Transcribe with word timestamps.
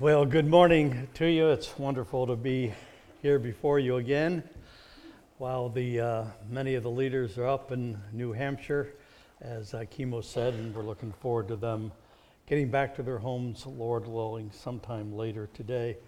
Well, 0.00 0.24
good 0.24 0.46
morning 0.46 1.08
to 1.16 1.26
you. 1.26 1.48
It's 1.50 1.78
wonderful 1.78 2.26
to 2.28 2.34
be 2.34 2.72
here 3.20 3.38
before 3.38 3.78
you 3.78 3.96
again. 3.96 4.42
While 5.36 5.68
the 5.68 6.00
uh, 6.00 6.24
many 6.48 6.74
of 6.74 6.84
the 6.84 6.90
leaders 6.90 7.36
are 7.36 7.46
up 7.46 7.70
in 7.70 8.00
New 8.10 8.32
Hampshire, 8.32 8.94
as 9.42 9.74
uh, 9.74 9.80
Chemo 9.80 10.24
said, 10.24 10.54
and 10.54 10.74
we're 10.74 10.84
looking 10.84 11.12
forward 11.12 11.48
to 11.48 11.56
them 11.56 11.92
getting 12.46 12.70
back 12.70 12.96
to 12.96 13.02
their 13.02 13.18
homes, 13.18 13.66
Lord 13.66 14.06
willing, 14.06 14.50
sometime 14.52 15.14
later 15.14 15.50
today. 15.52 15.98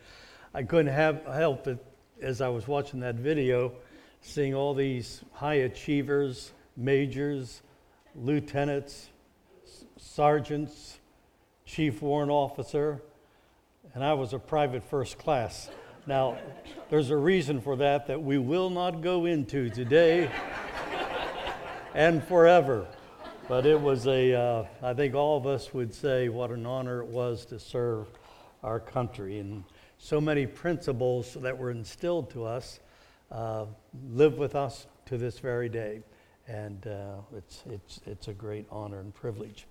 I 0.55 0.63
couldn't 0.63 0.95
have 0.95 1.27
help 1.27 1.67
it 1.67 1.85
as 2.23 2.41
I 2.41 2.49
was 2.49 2.67
watching 2.67 3.01
that 3.01 3.17
video, 3.17 3.75
seeing 4.23 4.55
all 4.55 4.73
these 4.73 5.21
high 5.35 5.67
achievers, 5.69 6.53
majors, 6.79 7.61
lieutenants, 8.17 9.11
sergeants, 9.99 10.99
chief 11.67 12.01
warrant 12.01 12.31
officer 12.31 13.03
and 13.95 14.03
I 14.03 14.15
was 14.15 14.33
a 14.33 14.39
private 14.39 14.83
first 14.83 15.19
class. 15.19 15.69
Now, 16.07 16.39
there's 16.89 17.11
a 17.11 17.17
reason 17.17 17.61
for 17.61 17.77
that 17.77 18.07
that 18.07 18.23
we 18.23 18.39
will 18.39 18.71
not 18.71 19.03
go 19.03 19.27
into 19.27 19.69
today 19.69 20.31
and 21.95 22.25
forever. 22.25 22.87
But 23.49 23.67
it 23.67 23.81
was 23.81 24.07
a, 24.07 24.35
uh, 24.35 24.65
I 24.83 24.95
think 24.95 25.15
all 25.15 25.37
of 25.37 25.47
us 25.47 25.75
would 25.75 25.93
say 25.95 26.29
what 26.29 26.51
an 26.51 26.65
honor 26.65 27.03
it 27.03 27.09
was 27.09 27.45
to 27.47 27.59
serve 27.59 28.07
our 28.63 28.81
country. 28.81 29.41
And 29.41 29.65
so 29.99 30.21
many 30.21 30.47
principles 30.47 31.35
that 31.35 31.57
were 31.57 31.71
instilled 31.71 32.31
to 32.31 32.45
us 32.45 32.81
uh, 33.31 33.67
live 34.11 34.39
with 34.39 34.55
us 34.55 34.87
to 35.07 35.19
this 35.19 35.39
very 35.39 35.69
day. 35.69 36.03
And 36.49 36.87
uh, 36.87 37.17
it's, 37.37 37.63
it's, 37.69 38.01
it's 38.07 38.29
a 38.29 38.33
great 38.33 38.67
honor 38.71 39.01
and 39.01 39.15
privilege. 39.15 39.67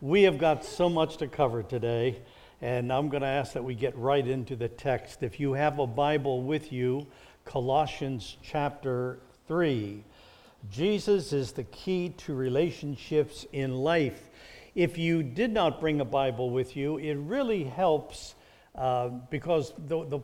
We 0.00 0.24
have 0.24 0.38
got 0.38 0.64
so 0.64 0.88
much 0.88 1.16
to 1.18 1.28
cover 1.28 1.62
today. 1.62 2.20
And 2.64 2.90
I'm 2.90 3.10
going 3.10 3.20
to 3.20 3.28
ask 3.28 3.52
that 3.52 3.62
we 3.62 3.74
get 3.74 3.94
right 3.94 4.26
into 4.26 4.56
the 4.56 4.68
text. 4.68 5.22
If 5.22 5.38
you 5.38 5.52
have 5.52 5.78
a 5.78 5.86
Bible 5.86 6.42
with 6.42 6.72
you, 6.72 7.06
Colossians 7.44 8.38
chapter 8.42 9.18
3. 9.46 10.02
Jesus 10.70 11.34
is 11.34 11.52
the 11.52 11.64
key 11.64 12.14
to 12.16 12.34
relationships 12.34 13.44
in 13.52 13.74
life. 13.74 14.30
If 14.74 14.96
you 14.96 15.22
did 15.22 15.52
not 15.52 15.78
bring 15.78 16.00
a 16.00 16.06
Bible 16.06 16.48
with 16.48 16.74
you, 16.74 16.96
it 16.96 17.16
really 17.16 17.64
helps 17.64 18.34
uh, 18.74 19.08
because 19.08 19.74
the, 19.76 20.06
the, 20.06 20.20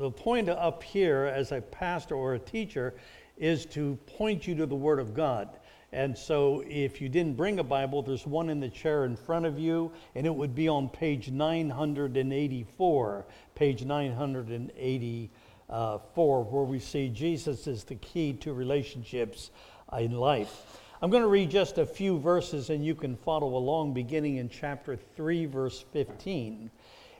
the 0.00 0.10
point 0.10 0.50
up 0.50 0.82
here 0.82 1.32
as 1.34 1.50
a 1.50 1.62
pastor 1.62 2.14
or 2.14 2.34
a 2.34 2.38
teacher 2.38 2.92
is 3.38 3.64
to 3.64 3.96
point 4.18 4.46
you 4.46 4.54
to 4.56 4.66
the 4.66 4.76
Word 4.76 5.00
of 5.00 5.14
God. 5.14 5.48
And 5.94 6.18
so, 6.18 6.62
if 6.66 7.00
you 7.00 7.08
didn't 7.08 7.36
bring 7.36 7.60
a 7.60 7.64
Bible, 7.64 8.02
there's 8.02 8.26
one 8.26 8.50
in 8.50 8.58
the 8.58 8.68
chair 8.68 9.04
in 9.04 9.14
front 9.14 9.46
of 9.46 9.60
you, 9.60 9.92
and 10.16 10.26
it 10.26 10.34
would 10.34 10.52
be 10.52 10.66
on 10.66 10.88
page 10.88 11.30
984. 11.30 13.24
Page 13.54 13.84
984, 13.84 16.44
where 16.44 16.64
we 16.64 16.80
see 16.80 17.08
Jesus 17.08 17.68
is 17.68 17.84
the 17.84 17.94
key 17.94 18.32
to 18.32 18.52
relationships 18.52 19.52
in 19.96 20.18
life. 20.18 20.80
I'm 21.00 21.10
going 21.10 21.22
to 21.22 21.28
read 21.28 21.50
just 21.50 21.78
a 21.78 21.86
few 21.86 22.18
verses, 22.18 22.70
and 22.70 22.84
you 22.84 22.96
can 22.96 23.14
follow 23.14 23.54
along, 23.54 23.94
beginning 23.94 24.38
in 24.38 24.48
chapter 24.48 24.96
3, 24.96 25.46
verse 25.46 25.84
15. 25.92 26.72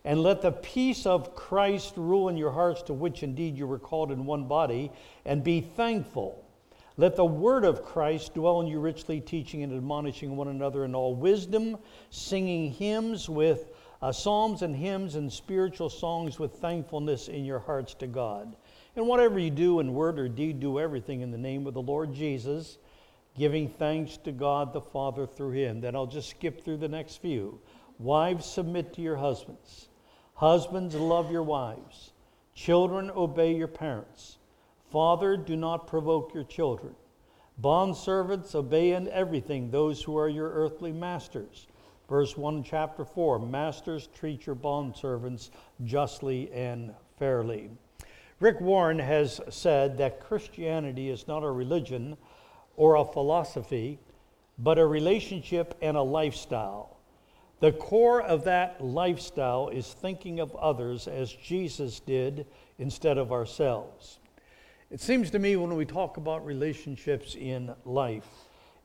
And 0.04 0.20
let 0.20 0.42
the 0.42 0.50
peace 0.50 1.06
of 1.06 1.36
Christ 1.36 1.92
rule 1.96 2.28
in 2.28 2.36
your 2.36 2.50
hearts, 2.50 2.82
to 2.82 2.92
which 2.92 3.22
indeed 3.22 3.56
you 3.56 3.68
were 3.68 3.78
called 3.78 4.10
in 4.10 4.26
one 4.26 4.48
body, 4.48 4.90
and 5.24 5.44
be 5.44 5.60
thankful. 5.60 6.43
Let 6.96 7.16
the 7.16 7.24
word 7.24 7.64
of 7.64 7.84
Christ 7.84 8.34
dwell 8.34 8.60
in 8.60 8.68
you 8.68 8.78
richly, 8.78 9.20
teaching 9.20 9.64
and 9.64 9.72
admonishing 9.72 10.36
one 10.36 10.46
another 10.46 10.84
in 10.84 10.94
all 10.94 11.16
wisdom, 11.16 11.76
singing 12.10 12.70
hymns 12.70 13.28
with 13.28 13.70
uh, 14.00 14.12
psalms 14.12 14.62
and 14.62 14.76
hymns 14.76 15.16
and 15.16 15.32
spiritual 15.32 15.90
songs 15.90 16.38
with 16.38 16.52
thankfulness 16.52 17.26
in 17.26 17.44
your 17.44 17.58
hearts 17.58 17.94
to 17.94 18.06
God. 18.06 18.54
And 18.94 19.08
whatever 19.08 19.40
you 19.40 19.50
do 19.50 19.80
in 19.80 19.92
word 19.92 20.20
or 20.20 20.28
deed, 20.28 20.60
do 20.60 20.78
everything 20.78 21.22
in 21.22 21.32
the 21.32 21.38
name 21.38 21.66
of 21.66 21.74
the 21.74 21.82
Lord 21.82 22.14
Jesus, 22.14 22.78
giving 23.36 23.68
thanks 23.68 24.16
to 24.18 24.30
God 24.30 24.72
the 24.72 24.80
Father 24.80 25.26
through 25.26 25.50
him. 25.50 25.80
Then 25.80 25.96
I'll 25.96 26.06
just 26.06 26.30
skip 26.30 26.64
through 26.64 26.76
the 26.76 26.88
next 26.88 27.16
few. 27.16 27.58
Wives, 27.98 28.46
submit 28.46 28.92
to 28.94 29.00
your 29.00 29.16
husbands. 29.16 29.88
Husbands, 30.34 30.94
love 30.94 31.32
your 31.32 31.42
wives. 31.42 32.12
Children, 32.54 33.10
obey 33.10 33.56
your 33.56 33.66
parents 33.66 34.38
Father, 34.94 35.36
do 35.36 35.56
not 35.56 35.88
provoke 35.88 36.32
your 36.34 36.44
children. 36.44 36.94
Bondservants, 37.60 38.54
obey 38.54 38.92
in 38.92 39.08
everything 39.08 39.68
those 39.68 40.00
who 40.00 40.16
are 40.16 40.28
your 40.28 40.48
earthly 40.48 40.92
masters. 40.92 41.66
Verse 42.08 42.36
1, 42.36 42.62
chapter 42.62 43.04
4 43.04 43.40
Masters, 43.40 44.08
treat 44.14 44.46
your 44.46 44.54
bondservants 44.54 45.50
justly 45.84 46.48
and 46.52 46.94
fairly. 47.18 47.70
Rick 48.38 48.60
Warren 48.60 49.00
has 49.00 49.40
said 49.50 49.98
that 49.98 50.20
Christianity 50.20 51.10
is 51.10 51.26
not 51.26 51.42
a 51.42 51.50
religion 51.50 52.16
or 52.76 52.94
a 52.94 53.04
philosophy, 53.04 53.98
but 54.60 54.78
a 54.78 54.86
relationship 54.86 55.76
and 55.82 55.96
a 55.96 56.02
lifestyle. 56.02 56.98
The 57.58 57.72
core 57.72 58.22
of 58.22 58.44
that 58.44 58.80
lifestyle 58.80 59.70
is 59.70 59.92
thinking 59.92 60.38
of 60.38 60.54
others 60.54 61.08
as 61.08 61.32
Jesus 61.32 61.98
did 61.98 62.46
instead 62.78 63.18
of 63.18 63.32
ourselves. 63.32 64.20
It 64.94 65.00
seems 65.00 65.32
to 65.32 65.40
me 65.40 65.56
when 65.56 65.74
we 65.74 65.84
talk 65.86 66.18
about 66.18 66.46
relationships 66.46 67.34
in 67.34 67.74
life 67.84 68.28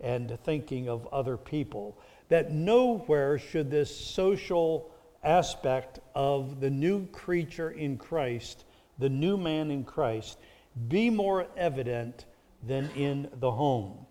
and 0.01 0.39
thinking 0.43 0.89
of 0.89 1.05
other 1.13 1.37
people, 1.37 1.99
that 2.29 2.51
nowhere 2.51 3.37
should 3.37 3.69
this 3.69 3.95
social 3.95 4.89
aspect 5.23 5.99
of 6.15 6.61
the 6.61 6.69
new 6.71 7.05
creature 7.09 7.69
in 7.69 7.95
Christ, 7.95 8.65
the 8.97 9.07
new 9.07 9.37
man 9.37 9.69
in 9.69 9.83
Christ, 9.83 10.39
be 10.87 11.11
more 11.11 11.45
evident 11.55 12.25
than 12.65 12.89
in 12.95 13.29
the 13.35 13.51
home. 13.51 14.07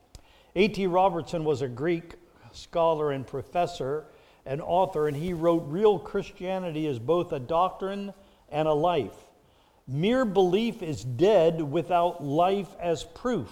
A.T. 0.54 0.86
Robertson 0.86 1.42
was 1.42 1.62
a 1.62 1.68
Greek 1.68 2.14
scholar 2.52 3.10
and 3.10 3.26
professor 3.26 4.04
and 4.46 4.62
author, 4.62 5.08
and 5.08 5.16
he 5.16 5.32
wrote 5.32 5.64
Real 5.66 5.98
Christianity 5.98 6.86
is 6.86 7.00
both 7.00 7.32
a 7.32 7.40
doctrine 7.40 8.14
and 8.50 8.68
a 8.68 8.72
life. 8.72 9.27
Mere 9.90 10.26
belief 10.26 10.82
is 10.82 11.02
dead 11.02 11.62
without 11.62 12.22
life 12.22 12.68
as 12.78 13.04
proof. 13.04 13.50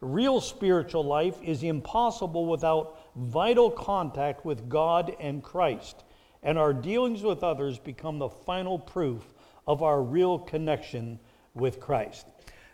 Real 0.00 0.40
spiritual 0.40 1.04
life 1.04 1.40
is 1.40 1.62
impossible 1.62 2.46
without 2.46 2.98
vital 3.14 3.70
contact 3.70 4.44
with 4.44 4.68
God 4.68 5.14
and 5.20 5.44
Christ, 5.44 6.02
and 6.42 6.58
our 6.58 6.74
dealings 6.74 7.22
with 7.22 7.44
others 7.44 7.78
become 7.78 8.18
the 8.18 8.28
final 8.28 8.76
proof 8.76 9.22
of 9.68 9.84
our 9.84 10.02
real 10.02 10.36
connection 10.36 11.20
with 11.54 11.78
Christ. 11.78 12.26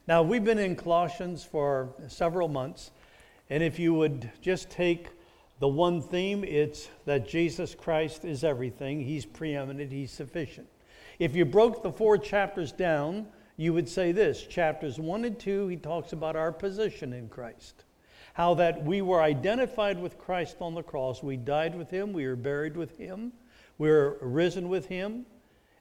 Now, 0.08 0.22
we've 0.22 0.42
been 0.42 0.58
in 0.58 0.74
Colossians 0.74 1.44
for 1.44 1.94
several 2.08 2.48
months, 2.48 2.90
and 3.50 3.62
if 3.62 3.78
you 3.78 3.92
would 3.92 4.30
just 4.40 4.70
take 4.70 5.08
the 5.60 5.68
one 5.68 6.00
theme, 6.00 6.42
it's 6.42 6.88
that 7.04 7.28
Jesus 7.28 7.74
Christ 7.74 8.24
is 8.24 8.42
everything, 8.42 9.02
He's 9.02 9.26
preeminent, 9.26 9.92
He's 9.92 10.10
sufficient. 10.10 10.68
If 11.22 11.36
you 11.36 11.44
broke 11.44 11.84
the 11.84 11.92
four 11.92 12.18
chapters 12.18 12.72
down, 12.72 13.28
you 13.56 13.72
would 13.74 13.88
say 13.88 14.10
this 14.10 14.44
chapters 14.44 14.98
1 14.98 15.24
and 15.24 15.38
2, 15.38 15.68
he 15.68 15.76
talks 15.76 16.12
about 16.12 16.34
our 16.34 16.50
position 16.50 17.12
in 17.12 17.28
Christ. 17.28 17.84
How 18.34 18.54
that 18.54 18.84
we 18.84 19.02
were 19.02 19.22
identified 19.22 20.02
with 20.02 20.18
Christ 20.18 20.56
on 20.60 20.74
the 20.74 20.82
cross. 20.82 21.22
We 21.22 21.36
died 21.36 21.76
with 21.76 21.90
him, 21.90 22.12
we 22.12 22.26
were 22.26 22.34
buried 22.34 22.76
with 22.76 22.98
him, 22.98 23.30
we 23.78 23.88
were 23.88 24.18
risen 24.20 24.68
with 24.68 24.86
him, 24.86 25.24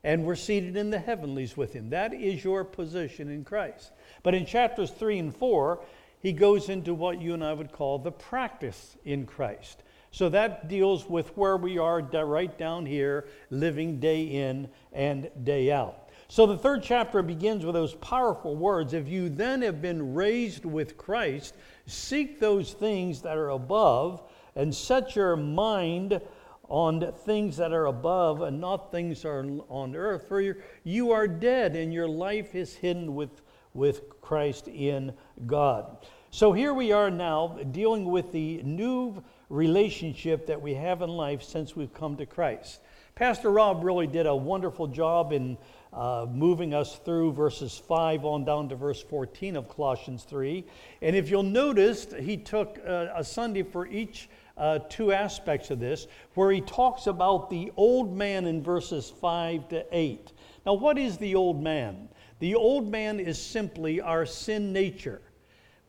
and 0.03 0.25
we're 0.25 0.35
seated 0.35 0.77
in 0.77 0.91
the 0.91 0.99
heavenlies 0.99 1.57
with 1.57 1.73
him. 1.73 1.89
That 1.89 2.13
is 2.13 2.43
your 2.43 2.63
position 2.63 3.27
in 3.27 3.43
Christ. 3.43 3.93
But 4.21 4.35
in 4.35 4.45
chapters 4.45 4.91
3 4.91 5.17
and 5.17 5.35
4, 5.35 5.83
he 6.19 6.33
goes 6.33 6.69
into 6.69 6.93
what 6.93 7.19
you 7.19 7.33
and 7.33 7.43
I 7.43 7.53
would 7.53 7.71
call 7.71 7.97
the 7.97 8.11
practice 8.11 8.95
in 9.05 9.25
Christ. 9.25 9.81
So 10.11 10.27
that 10.29 10.67
deals 10.67 11.09
with 11.09 11.35
where 11.37 11.55
we 11.55 11.77
are 11.77 12.01
right 12.01 12.57
down 12.57 12.85
here, 12.85 13.27
living 13.49 13.99
day 13.99 14.23
in 14.23 14.69
and 14.91 15.29
day 15.43 15.71
out. 15.71 16.09
So 16.27 16.45
the 16.45 16.57
third 16.57 16.83
chapter 16.83 17.21
begins 17.21 17.65
with 17.65 17.75
those 17.75 17.95
powerful 17.95 18.55
words 18.55 18.93
If 18.93 19.07
you 19.07 19.29
then 19.29 19.61
have 19.61 19.81
been 19.81 20.13
raised 20.13 20.65
with 20.65 20.97
Christ, 20.97 21.55
seek 21.87 22.39
those 22.39 22.73
things 22.73 23.21
that 23.21 23.37
are 23.37 23.49
above 23.49 24.21
and 24.55 24.73
set 24.73 25.15
your 25.15 25.35
mind 25.35 26.21
on 26.69 27.11
things 27.25 27.57
that 27.57 27.73
are 27.73 27.87
above 27.87 28.41
and 28.41 28.61
not 28.61 28.91
things 28.91 29.21
that 29.21 29.29
are 29.29 29.45
on 29.67 29.95
earth. 29.95 30.27
For 30.27 30.55
you 30.83 31.11
are 31.11 31.27
dead 31.27 31.75
and 31.75 31.93
your 31.93 32.07
life 32.07 32.55
is 32.55 32.75
hidden 32.75 33.13
with, 33.13 33.41
with 33.73 34.21
Christ 34.21 34.69
in 34.69 35.13
God. 35.45 35.97
So 36.29 36.53
here 36.53 36.73
we 36.73 36.93
are 36.93 37.11
now 37.11 37.59
dealing 37.71 38.05
with 38.05 38.31
the 38.31 38.63
new 38.63 39.21
relationship 39.51 40.47
that 40.47 40.61
we 40.61 40.73
have 40.73 41.01
in 41.01 41.09
life 41.09 41.43
since 41.43 41.75
we've 41.75 41.93
come 41.93 42.15
to 42.15 42.25
Christ. 42.25 42.79
Pastor 43.15 43.51
Rob 43.51 43.83
really 43.83 44.07
did 44.07 44.25
a 44.25 44.35
wonderful 44.35 44.87
job 44.87 45.33
in 45.33 45.57
uh, 45.91 46.25
moving 46.31 46.73
us 46.73 46.97
through 47.03 47.33
verses 47.33 47.77
5 47.77 48.23
on 48.23 48.45
down 48.45 48.69
to 48.69 48.75
verse 48.75 49.03
14 49.03 49.57
of 49.57 49.67
Colossians 49.67 50.23
3. 50.23 50.63
And 51.01 51.15
if 51.15 51.29
you'll 51.29 51.43
notice, 51.43 52.07
he 52.17 52.37
took 52.37 52.79
uh, 52.87 53.07
a 53.13 53.23
Sunday 53.23 53.63
for 53.63 53.85
each 53.87 54.29
uh, 54.57 54.79
two 54.89 55.11
aspects 55.11 55.69
of 55.69 55.79
this 55.79 56.07
where 56.35 56.51
he 56.51 56.61
talks 56.61 57.07
about 57.07 57.49
the 57.49 57.71
old 57.75 58.15
man 58.15 58.45
in 58.45 58.63
verses 58.63 59.09
5 59.21 59.67
to 59.69 59.85
8. 59.91 60.31
Now, 60.65 60.73
what 60.73 60.97
is 60.97 61.17
the 61.17 61.35
old 61.35 61.61
man? 61.61 62.07
The 62.39 62.55
old 62.55 62.89
man 62.89 63.19
is 63.19 63.39
simply 63.39 63.99
our 63.99 64.25
sin 64.25 64.71
nature. 64.71 65.21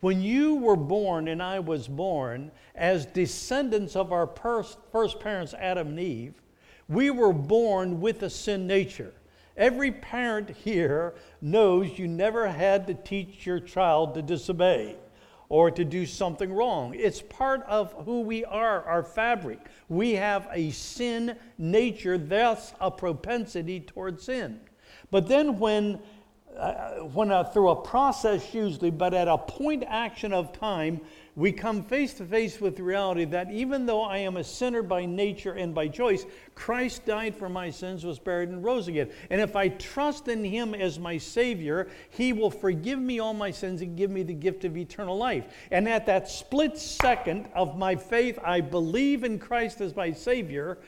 When 0.02 0.20
you 0.20 0.56
were 0.56 0.74
born 0.74 1.28
and 1.28 1.40
I 1.40 1.60
was 1.60 1.86
born, 1.86 2.50
as 2.74 3.06
descendants 3.06 3.94
of 3.94 4.10
our 4.10 4.26
first 4.26 5.20
parents, 5.20 5.54
Adam 5.54 5.90
and 5.90 6.00
Eve, 6.00 6.34
we 6.88 7.10
were 7.10 7.32
born 7.32 8.00
with 8.00 8.20
a 8.24 8.28
sin 8.28 8.66
nature. 8.66 9.14
Every 9.56 9.92
parent 9.92 10.50
here 10.50 11.14
knows 11.40 12.00
you 12.00 12.08
never 12.08 12.48
had 12.48 12.88
to 12.88 12.94
teach 12.94 13.46
your 13.46 13.60
child 13.60 14.14
to 14.14 14.22
disobey 14.22 14.96
or 15.48 15.70
to 15.70 15.84
do 15.84 16.04
something 16.04 16.52
wrong. 16.52 16.94
It's 16.96 17.22
part 17.22 17.62
of 17.68 17.92
who 18.04 18.22
we 18.22 18.44
are, 18.44 18.82
our 18.82 19.04
fabric. 19.04 19.60
We 19.88 20.14
have 20.14 20.48
a 20.50 20.72
sin 20.72 21.36
nature, 21.58 22.18
thus 22.18 22.74
a 22.80 22.90
propensity 22.90 23.78
towards 23.78 24.24
sin. 24.24 24.58
But 25.12 25.28
then 25.28 25.60
when 25.60 26.00
when 27.12 27.44
through 27.52 27.70
a 27.70 27.76
process 27.76 28.52
usually, 28.52 28.90
but 28.90 29.14
at 29.14 29.28
a 29.28 29.38
point 29.38 29.84
action 29.86 30.32
of 30.32 30.52
time, 30.52 31.00
we 31.34 31.50
come 31.50 31.82
face 31.82 32.12
to 32.14 32.26
face 32.26 32.60
with 32.60 32.78
reality 32.78 33.24
that 33.24 33.50
even 33.50 33.86
though 33.86 34.02
I 34.02 34.18
am 34.18 34.36
a 34.36 34.44
sinner 34.44 34.82
by 34.82 35.06
nature 35.06 35.54
and 35.54 35.74
by 35.74 35.88
choice, 35.88 36.26
Christ 36.54 37.06
died 37.06 37.34
for 37.34 37.48
my 37.48 37.70
sins, 37.70 38.04
was 38.04 38.18
buried, 38.18 38.50
and 38.50 38.62
rose 38.62 38.86
again. 38.86 39.10
And 39.30 39.40
if 39.40 39.56
I 39.56 39.68
trust 39.68 40.28
in 40.28 40.44
Him 40.44 40.74
as 40.74 40.98
my 40.98 41.16
Savior, 41.16 41.88
He 42.10 42.34
will 42.34 42.50
forgive 42.50 42.98
me 42.98 43.18
all 43.18 43.32
my 43.32 43.50
sins 43.50 43.80
and 43.80 43.96
give 43.96 44.10
me 44.10 44.22
the 44.22 44.34
gift 44.34 44.66
of 44.66 44.76
eternal 44.76 45.16
life. 45.16 45.46
And 45.70 45.88
at 45.88 46.04
that 46.04 46.28
split 46.28 46.76
second 46.76 47.48
of 47.54 47.78
my 47.78 47.96
faith, 47.96 48.38
I 48.44 48.60
believe 48.60 49.24
in 49.24 49.38
Christ 49.38 49.80
as 49.80 49.96
my 49.96 50.12
Savior. 50.12 50.78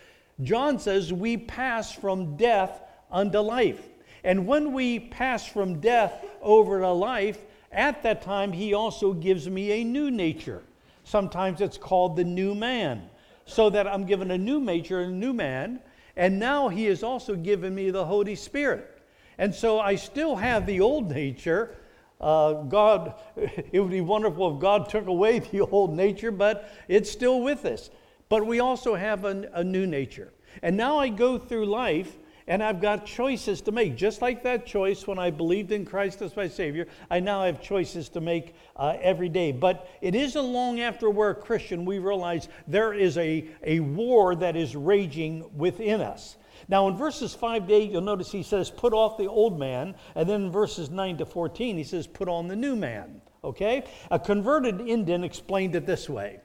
John 0.43 0.78
says 0.78 1.11
we 1.11 1.38
pass 1.38 1.90
from 1.90 2.37
death 2.37 2.82
unto 3.11 3.38
life. 3.38 3.81
And 4.25 4.47
when 4.47 4.73
we 4.73 4.99
pass 4.99 5.47
from 5.47 5.81
death 5.81 6.25
over 6.41 6.81
to 6.81 6.91
life, 6.91 7.38
at 7.71 8.03
that 8.03 8.23
time, 8.23 8.53
he 8.53 8.73
also 8.73 9.12
gives 9.12 9.49
me 9.49 9.73
a 9.73 9.85
new 9.85 10.11
nature. 10.11 10.62
Sometimes 11.05 11.61
it's 11.61 11.76
called 11.76 12.17
the 12.17 12.25
new 12.25 12.55
man. 12.55 13.11
So 13.47 13.69
that 13.71 13.87
I'm 13.87 14.06
given 14.06 14.31
a 14.31 14.38
new 14.38 14.59
nature, 14.61 15.00
a 15.00 15.11
new 15.11 15.35
man, 15.35 15.81
and 16.17 16.38
now 16.38 16.69
he 16.69 16.87
has 16.87 17.03
also 17.03 17.35
given 17.35 17.75
me 17.75 17.91
the 17.91 18.06
Holy 18.06 18.35
Spirit. 18.35 19.03
And 19.37 19.55
so 19.55 19.81
I 19.81 19.97
still 19.97 20.37
have 20.37 20.65
the 20.65 20.81
old 20.81 21.11
nature. 21.11 21.76
Uh, 22.21 22.62
God, 22.62 23.15
it 23.37 23.81
would 23.81 23.91
be 23.91 24.00
wonderful 24.00 24.55
if 24.55 24.61
God 24.61 24.88
took 24.88 25.06
away 25.06 25.41
the 25.41 25.61
old 25.71 25.94
nature, 25.94 26.31
but 26.31 26.71
it's 26.88 27.11
still 27.11 27.43
with 27.43 27.67
us. 27.67 27.91
But 28.31 28.47
we 28.47 28.61
also 28.61 28.94
have 28.94 29.26
a, 29.26 29.50
a 29.53 29.62
new 29.62 29.87
nature. 29.87 30.32
And 30.62 30.76
now 30.76 30.99
I 30.99 31.11
go 31.11 31.37
through 31.37 31.67
life 31.67 32.17
and 32.46 32.62
I've 32.62 32.81
got 32.81 33.06
choices 33.06 33.62
to 33.62 33.73
make. 33.73 33.96
Just 33.96 34.20
like 34.20 34.43
that 34.43 34.67
choice 34.67 35.06
when 35.06 35.19
I 35.19 35.31
believed 35.31 35.73
in 35.73 35.85
Christ 35.85 36.20
as 36.20 36.37
my 36.37 36.49
Savior, 36.49 36.87
I 37.11 37.20
now 37.20 37.44
have 37.44 37.62
choices 37.62 38.08
to 38.11 38.20
make 38.20 38.55
uh, 38.76 38.96
every 39.00 39.29
day. 39.29 39.52
But 39.52 39.88
it 40.02 40.14
isn't 40.14 40.52
long 40.52 40.81
after 40.81 41.08
we're 41.08 41.31
a 41.31 41.35
Christian 41.35 41.85
we 41.85 41.99
realize 41.99 42.49
there 42.67 42.93
is 42.93 43.17
a, 43.17 43.49
a 43.62 43.81
war 43.81 44.35
that 44.37 44.56
is 44.56 44.76
raging 44.76 45.44
within 45.56 46.00
us. 46.00 46.37
Now, 46.69 46.88
in 46.88 46.96
verses 46.96 47.35
5 47.35 47.69
to 47.69 47.75
8, 47.75 47.91
you'll 47.91 48.00
notice 48.02 48.31
he 48.31 48.43
says, 48.43 48.70
Put 48.70 48.93
off 48.93 49.17
the 49.17 49.29
old 49.29 49.58
man. 49.58 49.94
And 50.14 50.29
then 50.29 50.44
in 50.44 50.50
verses 50.52 50.90
9 50.90 51.19
to 51.19 51.26
14, 51.26 51.76
he 51.76 51.85
says, 51.85 52.06
Put 52.06 52.29
on 52.29 52.49
the 52.49 52.56
new 52.56 52.76
man. 52.76 53.20
Okay? 53.43 53.85
A 54.11 54.19
converted 54.19 54.81
Indian 54.81 55.25
explained 55.25 55.75
it 55.75 55.87
this 55.87 56.08
way 56.08 56.40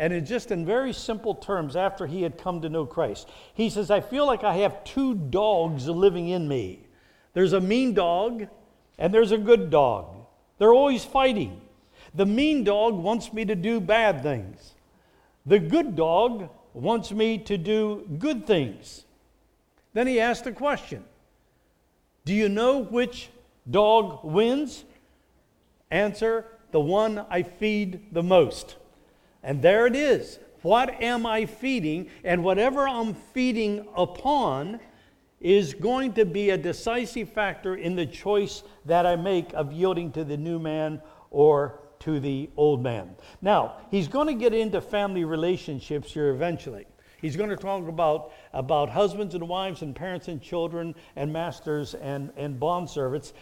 and 0.00 0.26
just 0.26 0.50
in 0.50 0.64
very 0.64 0.94
simple 0.94 1.34
terms, 1.34 1.76
after 1.76 2.06
he 2.06 2.22
had 2.22 2.38
come 2.38 2.62
to 2.62 2.70
know 2.70 2.86
Christ, 2.86 3.28
he 3.52 3.68
says, 3.68 3.90
I 3.90 4.00
feel 4.00 4.26
like 4.26 4.42
I 4.42 4.56
have 4.56 4.82
two 4.82 5.14
dogs 5.14 5.86
living 5.88 6.28
in 6.28 6.48
me. 6.48 6.86
There's 7.34 7.52
a 7.52 7.60
mean 7.60 7.92
dog 7.92 8.46
and 8.98 9.12
there's 9.12 9.30
a 9.30 9.36
good 9.36 9.68
dog. 9.68 10.16
They're 10.56 10.72
always 10.72 11.04
fighting. 11.04 11.60
The 12.14 12.24
mean 12.24 12.64
dog 12.64 12.94
wants 12.94 13.30
me 13.34 13.44
to 13.44 13.54
do 13.54 13.78
bad 13.78 14.22
things. 14.22 14.72
The 15.44 15.58
good 15.58 15.96
dog 15.96 16.48
wants 16.72 17.12
me 17.12 17.36
to 17.36 17.58
do 17.58 18.08
good 18.18 18.46
things. 18.46 19.04
Then 19.92 20.06
he 20.06 20.18
asked 20.18 20.46
a 20.46 20.52
question 20.52 21.04
Do 22.24 22.32
you 22.32 22.48
know 22.48 22.78
which 22.78 23.28
dog 23.70 24.24
wins? 24.24 24.84
Answer 25.90 26.46
the 26.70 26.80
one 26.80 27.26
I 27.28 27.42
feed 27.42 28.14
the 28.14 28.22
most. 28.22 28.76
And 29.42 29.62
there 29.62 29.86
it 29.86 29.96
is. 29.96 30.38
What 30.62 31.02
am 31.02 31.24
I 31.24 31.46
feeding? 31.46 32.10
And 32.24 32.44
whatever 32.44 32.86
I'm 32.86 33.14
feeding 33.14 33.86
upon 33.96 34.80
is 35.40 35.72
going 35.72 36.12
to 36.12 36.26
be 36.26 36.50
a 36.50 36.58
decisive 36.58 37.30
factor 37.30 37.76
in 37.76 37.96
the 37.96 38.04
choice 38.04 38.62
that 38.84 39.06
I 39.06 39.16
make 39.16 39.52
of 39.54 39.72
yielding 39.72 40.12
to 40.12 40.24
the 40.24 40.36
new 40.36 40.58
man 40.58 41.00
or 41.30 41.80
to 42.00 42.20
the 42.20 42.50
old 42.56 42.82
man. 42.82 43.14
Now, 43.40 43.76
he's 43.90 44.08
going 44.08 44.26
to 44.26 44.34
get 44.34 44.52
into 44.52 44.80
family 44.80 45.24
relationships 45.24 46.12
here 46.12 46.30
eventually. 46.30 46.86
He's 47.20 47.36
going 47.36 47.50
to 47.50 47.56
talk 47.56 47.86
about, 47.86 48.32
about 48.52 48.88
husbands 48.88 49.34
and 49.34 49.46
wives 49.48 49.82
and 49.82 49.94
parents 49.94 50.28
and 50.28 50.40
children 50.40 50.94
and 51.16 51.32
masters 51.32 51.94
and, 51.94 52.32
and 52.36 52.58
bondservants. 52.58 53.32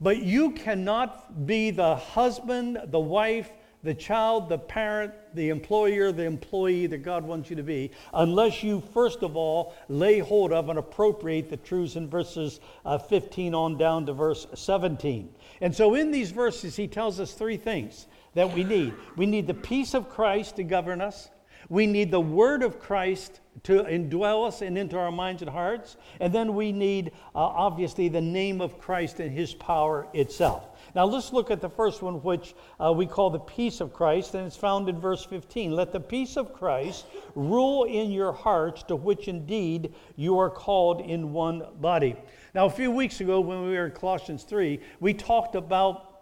But 0.00 0.22
you 0.22 0.52
cannot 0.52 1.46
be 1.46 1.70
the 1.70 1.96
husband, 1.96 2.78
the 2.86 3.00
wife, 3.00 3.50
the 3.82 3.94
child, 3.94 4.48
the 4.48 4.58
parent, 4.58 5.12
the 5.34 5.48
employer, 5.48 6.12
the 6.12 6.24
employee 6.24 6.86
that 6.86 6.98
God 6.98 7.24
wants 7.24 7.50
you 7.50 7.56
to 7.56 7.62
be, 7.62 7.90
unless 8.14 8.62
you 8.62 8.82
first 8.92 9.22
of 9.22 9.36
all 9.36 9.74
lay 9.88 10.20
hold 10.20 10.52
of 10.52 10.68
and 10.68 10.78
appropriate 10.78 11.50
the 11.50 11.56
truths 11.56 11.96
in 11.96 12.08
verses 12.08 12.60
uh, 12.84 12.98
15 12.98 13.54
on 13.54 13.76
down 13.76 14.06
to 14.06 14.12
verse 14.12 14.46
17. 14.54 15.28
And 15.60 15.74
so 15.74 15.94
in 15.94 16.10
these 16.10 16.30
verses, 16.30 16.76
he 16.76 16.86
tells 16.86 17.18
us 17.18 17.32
three 17.32 17.56
things 17.56 18.06
that 18.34 18.52
we 18.52 18.64
need. 18.64 18.94
We 19.16 19.26
need 19.26 19.46
the 19.46 19.54
peace 19.54 19.94
of 19.94 20.08
Christ 20.08 20.56
to 20.56 20.64
govern 20.64 21.00
us. 21.00 21.28
We 21.68 21.86
need 21.86 22.10
the 22.10 22.20
word 22.20 22.62
of 22.62 22.80
Christ 22.80 23.40
to 23.64 23.84
indwell 23.84 24.46
us 24.46 24.62
and 24.62 24.76
into 24.76 24.98
our 24.98 25.12
minds 25.12 25.42
and 25.42 25.50
hearts. 25.50 25.96
And 26.20 26.32
then 26.32 26.54
we 26.54 26.72
need, 26.72 27.12
uh, 27.34 27.38
obviously, 27.38 28.08
the 28.08 28.20
name 28.20 28.60
of 28.60 28.78
Christ 28.78 29.20
and 29.20 29.30
his 29.30 29.54
power 29.54 30.06
itself. 30.12 30.68
Now 30.94 31.06
let's 31.06 31.32
look 31.32 31.50
at 31.50 31.60
the 31.60 31.68
first 31.70 32.02
one, 32.02 32.22
which 32.22 32.54
uh, 32.78 32.92
we 32.92 33.06
call 33.06 33.30
the 33.30 33.38
peace 33.38 33.80
of 33.80 33.92
Christ, 33.92 34.34
and 34.34 34.46
it's 34.46 34.56
found 34.56 34.88
in 34.88 35.00
verse 35.00 35.24
15. 35.24 35.72
Let 35.72 35.92
the 35.92 36.00
peace 36.00 36.36
of 36.36 36.52
Christ 36.52 37.06
rule 37.34 37.84
in 37.84 38.10
your 38.10 38.32
hearts, 38.32 38.82
to 38.84 38.96
which 38.96 39.28
indeed 39.28 39.94
you 40.16 40.38
are 40.38 40.50
called 40.50 41.00
in 41.00 41.32
one 41.32 41.62
body. 41.80 42.16
Now, 42.54 42.66
a 42.66 42.70
few 42.70 42.90
weeks 42.90 43.20
ago, 43.20 43.40
when 43.40 43.62
we 43.62 43.70
were 43.70 43.86
in 43.86 43.92
Colossians 43.92 44.44
3, 44.44 44.80
we 45.00 45.14
talked 45.14 45.54
about 45.54 46.12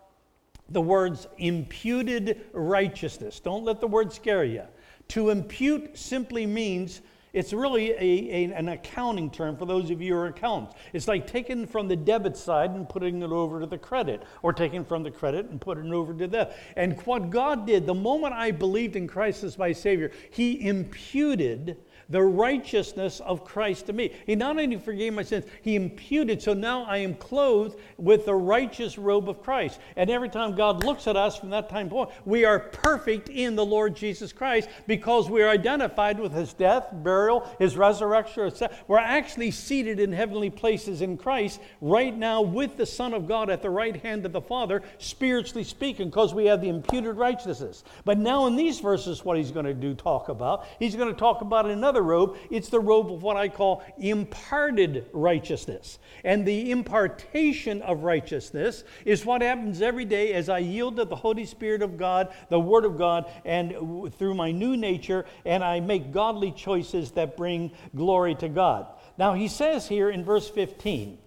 the 0.69 0.81
words 0.81 1.27
imputed 1.39 2.47
righteousness. 2.53 3.41
Don't 3.41 3.65
let 3.65 3.81
the 3.81 3.89
word 3.89 4.13
scare 4.13 4.45
you. 4.45 4.63
To 5.09 5.31
impute 5.31 5.99
simply 5.99 6.47
means 6.47 7.01
it's 7.33 7.53
really 7.53 7.91
a, 7.93 7.97
a, 8.01 8.53
an 8.53 8.69
accounting 8.69 9.31
term 9.31 9.57
for 9.57 9.67
those 9.67 9.91
of 9.91 10.01
you 10.01 10.15
who 10.15 10.21
are 10.21 10.27
accountants. 10.27 10.75
It's 10.93 11.09
like 11.09 11.27
taking 11.27 11.67
from 11.67 11.89
the 11.89 11.97
debit 11.97 12.37
side 12.37 12.71
and 12.71 12.89
putting 12.89 13.23
it 13.23 13.31
over 13.31 13.61
to 13.61 13.67
the 13.67 13.79
credit, 13.79 14.23
or 14.43 14.53
taking 14.53 14.85
from 14.85 15.03
the 15.03 15.11
credit 15.11 15.47
and 15.47 15.61
putting 15.61 15.87
it 15.87 15.93
over 15.93 16.13
to 16.15 16.27
the. 16.27 16.53
And 16.77 17.01
what 17.03 17.31
God 17.31 17.67
did, 17.67 17.87
the 17.87 17.95
moment 17.95 18.35
I 18.35 18.51
believed 18.51 18.97
in 18.97 19.07
Christ 19.07 19.45
as 19.45 19.59
my 19.59 19.73
Savior, 19.73 20.11
He 20.31 20.67
imputed 20.67 21.77
the 22.11 22.23
righteousness 22.23 23.21
of 23.21 23.45
Christ 23.45 23.87
to 23.87 23.93
me. 23.93 24.13
He 24.27 24.35
not 24.35 24.59
only 24.59 24.77
forgave 24.77 25.15
my 25.15 25.23
sins, 25.23 25.47
He 25.63 25.77
imputed, 25.77 26.43
so 26.43 26.53
now 26.53 26.85
I 26.85 26.99
am 26.99 27.15
clothed 27.15 27.79
with 27.97 28.27
the 28.27 28.35
righteous 28.35 28.99
robe 28.99 29.29
of 29.29 29.43
Christ. 29.43 29.81
And 29.97 30.11
every 30.11 30.29
time 30.29 30.55
God 30.55 30.85
looks 30.85 31.07
at 31.07 31.17
us 31.17 31.39
from 31.39 31.51
that 31.51 31.69
time 31.69 31.89
point, 31.89 32.11
we 32.25 32.45
are 32.45 32.59
perfect 32.59 33.29
in 33.29 33.57
the 33.57 33.65
Lord 33.65 33.95
Jesus 33.95 34.33
Christ 34.33 34.69
because 34.87 35.31
we 35.31 35.43
are 35.43 35.49
identified 35.49 36.19
with 36.19 36.33
His 36.33 36.53
death, 36.53 36.89
burial, 36.93 37.49
His 37.59 37.77
resurrection. 37.77 38.51
We're 38.89 38.99
actually 38.99 39.51
seated 39.51 40.01
in 40.01 40.13
heavenly 40.13 40.51
places 40.51 41.03
in 41.03 41.17
Christ 41.17 41.61
right 41.81 42.17
now 42.17 42.43
with 42.43 42.77
the 42.77 42.87
Son 42.87 43.15
of 43.15 43.29
God 43.29 43.51
at 43.51 43.63
the 43.63 43.71
right 43.71 43.97
hand 43.97 44.27
of 44.27 44.33
the 44.33 44.41
Father, 44.41 44.83
spiritually 44.99 45.65
speaking, 45.65 46.09
because 46.09 46.35
we 46.35 46.47
have 46.47 46.61
the 46.61 46.69
imputed 46.69 47.17
righteousness. 47.17 47.85
But 48.05 48.19
now 48.19 48.47
in 48.47 48.57
these 48.57 48.81
verses, 48.81 49.25
what 49.25 49.37
He's 49.37 49.51
going 49.53 49.67
to 49.67 49.75
do 49.75 49.95
talk 49.95 50.29
about, 50.29 50.67
He's 50.79 50.97
going 50.97 51.13
to 51.13 51.19
talk 51.19 51.41
about 51.41 51.67
another 51.67 52.00
robe. 52.03 52.37
It's 52.51 52.69
the 52.69 52.81
robe 52.81 53.13
of 53.13 53.23
what 53.23 53.37
I 53.37 53.49
call 53.49 53.83
imparted 53.99 55.07
righteousness. 55.13 55.99
And 56.25 56.47
the 56.47 56.71
impartation 56.71 57.83
of 57.83 58.03
righteousness 58.03 58.85
is 59.05 59.25
what 59.25 59.43
happens 59.43 59.83
every 59.83 60.05
day 60.05 60.33
as 60.33 60.49
I 60.49 60.59
yield 60.59 60.97
to 60.97 61.05
the 61.05 61.17
Holy 61.17 61.45
Spirit 61.45 61.83
of 61.83 61.97
God, 61.97 62.33
the 62.49 62.61
Word 62.61 62.85
of 62.85 62.99
God, 62.99 63.31
and 63.45 64.13
through 64.15 64.35
my 64.35 64.51
new 64.51 64.77
nature, 64.77 65.25
and 65.45 65.65
I 65.65 65.81
make 65.81 66.13
godly 66.13 66.53
choices 66.53 67.11
that 67.13 67.37
bring 67.37 67.73
glory 67.95 68.35
to 68.37 68.49
God. 68.49 68.87
Now, 69.19 69.35
he 69.35 69.49
says 69.49 69.87
here 69.87 70.11
in 70.11 70.25
verse 70.25 70.49
15, 70.49 71.19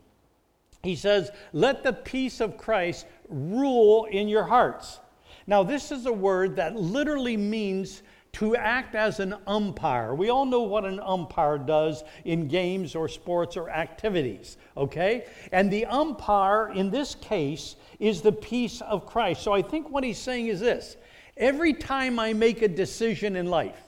he 0.83 0.95
says, 0.95 1.31
Let 1.53 1.83
the 1.83 1.93
peace 1.93 2.41
of 2.41 2.57
Christ 2.57 3.05
rule 3.29 4.05
in 4.05 4.27
your 4.27 4.43
hearts. 4.43 4.99
Now, 5.47 5.63
this 5.63 5.91
is 5.91 6.05
a 6.05 6.13
word 6.13 6.55
that 6.57 6.75
literally 6.75 7.37
means 7.37 8.01
to 8.33 8.55
act 8.55 8.95
as 8.95 9.19
an 9.19 9.35
umpire. 9.45 10.15
We 10.15 10.29
all 10.29 10.45
know 10.45 10.61
what 10.61 10.85
an 10.85 10.99
umpire 10.99 11.57
does 11.57 12.03
in 12.25 12.47
games 12.47 12.95
or 12.95 13.07
sports 13.07 13.55
or 13.55 13.69
activities, 13.69 14.57
okay? 14.75 15.25
And 15.51 15.71
the 15.71 15.85
umpire 15.85 16.69
in 16.69 16.89
this 16.89 17.15
case 17.15 17.75
is 17.99 18.21
the 18.21 18.31
peace 18.31 18.81
of 18.81 19.05
Christ. 19.05 19.43
So 19.43 19.53
I 19.53 19.61
think 19.61 19.89
what 19.89 20.03
he's 20.03 20.17
saying 20.17 20.47
is 20.47 20.59
this 20.59 20.97
every 21.37 21.73
time 21.73 22.19
I 22.19 22.33
make 22.33 22.61
a 22.61 22.67
decision 22.67 23.35
in 23.35 23.47
life, 23.47 23.79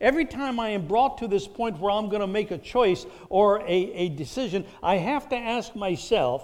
Every 0.00 0.24
time 0.24 0.58
I 0.58 0.70
am 0.70 0.86
brought 0.86 1.18
to 1.18 1.28
this 1.28 1.46
point 1.46 1.78
where 1.78 1.92
I'm 1.92 2.08
going 2.08 2.22
to 2.22 2.26
make 2.26 2.50
a 2.50 2.58
choice 2.58 3.04
or 3.28 3.60
a, 3.60 3.66
a 3.68 4.08
decision, 4.08 4.64
I 4.82 4.96
have 4.96 5.28
to 5.28 5.36
ask 5.36 5.76
myself 5.76 6.42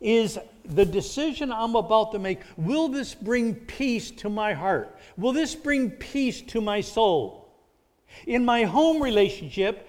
is 0.00 0.38
the 0.70 0.84
decision 0.84 1.52
I'm 1.52 1.74
about 1.74 2.12
to 2.12 2.18
make, 2.18 2.40
will 2.56 2.88
this 2.88 3.14
bring 3.14 3.54
peace 3.54 4.10
to 4.12 4.28
my 4.28 4.52
heart? 4.52 4.96
Will 5.16 5.32
this 5.32 5.54
bring 5.54 5.90
peace 5.90 6.40
to 6.42 6.60
my 6.60 6.80
soul? 6.80 7.48
In 8.26 8.44
my 8.44 8.64
home 8.64 9.02
relationship, 9.02 9.88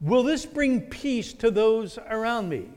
will 0.00 0.22
this 0.22 0.46
bring 0.46 0.82
peace 0.82 1.32
to 1.34 1.50
those 1.50 1.98
around 1.98 2.48
me? 2.48 2.68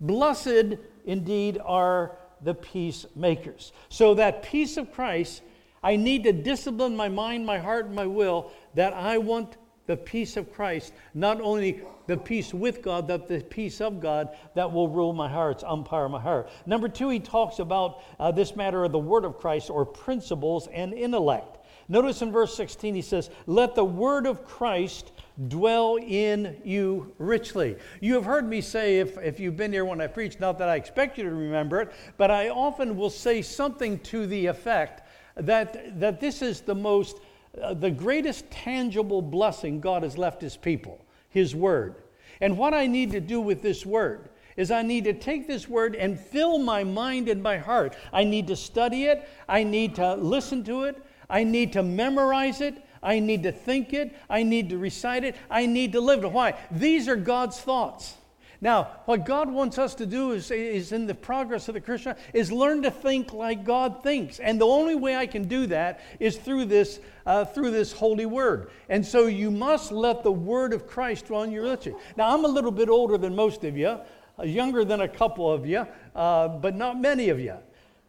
Blessed 0.00 0.76
indeed 1.04 1.58
are 1.64 2.18
the 2.42 2.54
peacemakers. 2.54 3.72
So, 3.88 4.14
that 4.14 4.42
peace 4.42 4.76
of 4.76 4.92
Christ, 4.92 5.42
I 5.82 5.96
need 5.96 6.24
to 6.24 6.32
discipline 6.32 6.96
my 6.96 7.08
mind, 7.08 7.46
my 7.46 7.58
heart, 7.58 7.86
and 7.86 7.94
my 7.94 8.06
will 8.06 8.50
that 8.74 8.92
I 8.92 9.18
want 9.18 9.56
the 9.86 9.96
peace 9.96 10.36
of 10.36 10.52
Christ, 10.52 10.92
not 11.14 11.40
only 11.40 11.82
the 12.06 12.16
peace 12.16 12.52
with 12.52 12.82
God, 12.82 13.08
but 13.08 13.28
the 13.28 13.40
peace 13.40 13.80
of 13.80 14.00
God 14.00 14.36
that 14.54 14.70
will 14.70 14.88
rule 14.88 15.12
my 15.12 15.28
heart, 15.28 15.62
umpire 15.64 16.08
my 16.08 16.20
heart. 16.20 16.48
Number 16.66 16.88
two, 16.88 17.08
he 17.08 17.20
talks 17.20 17.58
about 17.58 18.02
uh, 18.18 18.30
this 18.30 18.56
matter 18.56 18.84
of 18.84 18.92
the 18.92 18.98
word 18.98 19.24
of 19.24 19.38
Christ 19.38 19.70
or 19.70 19.84
principles 19.84 20.68
and 20.68 20.92
intellect. 20.92 21.56
Notice 21.88 22.20
in 22.20 22.32
verse 22.32 22.56
16, 22.56 22.94
he 22.94 23.02
says, 23.02 23.30
Let 23.46 23.74
the 23.74 23.84
word 23.84 24.26
of 24.26 24.44
Christ 24.44 25.12
dwell 25.48 25.96
in 25.96 26.56
you 26.64 27.12
richly. 27.18 27.76
You 28.00 28.14
have 28.14 28.24
heard 28.24 28.48
me 28.48 28.60
say, 28.60 28.98
if, 28.98 29.16
if 29.18 29.38
you've 29.38 29.56
been 29.56 29.72
here 29.72 29.84
when 29.84 30.00
I 30.00 30.08
preach, 30.08 30.40
not 30.40 30.58
that 30.58 30.68
I 30.68 30.76
expect 30.76 31.16
you 31.16 31.24
to 31.24 31.30
remember 31.30 31.82
it, 31.82 31.92
but 32.16 32.30
I 32.30 32.48
often 32.48 32.96
will 32.96 33.10
say 33.10 33.40
something 33.40 34.00
to 34.00 34.26
the 34.26 34.46
effect 34.46 35.02
that, 35.36 36.00
that 36.00 36.18
this 36.18 36.42
is 36.42 36.60
the 36.62 36.74
most 36.74 37.20
uh, 37.60 37.74
the 37.74 37.90
greatest 37.90 38.50
tangible 38.50 39.22
blessing 39.22 39.80
God 39.80 40.02
has 40.02 40.16
left 40.16 40.40
His 40.40 40.56
people, 40.56 41.04
His 41.30 41.54
Word. 41.54 41.96
And 42.40 42.58
what 42.58 42.74
I 42.74 42.86
need 42.86 43.10
to 43.12 43.20
do 43.20 43.40
with 43.40 43.62
this 43.62 43.86
Word 43.86 44.28
is 44.56 44.70
I 44.70 44.82
need 44.82 45.04
to 45.04 45.12
take 45.12 45.46
this 45.46 45.68
Word 45.68 45.94
and 45.94 46.18
fill 46.18 46.58
my 46.58 46.84
mind 46.84 47.28
and 47.28 47.42
my 47.42 47.58
heart. 47.58 47.96
I 48.12 48.24
need 48.24 48.46
to 48.48 48.56
study 48.56 49.04
it, 49.04 49.28
I 49.48 49.62
need 49.62 49.94
to 49.96 50.14
listen 50.14 50.64
to 50.64 50.84
it, 50.84 51.02
I 51.28 51.44
need 51.44 51.72
to 51.74 51.82
memorize 51.82 52.60
it. 52.60 52.82
I 53.02 53.20
need 53.20 53.44
to 53.44 53.52
think 53.52 53.92
it. 53.92 54.16
I 54.28 54.42
need 54.42 54.70
to 54.70 54.78
recite 54.78 55.22
it. 55.22 55.36
I 55.48 55.66
need 55.66 55.92
to 55.92 56.00
live 56.00 56.24
it. 56.24 56.32
Why? 56.32 56.54
These 56.72 57.08
are 57.08 57.14
God's 57.14 57.60
thoughts. 57.60 58.14
Now, 58.60 58.90
what 59.04 59.26
God 59.26 59.50
wants 59.50 59.78
us 59.78 59.94
to 59.96 60.06
do 60.06 60.32
is, 60.32 60.50
is 60.50 60.92
in 60.92 61.06
the 61.06 61.14
progress 61.14 61.68
of 61.68 61.74
the 61.74 61.80
Christian 61.80 62.16
is 62.32 62.50
learn 62.50 62.82
to 62.82 62.90
think 62.90 63.32
like 63.32 63.64
God 63.64 64.02
thinks. 64.02 64.38
And 64.40 64.60
the 64.60 64.66
only 64.66 64.94
way 64.94 65.16
I 65.16 65.26
can 65.26 65.46
do 65.46 65.66
that 65.66 66.00
is 66.20 66.36
through 66.36 66.66
this, 66.66 67.00
uh, 67.26 67.44
through 67.44 67.72
this 67.72 67.92
holy 67.92 68.26
word. 68.26 68.70
And 68.88 69.04
so 69.04 69.26
you 69.26 69.50
must 69.50 69.92
let 69.92 70.22
the 70.22 70.32
word 70.32 70.72
of 70.72 70.86
Christ 70.86 71.30
in 71.30 71.52
your 71.52 71.64
liturgy. 71.64 71.96
Now, 72.16 72.32
I'm 72.32 72.44
a 72.44 72.48
little 72.48 72.70
bit 72.70 72.88
older 72.88 73.18
than 73.18 73.34
most 73.34 73.64
of 73.64 73.76
you, 73.76 73.98
uh, 74.38 74.42
younger 74.42 74.84
than 74.84 75.02
a 75.02 75.08
couple 75.08 75.52
of 75.52 75.66
you, 75.66 75.86
uh, 76.14 76.48
but 76.48 76.74
not 76.74 77.00
many 77.00 77.28
of 77.28 77.38
you. 77.38 77.56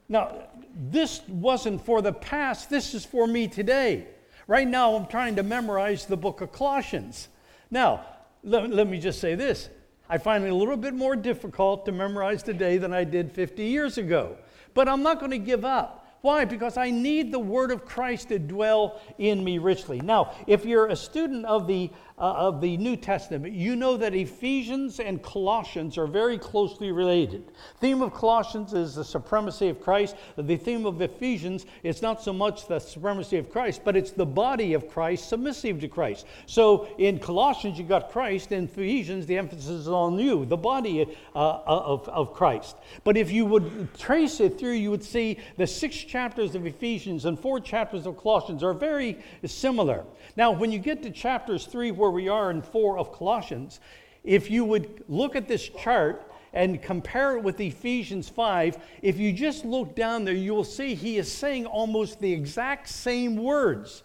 Now, 0.09 0.47
this 0.73 1.21
wasn't 1.27 1.83
for 1.83 2.01
the 2.01 2.13
past, 2.13 2.69
this 2.69 2.93
is 2.93 3.05
for 3.05 3.27
me 3.27 3.47
today. 3.47 4.07
Right 4.47 4.67
now, 4.67 4.95
I'm 4.95 5.07
trying 5.07 5.35
to 5.35 5.43
memorize 5.43 6.05
the 6.05 6.15
book 6.15 6.39
of 6.39 6.53
Colossians. 6.53 7.27
Now, 7.69 8.05
let, 8.43 8.69
let 8.69 8.87
me 8.87 8.99
just 8.99 9.19
say 9.19 9.35
this 9.35 9.69
I 10.09 10.17
find 10.17 10.43
it 10.43 10.49
a 10.49 10.55
little 10.55 10.77
bit 10.77 10.93
more 10.93 11.15
difficult 11.15 11.85
to 11.85 11.91
memorize 11.91 12.43
today 12.43 12.77
than 12.77 12.93
I 12.93 13.03
did 13.03 13.31
50 13.31 13.63
years 13.63 13.97
ago. 13.97 14.37
But 14.73 14.87
I'm 14.87 15.03
not 15.03 15.19
going 15.19 15.31
to 15.31 15.37
give 15.37 15.65
up. 15.65 16.05
Why? 16.21 16.45
Because 16.45 16.77
I 16.77 16.89
need 16.89 17.31
the 17.31 17.39
word 17.39 17.71
of 17.71 17.85
Christ 17.85 18.29
to 18.29 18.39
dwell 18.39 18.99
in 19.17 19.43
me 19.43 19.59
richly. 19.59 19.99
Now, 19.99 20.33
if 20.47 20.65
you're 20.65 20.87
a 20.87 20.95
student 20.95 21.45
of 21.45 21.67
the 21.67 21.91
of 22.17 22.61
the 22.61 22.77
New 22.77 22.95
Testament, 22.95 23.53
you 23.53 23.75
know 23.75 23.95
that 23.95 24.15
Ephesians 24.15 24.99
and 24.99 25.21
Colossians 25.21 25.99
are 25.99 26.07
very 26.07 26.37
closely 26.37 26.91
related. 26.91 27.43
Theme 27.79 28.01
of 28.01 28.13
Colossians 28.13 28.73
is 28.73 28.95
the 28.95 29.03
supremacy 29.03 29.69
of 29.69 29.79
Christ. 29.79 30.15
The 30.35 30.57
theme 30.57 30.87
of 30.87 30.99
Ephesians 30.99 31.67
is 31.83 32.01
not 32.01 32.23
so 32.23 32.33
much 32.33 32.67
the 32.67 32.79
supremacy 32.79 33.37
of 33.37 33.51
Christ, 33.51 33.81
but 33.83 33.95
it's 33.95 34.11
the 34.11 34.25
body 34.25 34.73
of 34.73 34.89
Christ 34.89 35.29
submissive 35.29 35.79
to 35.81 35.87
Christ. 35.87 36.25
So 36.47 36.87
in 36.97 37.19
Colossians, 37.19 37.77
you 37.77 37.83
got 37.83 38.09
Christ. 38.09 38.51
In 38.51 38.63
Ephesians, 38.63 39.27
the 39.27 39.37
emphasis 39.37 39.69
is 39.69 39.87
on 39.87 40.17
you, 40.17 40.45
the 40.45 40.57
body 40.57 41.05
uh, 41.35 41.59
of, 41.65 42.09
of 42.09 42.33
Christ. 42.33 42.77
But 43.03 43.15
if 43.15 43.31
you 43.31 43.45
would 43.45 43.95
trace 43.97 44.39
it 44.39 44.57
through, 44.57 44.73
you 44.73 44.89
would 44.89 45.03
see 45.03 45.37
the 45.57 45.67
six 45.67 45.95
chapters 45.95 46.55
of 46.55 46.65
Ephesians 46.65 47.25
and 47.25 47.39
four 47.39 47.59
chapters 47.59 48.07
of 48.07 48.17
Colossians 48.17 48.63
are 48.63 48.73
very 48.73 49.19
similar. 49.45 50.03
Now, 50.35 50.51
when 50.51 50.71
you 50.71 50.79
get 50.79 51.03
to 51.03 51.11
chapters 51.11 51.65
3, 51.65 51.91
where 51.91 52.06
we 52.11 52.29
are 52.29 52.51
in 52.51 52.61
4 52.61 52.97
of 52.97 53.11
Colossians, 53.11 53.79
if 54.23 54.51
you 54.51 54.65
would 54.65 55.03
look 55.07 55.35
at 55.35 55.47
this 55.47 55.69
chart 55.69 56.31
and 56.53 56.81
compare 56.81 57.37
it 57.37 57.43
with 57.43 57.59
Ephesians 57.59 58.27
5, 58.29 58.77
if 59.01 59.17
you 59.17 59.31
just 59.31 59.63
look 59.63 59.95
down 59.95 60.25
there, 60.25 60.33
you 60.33 60.53
will 60.53 60.63
see 60.63 60.95
he 60.95 61.17
is 61.17 61.31
saying 61.31 61.65
almost 61.65 62.19
the 62.19 62.31
exact 62.31 62.89
same 62.89 63.35
words 63.35 64.03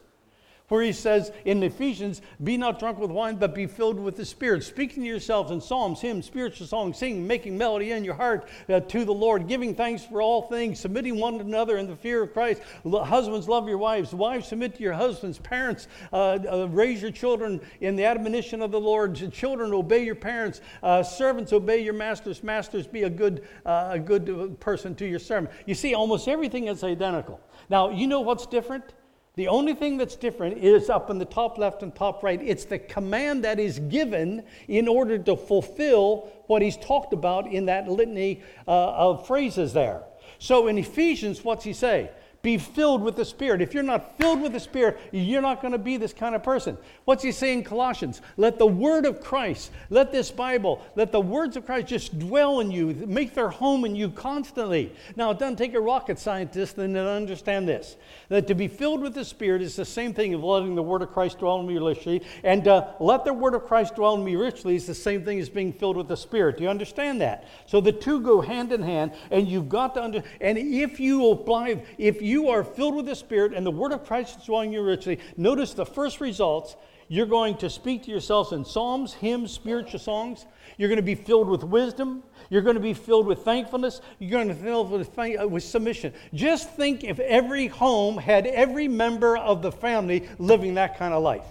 where 0.72 0.82
he 0.82 0.92
says 0.92 1.30
in 1.44 1.62
Ephesians, 1.62 2.22
Be 2.42 2.56
not 2.56 2.78
drunk 2.78 2.98
with 2.98 3.10
wine, 3.10 3.36
but 3.36 3.54
be 3.54 3.66
filled 3.66 4.00
with 4.00 4.16
the 4.16 4.24
Spirit, 4.24 4.64
speaking 4.64 5.02
to 5.02 5.06
yourselves 5.06 5.50
in 5.50 5.60
psalms, 5.60 6.00
hymns, 6.00 6.24
spiritual 6.24 6.66
songs, 6.66 6.96
singing, 6.96 7.26
making 7.26 7.58
melody 7.58 7.90
in 7.90 8.06
your 8.06 8.14
heart 8.14 8.48
uh, 8.70 8.80
to 8.80 9.04
the 9.04 9.12
Lord, 9.12 9.48
giving 9.48 9.74
thanks 9.74 10.02
for 10.02 10.22
all 10.22 10.48
things, 10.48 10.80
submitting 10.80 11.18
one 11.18 11.34
to 11.34 11.44
another 11.44 11.76
in 11.76 11.86
the 11.86 11.94
fear 11.94 12.22
of 12.22 12.32
Christ. 12.32 12.62
Husbands, 12.90 13.48
love 13.48 13.68
your 13.68 13.76
wives. 13.76 14.14
Wives, 14.14 14.48
submit 14.48 14.74
to 14.76 14.82
your 14.82 14.94
husbands. 14.94 15.38
Parents, 15.38 15.88
uh, 16.10 16.38
uh, 16.50 16.68
raise 16.70 17.02
your 17.02 17.10
children 17.10 17.60
in 17.82 17.94
the 17.94 18.06
admonition 18.06 18.62
of 18.62 18.70
the 18.70 18.80
Lord. 18.80 19.30
Children, 19.30 19.74
obey 19.74 20.02
your 20.06 20.14
parents. 20.14 20.62
Uh, 20.82 21.02
servants, 21.02 21.52
obey 21.52 21.84
your 21.84 21.92
masters. 21.92 22.42
Masters, 22.42 22.86
be 22.86 23.02
a 23.02 23.10
good, 23.10 23.46
uh, 23.66 23.90
a 23.90 23.98
good 23.98 24.58
person 24.58 24.94
to 24.94 25.06
your 25.06 25.18
servant. 25.18 25.52
You 25.66 25.74
see, 25.74 25.92
almost 25.92 26.28
everything 26.28 26.68
is 26.68 26.82
identical. 26.82 27.42
Now, 27.68 27.90
you 27.90 28.06
know 28.06 28.22
what's 28.22 28.46
different? 28.46 28.94
The 29.34 29.48
only 29.48 29.74
thing 29.74 29.96
that's 29.96 30.14
different 30.14 30.58
is 30.58 30.90
up 30.90 31.08
in 31.08 31.18
the 31.18 31.24
top 31.24 31.56
left 31.56 31.82
and 31.82 31.94
top 31.94 32.22
right. 32.22 32.40
It's 32.42 32.66
the 32.66 32.78
command 32.78 33.44
that 33.44 33.58
is 33.58 33.78
given 33.78 34.44
in 34.68 34.86
order 34.86 35.18
to 35.18 35.36
fulfill 35.36 36.30
what 36.48 36.60
he's 36.60 36.76
talked 36.76 37.14
about 37.14 37.46
in 37.46 37.66
that 37.66 37.88
litany 37.88 38.42
uh, 38.68 38.90
of 38.90 39.26
phrases 39.26 39.72
there. 39.72 40.02
So 40.38 40.66
in 40.66 40.76
Ephesians, 40.76 41.42
what's 41.42 41.64
he 41.64 41.72
say? 41.72 42.10
Be 42.42 42.58
filled 42.58 43.02
with 43.02 43.14
the 43.14 43.24
Spirit. 43.24 43.62
If 43.62 43.72
you're 43.72 43.84
not 43.84 44.18
filled 44.18 44.42
with 44.42 44.52
the 44.52 44.58
Spirit, 44.58 44.98
you're 45.12 45.40
not 45.40 45.62
going 45.62 45.72
to 45.72 45.78
be 45.78 45.96
this 45.96 46.12
kind 46.12 46.34
of 46.34 46.42
person. 46.42 46.76
What's 47.04 47.22
he 47.22 47.30
saying 47.30 47.58
in 47.58 47.64
Colossians? 47.64 48.20
Let 48.36 48.58
the 48.58 48.66
word 48.66 49.06
of 49.06 49.20
Christ, 49.20 49.70
let 49.90 50.10
this 50.10 50.32
Bible, 50.32 50.84
let 50.96 51.12
the 51.12 51.20
words 51.20 51.56
of 51.56 51.64
Christ 51.64 51.86
just 51.86 52.18
dwell 52.18 52.58
in 52.58 52.72
you, 52.72 52.94
make 53.06 53.34
their 53.34 53.48
home 53.48 53.84
in 53.84 53.94
you 53.94 54.10
constantly. 54.10 54.92
Now, 55.14 55.30
it 55.30 55.38
doesn't 55.38 55.54
take 55.54 55.74
a 55.74 55.80
rocket 55.80 56.18
scientist 56.18 56.74
to 56.76 56.82
understand 56.82 57.68
this. 57.68 57.96
That 58.28 58.48
to 58.48 58.56
be 58.56 58.66
filled 58.66 59.02
with 59.02 59.14
the 59.14 59.24
Spirit 59.24 59.62
is 59.62 59.76
the 59.76 59.84
same 59.84 60.12
thing 60.12 60.34
as 60.34 60.40
letting 60.40 60.74
the 60.74 60.82
word 60.82 61.02
of 61.02 61.12
Christ 61.12 61.38
dwell 61.38 61.60
in 61.60 61.66
me 61.68 61.78
richly. 61.78 62.22
And 62.42 62.66
uh, 62.66 62.88
let 62.98 63.24
the 63.24 63.32
word 63.32 63.54
of 63.54 63.66
Christ 63.66 63.94
dwell 63.94 64.14
in 64.14 64.24
me 64.24 64.34
richly 64.34 64.74
is 64.74 64.86
the 64.86 64.94
same 64.96 65.24
thing 65.24 65.38
as 65.38 65.48
being 65.48 65.72
filled 65.72 65.96
with 65.96 66.08
the 66.08 66.16
Spirit. 66.16 66.56
Do 66.56 66.64
you 66.64 66.70
understand 66.70 67.20
that? 67.20 67.46
So 67.66 67.80
the 67.80 67.92
two 67.92 68.20
go 68.20 68.40
hand 68.40 68.72
in 68.72 68.82
hand, 68.82 69.12
and 69.30 69.46
you've 69.46 69.68
got 69.68 69.94
to 69.94 70.02
understand. 70.02 70.38
And 70.40 70.58
if 70.58 70.98
you 70.98 71.30
apply, 71.30 71.84
if 71.98 72.20
you 72.20 72.31
you 72.32 72.48
are 72.48 72.64
filled 72.64 72.96
with 72.96 73.04
the 73.04 73.14
Spirit 73.14 73.52
and 73.52 73.64
the 73.64 73.70
Word 73.70 73.92
of 73.92 74.06
Christ 74.06 74.38
is 74.38 74.46
dwelling 74.46 74.72
you 74.72 74.82
richly, 74.82 75.18
notice 75.36 75.74
the 75.74 75.84
first 75.84 76.20
results. 76.20 76.76
You're 77.08 77.26
going 77.26 77.58
to 77.58 77.68
speak 77.68 78.04
to 78.04 78.10
yourselves 78.10 78.52
in 78.52 78.64
psalms, 78.64 79.12
hymns, 79.12 79.52
spiritual 79.52 80.00
songs. 80.00 80.46
You're 80.78 80.88
going 80.88 80.96
to 80.96 81.02
be 81.02 81.14
filled 81.14 81.46
with 81.46 81.62
wisdom. 81.62 82.22
You're 82.48 82.62
going 82.62 82.76
to 82.76 82.80
be 82.80 82.94
filled 82.94 83.26
with 83.26 83.40
thankfulness. 83.40 84.00
You're 84.18 84.30
going 84.30 84.48
to 84.48 84.54
be 84.54 84.62
filled 84.62 84.90
with, 84.90 85.18
uh, 85.18 85.46
with 85.46 85.62
submission. 85.62 86.14
Just 86.32 86.70
think 86.70 87.04
if 87.04 87.20
every 87.20 87.66
home 87.66 88.16
had 88.16 88.46
every 88.46 88.88
member 88.88 89.36
of 89.36 89.60
the 89.60 89.70
family 89.70 90.26
living 90.38 90.74
that 90.74 90.96
kind 90.96 91.12
of 91.12 91.22
life. 91.22 91.44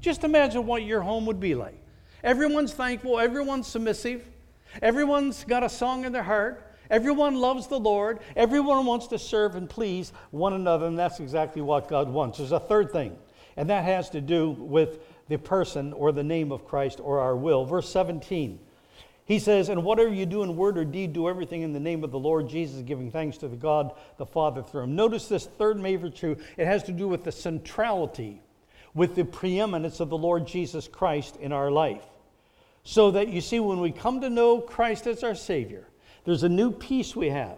Just 0.00 0.22
imagine 0.22 0.66
what 0.66 0.84
your 0.84 1.00
home 1.00 1.26
would 1.26 1.40
be 1.40 1.56
like. 1.56 1.82
Everyone's 2.22 2.72
thankful, 2.72 3.18
everyone's 3.18 3.66
submissive, 3.66 4.24
everyone's 4.80 5.42
got 5.42 5.64
a 5.64 5.68
song 5.68 6.04
in 6.04 6.12
their 6.12 6.22
heart, 6.22 6.67
Everyone 6.90 7.36
loves 7.36 7.66
the 7.66 7.78
Lord. 7.78 8.20
Everyone 8.36 8.86
wants 8.86 9.08
to 9.08 9.18
serve 9.18 9.54
and 9.54 9.68
please 9.68 10.12
one 10.30 10.52
another, 10.52 10.86
and 10.86 10.98
that's 10.98 11.20
exactly 11.20 11.62
what 11.62 11.88
God 11.88 12.08
wants. 12.08 12.38
There's 12.38 12.52
a 12.52 12.60
third 12.60 12.92
thing, 12.92 13.16
and 13.56 13.70
that 13.70 13.84
has 13.84 14.10
to 14.10 14.20
do 14.20 14.50
with 14.50 15.00
the 15.28 15.38
person 15.38 15.92
or 15.92 16.12
the 16.12 16.24
name 16.24 16.52
of 16.52 16.64
Christ 16.64 17.00
or 17.02 17.20
our 17.20 17.36
will. 17.36 17.64
Verse 17.64 17.88
17. 17.88 18.58
He 19.26 19.38
says, 19.38 19.68
And 19.68 19.84
whatever 19.84 20.12
you 20.12 20.24
do 20.24 20.42
in 20.42 20.56
word 20.56 20.78
or 20.78 20.86
deed, 20.86 21.12
do 21.12 21.28
everything 21.28 21.60
in 21.60 21.74
the 21.74 21.80
name 21.80 22.02
of 22.02 22.10
the 22.10 22.18
Lord 22.18 22.48
Jesus, 22.48 22.80
giving 22.80 23.10
thanks 23.10 23.36
to 23.38 23.48
the 23.48 23.56
God 23.56 23.92
the 24.16 24.24
Father 24.24 24.62
through 24.62 24.84
him. 24.84 24.96
Notice 24.96 25.28
this 25.28 25.44
third 25.44 25.78
major 25.78 26.08
truth. 26.08 26.42
It 26.56 26.66
has 26.66 26.82
to 26.84 26.92
do 26.92 27.06
with 27.06 27.24
the 27.24 27.32
centrality 27.32 28.40
with 28.94 29.14
the 29.14 29.24
preeminence 29.24 30.00
of 30.00 30.10
the 30.10 30.18
Lord 30.18 30.46
Jesus 30.46 30.88
Christ 30.88 31.36
in 31.36 31.52
our 31.52 31.70
life. 31.70 32.04
So 32.82 33.12
that 33.12 33.28
you 33.28 33.40
see, 33.40 33.60
when 33.60 33.80
we 33.80 33.92
come 33.92 34.20
to 34.22 34.30
know 34.30 34.60
Christ 34.60 35.06
as 35.06 35.22
our 35.22 35.34
Savior, 35.34 35.86
there's 36.28 36.42
a 36.42 36.48
new 36.48 36.70
peace 36.70 37.16
we 37.16 37.30
have. 37.30 37.56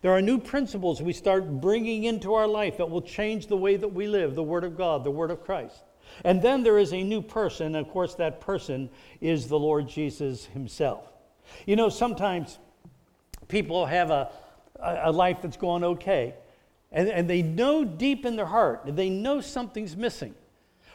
There 0.00 0.12
are 0.12 0.22
new 0.22 0.38
principles 0.38 1.02
we 1.02 1.12
start 1.12 1.60
bringing 1.60 2.04
into 2.04 2.34
our 2.34 2.46
life 2.46 2.76
that 2.76 2.88
will 2.88 3.02
change 3.02 3.48
the 3.48 3.56
way 3.56 3.74
that 3.74 3.88
we 3.88 4.06
live 4.06 4.36
the 4.36 4.44
Word 4.44 4.62
of 4.62 4.76
God, 4.76 5.02
the 5.02 5.10
Word 5.10 5.32
of 5.32 5.42
Christ. 5.42 5.82
And 6.24 6.40
then 6.40 6.62
there 6.62 6.78
is 6.78 6.92
a 6.92 7.02
new 7.02 7.20
person, 7.20 7.74
and 7.74 7.84
of 7.84 7.88
course, 7.88 8.14
that 8.14 8.40
person 8.40 8.90
is 9.20 9.48
the 9.48 9.58
Lord 9.58 9.88
Jesus 9.88 10.44
Himself. 10.44 11.04
You 11.66 11.74
know, 11.74 11.88
sometimes 11.88 12.60
people 13.48 13.86
have 13.86 14.12
a, 14.12 14.30
a 14.78 15.10
life 15.10 15.38
that's 15.42 15.56
going 15.56 15.82
okay, 15.82 16.34
and, 16.92 17.08
and 17.08 17.28
they 17.28 17.42
know 17.42 17.84
deep 17.84 18.24
in 18.24 18.36
their 18.36 18.46
heart, 18.46 18.82
they 18.86 19.10
know 19.10 19.40
something's 19.40 19.96
missing. 19.96 20.36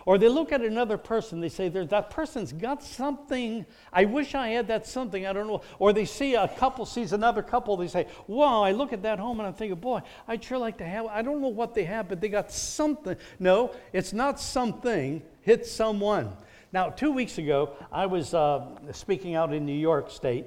Or 0.05 0.19
they 0.19 0.29
look 0.29 0.51
at 0.51 0.61
another 0.61 0.99
person, 0.99 1.39
they 1.39 1.49
say, 1.49 1.67
that 1.67 2.11
person's 2.11 2.53
got 2.53 2.83
something. 2.83 3.65
I 3.91 4.05
wish 4.05 4.35
I 4.35 4.49
had 4.49 4.67
that 4.67 4.85
something. 4.85 5.25
I 5.25 5.33
don't 5.33 5.47
know. 5.47 5.61
Or 5.79 5.93
they 5.93 6.05
see 6.05 6.35
a 6.35 6.47
couple 6.47 6.85
sees 6.85 7.11
another 7.11 7.41
couple, 7.41 7.75
they 7.75 7.87
say, 7.87 8.05
wow, 8.27 8.61
I 8.61 8.71
look 8.71 8.93
at 8.93 9.01
that 9.01 9.17
home 9.17 9.39
and 9.39 9.47
I'm 9.47 9.55
thinking, 9.55 9.79
boy, 9.79 10.01
I'd 10.27 10.43
sure 10.43 10.59
like 10.59 10.77
to 10.77 10.85
have, 10.85 11.07
I 11.07 11.23
don't 11.23 11.41
know 11.41 11.47
what 11.47 11.73
they 11.73 11.85
have, 11.85 12.07
but 12.07 12.21
they 12.21 12.29
got 12.29 12.51
something. 12.51 13.17
No, 13.39 13.73
it's 13.93 14.13
not 14.13 14.39
something, 14.39 15.23
it's 15.43 15.71
someone. 15.71 16.33
Now, 16.71 16.89
two 16.89 17.11
weeks 17.11 17.39
ago, 17.39 17.71
I 17.91 18.05
was 18.05 18.35
uh, 18.35 18.67
speaking 18.91 19.33
out 19.33 19.53
in 19.53 19.65
New 19.65 19.73
York 19.73 20.11
State, 20.11 20.45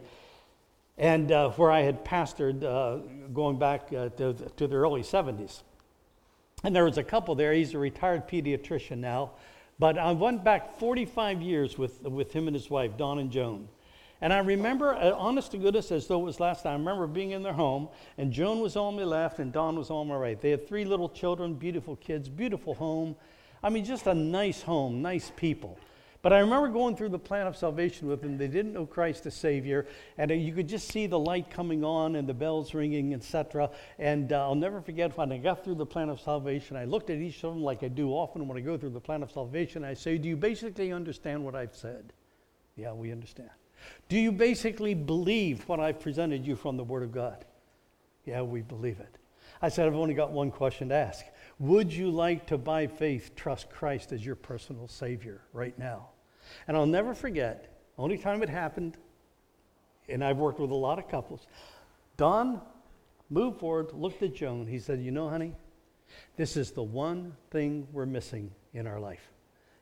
and 0.97 1.33
uh, 1.33 1.51
where 1.51 1.73
I 1.73 1.81
had 1.81 2.05
pastored 2.05 2.63
uh, 2.63 2.99
going 3.33 3.59
back 3.59 3.93
uh, 3.93 4.11
to, 4.11 4.35
to 4.35 4.67
the 4.69 4.77
early 4.77 5.03
70s. 5.03 5.63
And 6.65 6.75
there 6.75 6.85
was 6.85 6.99
a 6.99 7.05
couple 7.05 7.35
there. 7.35 7.53
He's 7.53 7.75
a 7.75 7.79
retired 7.79 8.29
pediatrician 8.29 8.99
now. 8.99 9.33
But 9.79 9.97
I 9.97 10.11
went 10.13 10.43
back 10.43 10.79
45 10.79 11.41
years 11.41 11.79
with, 11.79 12.03
with 12.03 12.33
him 12.33 12.49
and 12.49 12.55
his 12.55 12.69
wife, 12.69 12.97
Don 12.97 13.21
and 13.21 13.31
Joan. 13.31 13.69
And 14.21 14.33
I 14.33 14.39
remember, 14.39 14.95
uh, 14.95 15.13
honest 15.13 15.53
to 15.53 15.59
goodness, 15.59 15.93
as 15.93 16.09
though 16.09 16.21
it 16.21 16.25
was 16.25 16.41
last 16.41 16.65
time, 16.65 16.73
I 16.73 16.91
remember 16.91 17.07
being 17.07 17.31
in 17.31 17.45
their 17.45 17.53
home, 17.53 17.89
and 18.17 18.33
Joan 18.33 18.59
was 18.59 18.75
on 18.75 18.97
my 18.97 19.05
left 19.05 19.39
and 19.39 19.53
Don 19.53 19.79
was 19.79 19.91
on 19.91 20.09
my 20.09 20.17
right. 20.17 20.41
They 20.41 20.51
had 20.51 20.67
three 20.67 20.85
little 20.85 21.09
children, 21.09 21.55
beautiful 21.55 21.95
kids, 21.97 22.29
beautiful 22.29 22.75
home. 22.75 23.15
I 23.63 23.69
mean, 23.71 23.85
just 23.85 24.09
a 24.09 24.15
nice 24.15 24.61
home, 24.63 25.03
nice 25.03 25.31
people. 25.37 25.79
But 26.21 26.33
I 26.33 26.41
remember 26.41 26.69
going 26.69 26.97
through 26.97 27.11
the 27.11 27.19
plan 27.19 27.47
of 27.47 27.57
salvation 27.57 28.09
with 28.09 28.23
them. 28.23 28.39
They 28.39 28.49
didn't 28.49 28.73
know 28.73 28.87
Christ 28.87 29.25
as 29.27 29.35
Savior, 29.35 29.87
and 30.17 30.31
you 30.31 30.53
could 30.53 30.69
just 30.69 30.89
see 30.89 31.07
the 31.07 31.19
light 31.19 31.49
coming 31.49 31.85
on 31.85 32.17
and 32.17 32.29
the 32.29 32.35
bells 32.35 32.75
ringing, 32.75 33.15
etc. 33.15 33.71
And 34.01 34.33
uh, 34.33 34.43
I'll 34.43 34.57
never 34.57 34.81
forget 34.81 35.17
when 35.17 35.31
I 35.31 35.39
got 35.39 35.65
through 35.65 35.77
the 35.77 35.87
plan 35.87 36.09
of 36.09 36.21
salvation. 36.21 36.77
I 36.77 36.87
looked 36.87 37.11
at 37.11 37.19
each 37.19 37.45
of 37.45 37.55
them 37.55 37.63
like 37.63 37.85
I 37.85 37.89
do 37.89 38.11
often 38.11 38.49
when 38.49 38.59
I 38.59 38.63
go 38.63 38.77
through 38.77 38.91
the 38.91 39.01
plan 39.01 39.23
of 39.23 39.31
salvation. 39.31 39.85
I 39.85 39.95
say, 39.95 40.19
"Do 40.19 40.29
you 40.29 40.37
basically 40.37 40.93
understand 40.93 41.45
what 41.45 41.55
I've 41.55 41.77
said?" 41.77 42.13
Yeah, 42.75 42.93
we 42.93 43.13
understand. 43.13 43.51
Do 44.09 44.19
you 44.19 44.33
basically 44.33 44.95
believe 44.95 45.69
what 45.69 45.79
I've 45.79 46.01
presented 46.01 46.47
you 46.47 46.57
from 46.57 46.77
the 46.77 46.85
Word 46.85 47.05
of 47.05 47.13
God? 47.13 47.45
Yeah, 48.25 48.43
we 48.43 48.61
believe 48.61 49.01
it. 49.01 49.19
I 49.61 49.69
said, 49.69 49.87
I've 49.87 49.95
only 49.95 50.15
got 50.15 50.31
one 50.31 50.51
question 50.51 50.91
to 50.91 50.95
ask. 50.95 51.25
Would 51.59 51.93
you 51.93 52.11
like 52.11 52.47
to, 52.47 52.59
by 52.59 52.87
faith, 52.87 53.35
trust 53.35 53.69
Christ 53.71 54.13
as 54.13 54.25
your 54.25 54.37
personal 54.37 54.87
Savior 54.87 55.41
right 55.53 55.77
now? 55.79 56.11
And 56.69 56.77
I'll 56.77 56.87
never 56.87 57.15
forget, 57.15 57.81
only 57.99 58.17
time 58.17 58.43
it 58.43 58.49
happened, 58.49 58.97
and 60.09 60.23
I've 60.23 60.39
worked 60.39 60.61
with 60.61 60.71
a 60.71 60.75
lot 60.75 60.99
of 60.99 61.09
couples, 61.09 61.47
Don 62.17 62.61
moved 63.29 63.61
forward, 63.61 63.93
looked 63.93 64.23
at 64.23 64.35
Joan. 64.35 64.67
He 64.67 64.79
said, 64.79 65.01
You 65.01 65.11
know, 65.11 65.29
honey, 65.29 65.55
this 66.37 66.57
is 66.57 66.71
the 66.71 66.83
one 66.83 67.37
thing 67.51 67.87
we're 67.93 68.07
missing 68.07 68.51
in 68.73 68.87
our 68.87 69.01
life. 69.01 69.33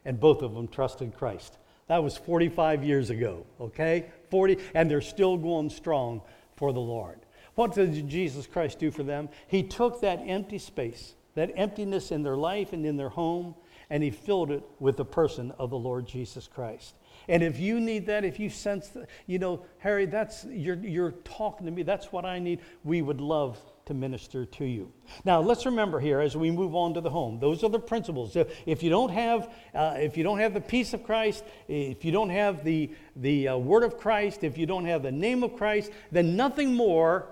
And 0.05 0.19
both 0.19 0.43
of 0.43 0.55
them 0.55 0.69
trusted 0.69 1.17
Christ. 1.17 1.59
That 1.89 2.03
was 2.03 2.17
45 2.17 2.85
years 2.85 3.11
ago, 3.11 3.45
okay? 3.61 4.07
40, 4.31 4.59
and 4.75 4.91
they're 4.91 5.01
still 5.01 5.37
going 5.37 5.71
strong 5.71 6.23
for 6.57 6.73
the 6.73 6.81
Lord. 6.81 7.21
What 7.55 7.75
did 7.75 8.09
Jesus 8.09 8.47
Christ 8.47 8.79
do 8.79 8.91
for 8.91 9.03
them? 9.03 9.29
He 9.47 9.63
took 9.63 10.01
that 10.01 10.21
empty 10.27 10.59
space 10.59 11.15
that 11.37 11.53
emptiness 11.55 12.11
in 12.11 12.23
their 12.23 12.37
life 12.37 12.73
and 12.73 12.85
in 12.85 12.97
their 12.97 13.09
home, 13.09 13.55
and 13.89 14.03
he 14.03 14.11
filled 14.11 14.51
it 14.51 14.65
with 14.81 14.97
the 14.97 15.05
person 15.05 15.53
of 15.59 15.71
the 15.71 15.79
Lord 15.79 16.07
Jesus 16.07 16.49
Christ. 16.49 16.97
And 17.29 17.43
if 17.43 17.59
you 17.59 17.81
need 17.81 18.07
that, 18.07 18.25
if 18.25 18.39
you 18.39 18.51
sense, 18.51 18.89
that, 18.89 19.09
you 19.27 19.39
know, 19.39 19.65
Harry, 19.79 20.07
that's 20.07 20.45
you're, 20.45 20.77
you're 20.77 21.13
talking 21.13 21.67
to 21.67 21.73
me. 21.73 21.83
That's 21.83 22.13
what 22.13 22.25
I 22.25 22.39
need. 22.39 22.61
We 22.85 23.03
would 23.03 23.21
love 23.21 23.59
to 23.87 23.95
minister 23.95 24.45
to 24.45 24.65
you. 24.65 24.93
Now, 25.25 25.41
let's 25.41 25.65
remember 25.67 26.01
here 26.01 26.21
as 26.21 26.37
we 26.37 26.51
move 26.51 26.75
on 26.75 26.95
to 26.95 27.01
the 27.01 27.11
home. 27.11 27.39
Those 27.39 27.63
are 27.63 27.71
the 27.71 27.79
principles. 27.79 28.35
If, 28.35 28.49
if 28.67 28.83
you 28.83 28.91
don't 28.91 29.11
have, 29.11 29.53
uh, 29.75 29.95
if 29.97 30.17
you 30.17 30.25
don't 30.25 30.39
have 30.39 30.55
the 30.55 30.61
peace 30.61 30.93
of 30.93 31.05
Christ, 31.05 31.45
if 31.69 32.05
you 32.05 32.13
don't 32.13 32.31
have 32.31 32.65
the 32.65 32.91
the 33.17 33.49
uh, 33.49 33.57
word 33.57 33.85
of 33.85 33.99
Christ, 33.99 34.43
if 34.43 34.59
you 34.59 34.67
don't 34.67 34.85
have 34.87 35.03
the 35.03 35.13
name 35.13 35.43
of 35.43 35.57
Christ, 35.57 35.93
then 36.11 36.37
nothing 36.37 36.75
more 36.75 37.27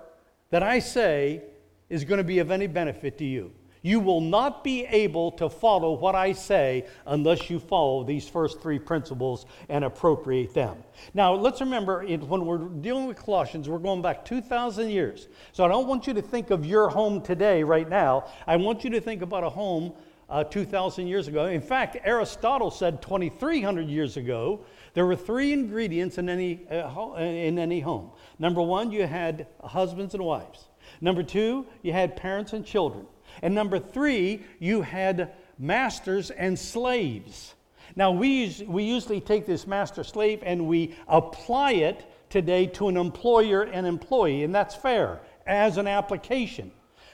that 0.49 0.63
I 0.63 0.79
say 0.79 1.41
is 1.89 2.03
going 2.03 2.19
to 2.19 2.23
be 2.23 2.39
of 2.39 2.51
any 2.51 2.67
benefit 2.67 3.17
to 3.19 3.25
you. 3.25 3.51
You 3.85 3.99
will 3.99 4.19
not 4.19 4.63
be 4.63 4.83
able 4.87 5.29
to 5.33 5.47
follow 5.47 5.93
what 5.93 6.15
I 6.15 6.31
say 6.31 6.87
unless 7.05 7.51
you 7.51 7.59
follow 7.59 8.03
these 8.03 8.27
first 8.27 8.59
three 8.59 8.79
principles 8.79 9.45
and 9.69 9.85
appropriate 9.85 10.55
them. 10.55 10.77
Now, 11.13 11.35
let's 11.35 11.61
remember 11.61 12.03
when 12.03 12.47
we're 12.47 12.57
dealing 12.57 13.05
with 13.05 13.17
Colossians, 13.17 13.69
we're 13.69 13.77
going 13.77 14.01
back 14.01 14.25
2,000 14.25 14.89
years. 14.89 15.27
So 15.51 15.63
I 15.63 15.67
don't 15.67 15.85
want 15.85 16.07
you 16.07 16.15
to 16.15 16.21
think 16.23 16.49
of 16.49 16.65
your 16.65 16.89
home 16.89 17.21
today, 17.21 17.61
right 17.61 17.87
now. 17.87 18.25
I 18.47 18.55
want 18.55 18.83
you 18.83 18.89
to 18.89 18.99
think 18.99 19.21
about 19.21 19.43
a 19.43 19.51
home 19.51 19.93
uh, 20.31 20.43
2,000 20.43 21.05
years 21.05 21.27
ago. 21.27 21.45
In 21.45 21.61
fact, 21.61 21.95
Aristotle 22.03 22.71
said 22.71 23.03
2,300 23.03 23.87
years 23.87 24.17
ago 24.17 24.65
there 24.95 25.05
were 25.05 25.15
three 25.15 25.53
ingredients 25.53 26.17
in 26.17 26.27
any, 26.27 26.65
uh, 26.71 27.13
in 27.17 27.59
any 27.59 27.81
home. 27.81 28.09
Number 28.39 28.63
one, 28.63 28.91
you 28.91 29.05
had 29.05 29.45
husbands 29.63 30.15
and 30.15 30.25
wives. 30.25 30.69
Number 31.01 31.21
two, 31.21 31.67
you 31.83 31.93
had 31.93 32.15
parents 32.15 32.53
and 32.53 32.65
children. 32.65 33.05
And 33.41 33.53
number 33.53 33.79
three, 33.79 34.43
you 34.59 34.81
had 34.81 35.33
masters 35.57 36.31
and 36.31 36.57
slaves. 36.57 37.55
Now, 37.95 38.11
we, 38.11 38.65
we 38.67 38.83
usually 38.83 39.21
take 39.21 39.45
this 39.45 39.67
master 39.67 40.03
slave 40.03 40.41
and 40.43 40.67
we 40.67 40.95
apply 41.07 41.73
it 41.73 42.05
today 42.29 42.65
to 42.67 42.89
an 42.89 42.97
employer 42.97 43.63
and 43.63 43.87
employee, 43.87 44.43
and 44.43 44.53
that's 44.53 44.75
fair 44.75 45.21
as 45.45 45.77
an 45.77 45.87
application. 45.87 46.71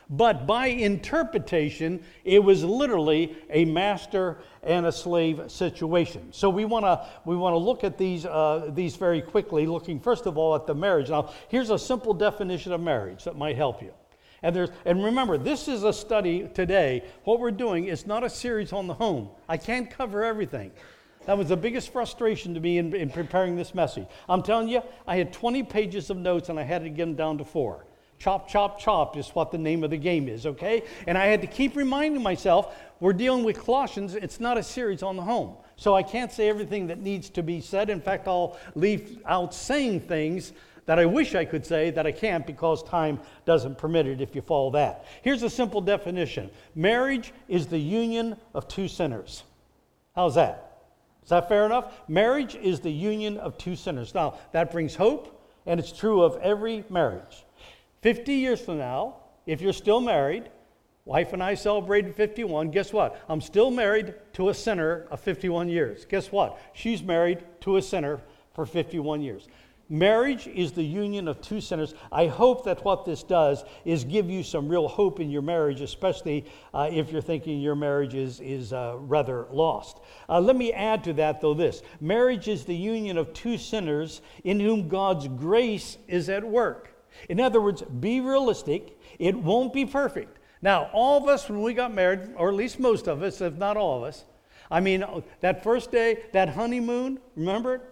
But 0.10 0.46
by 0.46 0.68
interpretation, 0.68 2.04
it 2.26 2.44
was 2.44 2.66
literally 2.66 3.38
a 3.50 3.64
master 3.64 4.40
and 4.62 4.86
a 4.86 4.92
slave 4.92 5.50
situation. 5.50 6.34
So 6.34 6.50
we 6.50 6.66
want 6.66 6.84
to 6.84 7.08
we 7.24 7.38
want 7.38 7.54
to 7.54 7.58
look 7.58 7.86
at 7.86 7.98
these 7.98 8.26
uh, 8.26 8.72
these 8.74 8.98
very 8.98 9.22
quickly, 9.22 9.66
looking 9.66 10.02
first 10.02 10.26
of 10.26 10.38
all 10.38 10.54
at 10.54 10.68
the 10.68 10.76
marriage. 10.76 11.10
Now, 11.10 11.32
here's 11.48 11.70
a 11.70 11.80
simple 11.80 12.14
definition 12.14 12.74
of 12.74 12.82
marriage 12.82 13.24
that 13.24 13.38
might 13.38 13.56
help 13.56 13.82
you. 13.82 13.94
And, 14.44 14.56
there's, 14.56 14.70
and 14.86 15.04
remember, 15.04 15.38
this 15.38 15.68
is 15.68 15.84
a 15.84 15.94
study 15.94 16.50
today. 16.54 17.04
What 17.26 17.40
we're 17.40 17.52
doing 17.52 17.86
is 17.86 18.08
not 18.08 18.24
a 18.24 18.30
series 18.30 18.74
on 18.74 18.88
the 18.88 18.94
home. 18.94 19.30
I 19.48 19.58
can't 19.58 19.90
cover 19.90 20.24
everything. 20.24 20.72
That 21.26 21.38
was 21.38 21.50
the 21.50 21.58
biggest 21.58 21.94
frustration 21.94 22.56
to 22.56 22.60
me 22.60 22.80
in, 22.80 22.96
in 22.96 23.10
preparing 23.12 23.56
this 23.56 23.76
message. 23.76 24.08
I'm 24.28 24.42
telling 24.42 24.68
you, 24.68 24.82
I 25.06 25.18
had 25.18 25.32
20 25.32 25.64
pages 25.64 26.10
of 26.10 26.18
notes 26.18 26.50
and 26.50 26.60
I 26.60 26.64
had 26.64 26.84
to 26.84 26.90
get 26.90 27.06
them 27.06 27.16
down 27.16 27.38
to 27.38 27.46
four. 27.46 27.86
Chop, 28.18 28.48
chop, 28.48 28.80
chop 28.80 29.18
is 29.18 29.30
what 29.30 29.52
the 29.52 29.58
name 29.58 29.84
of 29.84 29.90
the 29.90 29.98
game 29.98 30.28
is, 30.28 30.46
okay? 30.46 30.84
And 31.08 31.18
I 31.18 31.26
had 31.26 31.42
to 31.42 31.48
keep 31.48 31.76
reminding 31.76 32.22
myself 32.22 32.76
we're 33.00 33.14
dealing 33.14 33.44
with 33.44 33.60
Colossians, 33.64 34.14
it's 34.14 34.40
not 34.40 34.58
a 34.58 34.64
series 34.64 35.02
on 35.02 35.16
the 35.16 35.24
home. 35.24 35.56
So 35.76 35.96
I 35.96 36.04
can't 36.04 36.32
say 36.32 36.48
everything 36.48 36.88
that 36.88 37.00
needs 37.00 37.30
to 37.32 37.42
be 37.42 37.62
said. 37.62 37.90
In 37.90 38.00
fact, 38.00 38.28
I'll 38.28 38.60
leave 38.76 39.20
out 39.26 39.56
saying 39.56 40.02
things 40.02 40.54
that 40.86 41.00
I 41.00 41.06
wish 41.06 41.36
I 41.36 41.46
could 41.46 41.66
say 41.66 41.92
that 41.92 42.08
I 42.08 42.12
can't 42.12 42.46
because 42.46 42.84
time 42.84 43.20
doesn't 43.46 43.78
permit 43.78 44.08
it 44.08 44.22
if 44.22 44.36
you 44.36 44.42
follow 44.42 44.72
that. 44.72 45.06
Here's 45.22 45.44
a 45.44 45.50
simple 45.50 45.82
definition 45.82 46.50
marriage 46.76 47.34
is 47.48 47.68
the 47.68 47.80
union 47.80 48.36
of 48.54 48.68
two 48.68 48.88
sinners. 48.88 49.44
How's 50.16 50.36
that? 50.36 50.72
Is 51.24 51.30
that 51.30 51.48
fair 51.48 51.66
enough? 51.66 51.94
Marriage 52.08 52.56
is 52.56 52.80
the 52.80 52.92
union 52.92 53.38
of 53.38 53.58
two 53.58 53.76
sinners. 53.76 54.14
Now, 54.14 54.40
that 54.52 54.72
brings 54.72 54.96
hope, 54.96 55.42
and 55.66 55.80
it's 55.80 55.92
true 55.92 56.24
of 56.24 56.36
every 56.38 56.84
marriage. 56.90 57.46
50 58.02 58.34
years 58.34 58.60
from 58.60 58.80
now, 58.80 59.18
if 59.46 59.62
you're 59.62 59.74
still 59.74 60.02
married, 60.02 60.50
wife 61.06 61.34
and 61.34 61.44
I 61.44 61.54
celebrated 61.54 62.16
51, 62.16 62.72
guess 62.72 62.92
what? 62.92 63.22
I'm 63.30 63.42
still 63.42 63.70
married 63.70 64.16
to 64.34 64.50
a 64.50 64.54
sinner 64.54 65.08
of 65.12 65.20
51 65.20 65.70
years. 65.70 66.06
Guess 66.06 66.32
what? 66.32 66.60
She's 66.74 67.04
married 67.04 67.44
to 67.62 67.78
a 67.78 67.82
sinner 67.82 68.20
for 68.54 68.66
51 68.66 69.22
years. 69.22 69.48
Marriage 69.92 70.48
is 70.48 70.72
the 70.72 70.82
union 70.82 71.28
of 71.28 71.42
two 71.42 71.60
sinners. 71.60 71.94
I 72.14 72.28
hope 72.28 72.64
that 72.64 72.86
what 72.86 73.04
this 73.04 73.24
does 73.24 73.66
is 73.84 74.06
give 74.06 74.30
you 74.30 74.42
some 74.42 74.70
real 74.70 74.88
hope 74.88 75.20
in 75.20 75.30
your 75.30 75.42
marriage, 75.42 75.82
especially 75.82 76.46
uh, 76.74 76.88
if 76.90 77.12
you're 77.12 77.22
thinking 77.22 77.60
your 77.60 77.76
marriage 77.76 78.16
is, 78.16 78.40
is 78.40 78.72
uh, 78.72 78.96
rather 78.98 79.48
lost. 79.52 80.00
Uh, 80.30 80.40
let 80.40 80.56
me 80.56 80.72
add 80.72 81.04
to 81.04 81.14
that, 81.14 81.42
though, 81.42 81.54
this 81.54 81.82
marriage 82.00 82.48
is 82.48 82.64
the 82.64 82.74
union 82.74 83.18
of 83.18 83.34
two 83.34 83.58
sinners 83.58 84.22
in 84.46 84.62
whom 84.62 84.88
God's 84.88 85.28
grace 85.28 85.98
is 86.08 86.30
at 86.30 86.42
work. 86.42 86.96
In 87.28 87.42
other 87.42 87.60
words, 87.60 87.82
be 87.82 88.22
realistic, 88.22 88.98
it 89.20 89.36
won't 89.36 89.74
be 89.74 89.86
perfect. 89.86 90.38
Now, 90.62 90.90
all 90.94 91.22
of 91.22 91.28
us, 91.28 91.50
when 91.50 91.62
we 91.62 91.74
got 91.74 91.94
married, 91.94 92.30
or 92.38 92.48
at 92.48 92.56
least 92.56 92.80
most 92.80 93.10
of 93.10 93.22
us, 93.24 93.42
if 93.42 93.56
not 93.56 93.76
all 93.76 93.98
of 93.98 94.04
us, 94.04 94.24
I 94.72 94.80
mean, 94.80 95.04
that 95.42 95.64
first 95.66 95.92
day, 95.92 96.24
that 96.32 96.48
honeymoon, 96.48 97.20
remember 97.36 97.76
it? 97.76 97.91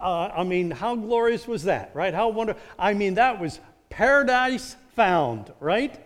Uh, 0.00 0.30
I 0.34 0.44
mean, 0.44 0.70
how 0.70 0.96
glorious 0.96 1.46
was 1.46 1.64
that, 1.64 1.90
right? 1.94 2.12
How 2.12 2.28
wonderful. 2.28 2.62
I 2.78 2.94
mean, 2.94 3.14
that 3.14 3.40
was 3.40 3.60
paradise 3.90 4.76
found, 4.94 5.52
right? 5.60 5.98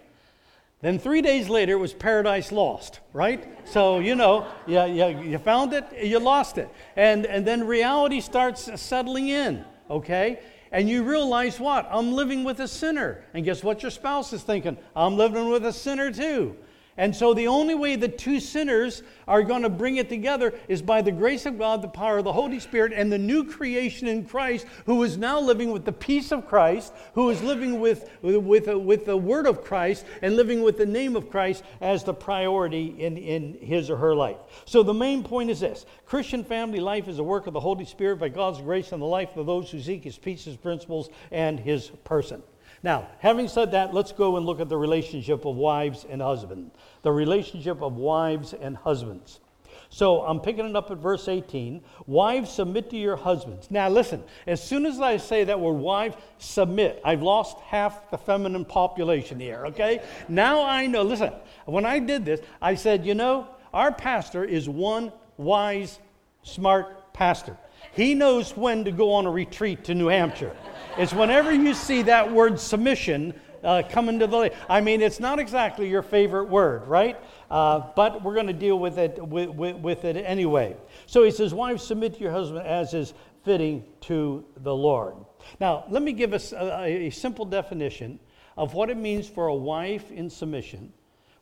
Then 0.80 0.98
three 0.98 1.22
days 1.22 1.48
later, 1.48 1.72
it 1.72 1.80
was 1.80 1.92
paradise 1.92 2.52
lost, 2.52 3.00
right? 3.12 3.44
So, 3.66 3.98
you 3.98 4.14
know, 4.14 4.46
yeah, 4.66 4.84
yeah, 4.84 5.08
you 5.08 5.38
found 5.38 5.72
it, 5.72 5.84
you 6.00 6.20
lost 6.20 6.56
it. 6.58 6.68
And, 6.94 7.26
and 7.26 7.44
then 7.44 7.66
reality 7.66 8.20
starts 8.20 8.70
settling 8.80 9.28
in, 9.28 9.64
okay? 9.90 10.38
And 10.70 10.88
you 10.88 11.02
realize 11.02 11.58
what? 11.58 11.88
I'm 11.90 12.12
living 12.12 12.44
with 12.44 12.60
a 12.60 12.68
sinner. 12.68 13.24
And 13.34 13.44
guess 13.44 13.64
what 13.64 13.82
your 13.82 13.90
spouse 13.90 14.32
is 14.32 14.42
thinking? 14.42 14.76
I'm 14.94 15.16
living 15.16 15.48
with 15.48 15.64
a 15.66 15.72
sinner 15.72 16.12
too. 16.12 16.56
And 16.98 17.14
so 17.14 17.32
the 17.32 17.46
only 17.46 17.76
way 17.76 17.94
the 17.94 18.08
two 18.08 18.40
sinners 18.40 19.04
are 19.28 19.44
going 19.44 19.62
to 19.62 19.68
bring 19.68 19.96
it 19.96 20.08
together 20.08 20.52
is 20.66 20.82
by 20.82 21.00
the 21.00 21.12
grace 21.12 21.46
of 21.46 21.56
God, 21.56 21.80
the 21.80 21.88
power 21.88 22.18
of 22.18 22.24
the 22.24 22.32
Holy 22.32 22.58
Spirit, 22.58 22.92
and 22.92 23.10
the 23.10 23.18
new 23.18 23.44
creation 23.44 24.08
in 24.08 24.24
Christ, 24.24 24.66
who 24.84 25.04
is 25.04 25.16
now 25.16 25.38
living 25.38 25.70
with 25.70 25.84
the 25.84 25.92
peace 25.92 26.32
of 26.32 26.48
Christ, 26.48 26.92
who 27.14 27.30
is 27.30 27.40
living 27.40 27.78
with, 27.78 28.10
with, 28.20 28.66
with 28.66 29.06
the 29.06 29.16
word 29.16 29.46
of 29.46 29.62
Christ, 29.62 30.04
and 30.22 30.34
living 30.34 30.60
with 30.60 30.76
the 30.76 30.86
name 30.86 31.14
of 31.14 31.30
Christ 31.30 31.62
as 31.80 32.02
the 32.02 32.14
priority 32.14 32.86
in, 32.98 33.16
in 33.16 33.54
his 33.60 33.90
or 33.90 33.96
her 33.96 34.16
life. 34.16 34.38
So 34.64 34.82
the 34.82 34.92
main 34.92 35.22
point 35.22 35.50
is 35.50 35.60
this 35.60 35.86
Christian 36.04 36.42
family 36.42 36.80
life 36.80 37.06
is 37.06 37.20
a 37.20 37.24
work 37.24 37.46
of 37.46 37.52
the 37.52 37.60
Holy 37.60 37.84
Spirit 37.84 38.18
by 38.18 38.28
God's 38.28 38.60
grace 38.60 38.90
in 38.90 38.98
the 38.98 39.06
life 39.06 39.36
of 39.36 39.46
those 39.46 39.70
who 39.70 39.80
seek 39.80 40.02
his 40.02 40.18
peace, 40.18 40.44
his 40.44 40.56
principles, 40.56 41.10
and 41.30 41.60
his 41.60 41.90
person. 42.02 42.42
Now, 42.82 43.08
having 43.18 43.48
said 43.48 43.72
that, 43.72 43.92
let's 43.92 44.12
go 44.12 44.36
and 44.36 44.46
look 44.46 44.60
at 44.60 44.68
the 44.68 44.76
relationship 44.76 45.44
of 45.44 45.56
wives 45.56 46.06
and 46.08 46.22
husbands. 46.22 46.74
The 47.08 47.12
relationship 47.12 47.80
of 47.80 47.94
wives 47.96 48.52
and 48.52 48.76
husbands. 48.76 49.40
So 49.88 50.20
I'm 50.24 50.40
picking 50.40 50.66
it 50.66 50.76
up 50.76 50.90
at 50.90 50.98
verse 50.98 51.26
18. 51.26 51.80
Wives, 52.06 52.50
submit 52.50 52.90
to 52.90 52.98
your 52.98 53.16
husbands. 53.16 53.70
Now, 53.70 53.88
listen, 53.88 54.22
as 54.46 54.62
soon 54.62 54.84
as 54.84 55.00
I 55.00 55.16
say 55.16 55.44
that 55.44 55.58
word 55.58 55.78
wives, 55.78 56.16
submit, 56.36 57.00
I've 57.06 57.22
lost 57.22 57.60
half 57.60 58.10
the 58.10 58.18
feminine 58.18 58.66
population 58.66 59.40
here, 59.40 59.64
okay? 59.68 60.02
Now 60.28 60.66
I 60.66 60.86
know, 60.86 61.00
listen, 61.02 61.32
when 61.64 61.86
I 61.86 61.98
did 61.98 62.26
this, 62.26 62.42
I 62.60 62.74
said, 62.74 63.06
you 63.06 63.14
know, 63.14 63.48
our 63.72 63.90
pastor 63.90 64.44
is 64.44 64.68
one 64.68 65.10
wise, 65.38 66.00
smart 66.42 67.14
pastor. 67.14 67.56
He 67.92 68.14
knows 68.14 68.54
when 68.54 68.84
to 68.84 68.92
go 68.92 69.14
on 69.14 69.24
a 69.24 69.30
retreat 69.30 69.82
to 69.84 69.94
New 69.94 70.08
Hampshire. 70.08 70.54
It's 70.98 71.14
whenever 71.14 71.54
you 71.54 71.72
see 71.72 72.02
that 72.02 72.30
word 72.30 72.60
submission 72.60 73.32
uh, 73.62 73.82
come 73.88 74.08
into 74.08 74.26
the. 74.26 74.52
I 74.68 74.80
mean, 74.80 75.00
it's 75.02 75.20
not 75.20 75.38
exactly 75.38 75.88
your 75.88 76.02
favorite 76.02 76.48
word, 76.48 76.86
right? 76.86 77.16
Uh, 77.50 77.82
but 77.96 78.22
we're 78.22 78.34
going 78.34 78.46
to 78.46 78.52
deal 78.52 78.78
with 78.78 78.98
it 78.98 79.26
with, 79.26 79.50
with, 79.50 79.76
with, 79.76 80.04
it 80.04 80.16
anyway. 80.16 80.76
So 81.06 81.24
he 81.24 81.30
says, 81.30 81.54
"Wives, 81.54 81.82
submit 81.82 82.14
to 82.14 82.20
your 82.20 82.32
husband 82.32 82.66
as 82.66 82.94
is 82.94 83.14
fitting 83.44 83.84
to 84.02 84.44
the 84.58 84.74
Lord." 84.74 85.14
Now, 85.60 85.84
let 85.88 86.02
me 86.02 86.12
give 86.12 86.34
us 86.34 86.52
a, 86.52 87.06
a 87.06 87.10
simple 87.10 87.44
definition 87.44 88.18
of 88.56 88.74
what 88.74 88.90
it 88.90 88.96
means 88.96 89.28
for 89.28 89.46
a 89.46 89.54
wife 89.54 90.10
in 90.10 90.28
submission, 90.28 90.92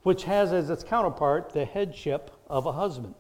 which 0.03 0.25
has 0.25 0.53
as 0.53 0.71
its 0.71 0.85
counterpart 0.85 1.51
the 1.51 1.65
headship 1.65 2.31
of 2.49 2.67
a 2.67 2.73
husband. 2.73 3.15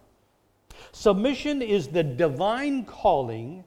Submission 0.92 1.62
is 1.62 1.88
the 1.88 2.02
divine 2.02 2.84
calling 2.84 3.64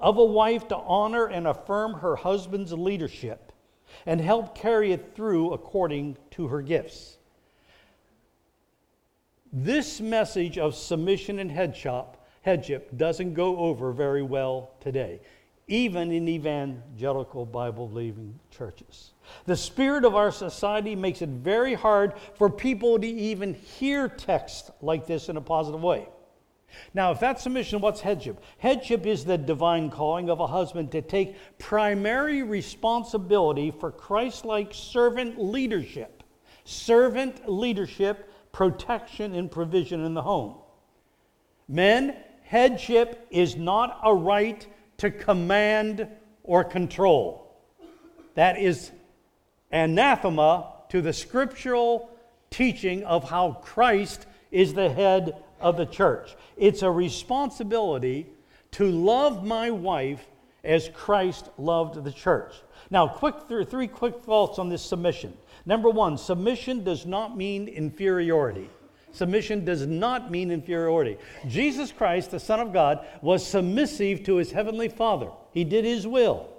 of 0.00 0.18
a 0.18 0.24
wife 0.24 0.68
to 0.68 0.76
honor 0.76 1.26
and 1.26 1.46
affirm 1.46 1.94
her 1.94 2.16
husband's 2.16 2.72
leadership 2.72 3.45
and 4.04 4.20
help 4.20 4.54
carry 4.54 4.92
it 4.92 5.14
through 5.14 5.52
according 5.52 6.16
to 6.32 6.48
her 6.48 6.60
gifts. 6.60 7.18
This 9.52 10.00
message 10.00 10.58
of 10.58 10.74
submission 10.74 11.38
and 11.38 11.50
headship, 11.50 12.96
doesn't 12.96 13.34
go 13.34 13.56
over 13.56 13.92
very 13.92 14.22
well 14.22 14.72
today, 14.80 15.20
even 15.66 16.12
in 16.12 16.28
evangelical 16.28 17.46
Bible 17.46 17.88
believing 17.88 18.38
churches. 18.50 19.12
The 19.46 19.56
spirit 19.56 20.04
of 20.04 20.14
our 20.14 20.30
society 20.30 20.94
makes 20.94 21.22
it 21.22 21.30
very 21.30 21.74
hard 21.74 22.14
for 22.34 22.50
people 22.50 22.98
to 22.98 23.06
even 23.06 23.54
hear 23.54 24.08
text 24.08 24.70
like 24.82 25.06
this 25.06 25.28
in 25.28 25.36
a 25.36 25.40
positive 25.40 25.82
way. 25.82 26.06
Now, 26.94 27.12
if 27.12 27.20
that's 27.20 27.42
submission, 27.42 27.80
what's 27.80 28.00
headship? 28.00 28.42
Headship 28.58 29.06
is 29.06 29.24
the 29.24 29.38
divine 29.38 29.90
calling 29.90 30.30
of 30.30 30.40
a 30.40 30.46
husband 30.46 30.92
to 30.92 31.02
take 31.02 31.36
primary 31.58 32.42
responsibility 32.42 33.70
for 33.70 33.90
Christ 33.90 34.44
like 34.44 34.72
servant 34.72 35.42
leadership. 35.42 36.22
Servant 36.64 37.48
leadership, 37.48 38.30
protection, 38.52 39.34
and 39.34 39.50
provision 39.50 40.04
in 40.04 40.14
the 40.14 40.22
home. 40.22 40.56
Men, 41.68 42.16
headship 42.42 43.26
is 43.30 43.56
not 43.56 44.00
a 44.02 44.14
right 44.14 44.66
to 44.98 45.10
command 45.10 46.08
or 46.42 46.64
control. 46.64 47.54
That 48.34 48.58
is 48.58 48.90
anathema 49.70 50.72
to 50.90 51.02
the 51.02 51.12
scriptural 51.12 52.10
teaching 52.50 53.04
of 53.04 53.28
how 53.28 53.52
Christ 53.62 54.26
is 54.50 54.74
the 54.74 54.88
head 54.88 55.42
of 55.60 55.76
the 55.76 55.86
church. 55.86 56.34
It's 56.56 56.82
a 56.82 56.90
responsibility 56.90 58.26
to 58.72 58.90
love 58.90 59.44
my 59.44 59.70
wife 59.70 60.26
as 60.64 60.90
Christ 60.94 61.48
loved 61.58 62.02
the 62.02 62.12
church. 62.12 62.52
Now, 62.90 63.08
quick 63.08 63.34
three 63.48 63.86
quick 63.86 64.20
thoughts 64.22 64.58
on 64.58 64.68
this 64.68 64.82
submission. 64.82 65.36
Number 65.64 65.90
one, 65.90 66.18
submission 66.18 66.84
does 66.84 67.06
not 67.06 67.36
mean 67.36 67.68
inferiority. 67.68 68.70
Submission 69.12 69.64
does 69.64 69.86
not 69.86 70.30
mean 70.30 70.50
inferiority. 70.50 71.16
Jesus 71.48 71.90
Christ, 71.90 72.30
the 72.30 72.38
Son 72.38 72.60
of 72.60 72.72
God, 72.72 73.06
was 73.22 73.46
submissive 73.46 74.22
to 74.24 74.36
his 74.36 74.52
heavenly 74.52 74.88
Father. 74.88 75.30
He 75.52 75.64
did 75.64 75.84
his 75.84 76.06
will. 76.06 76.50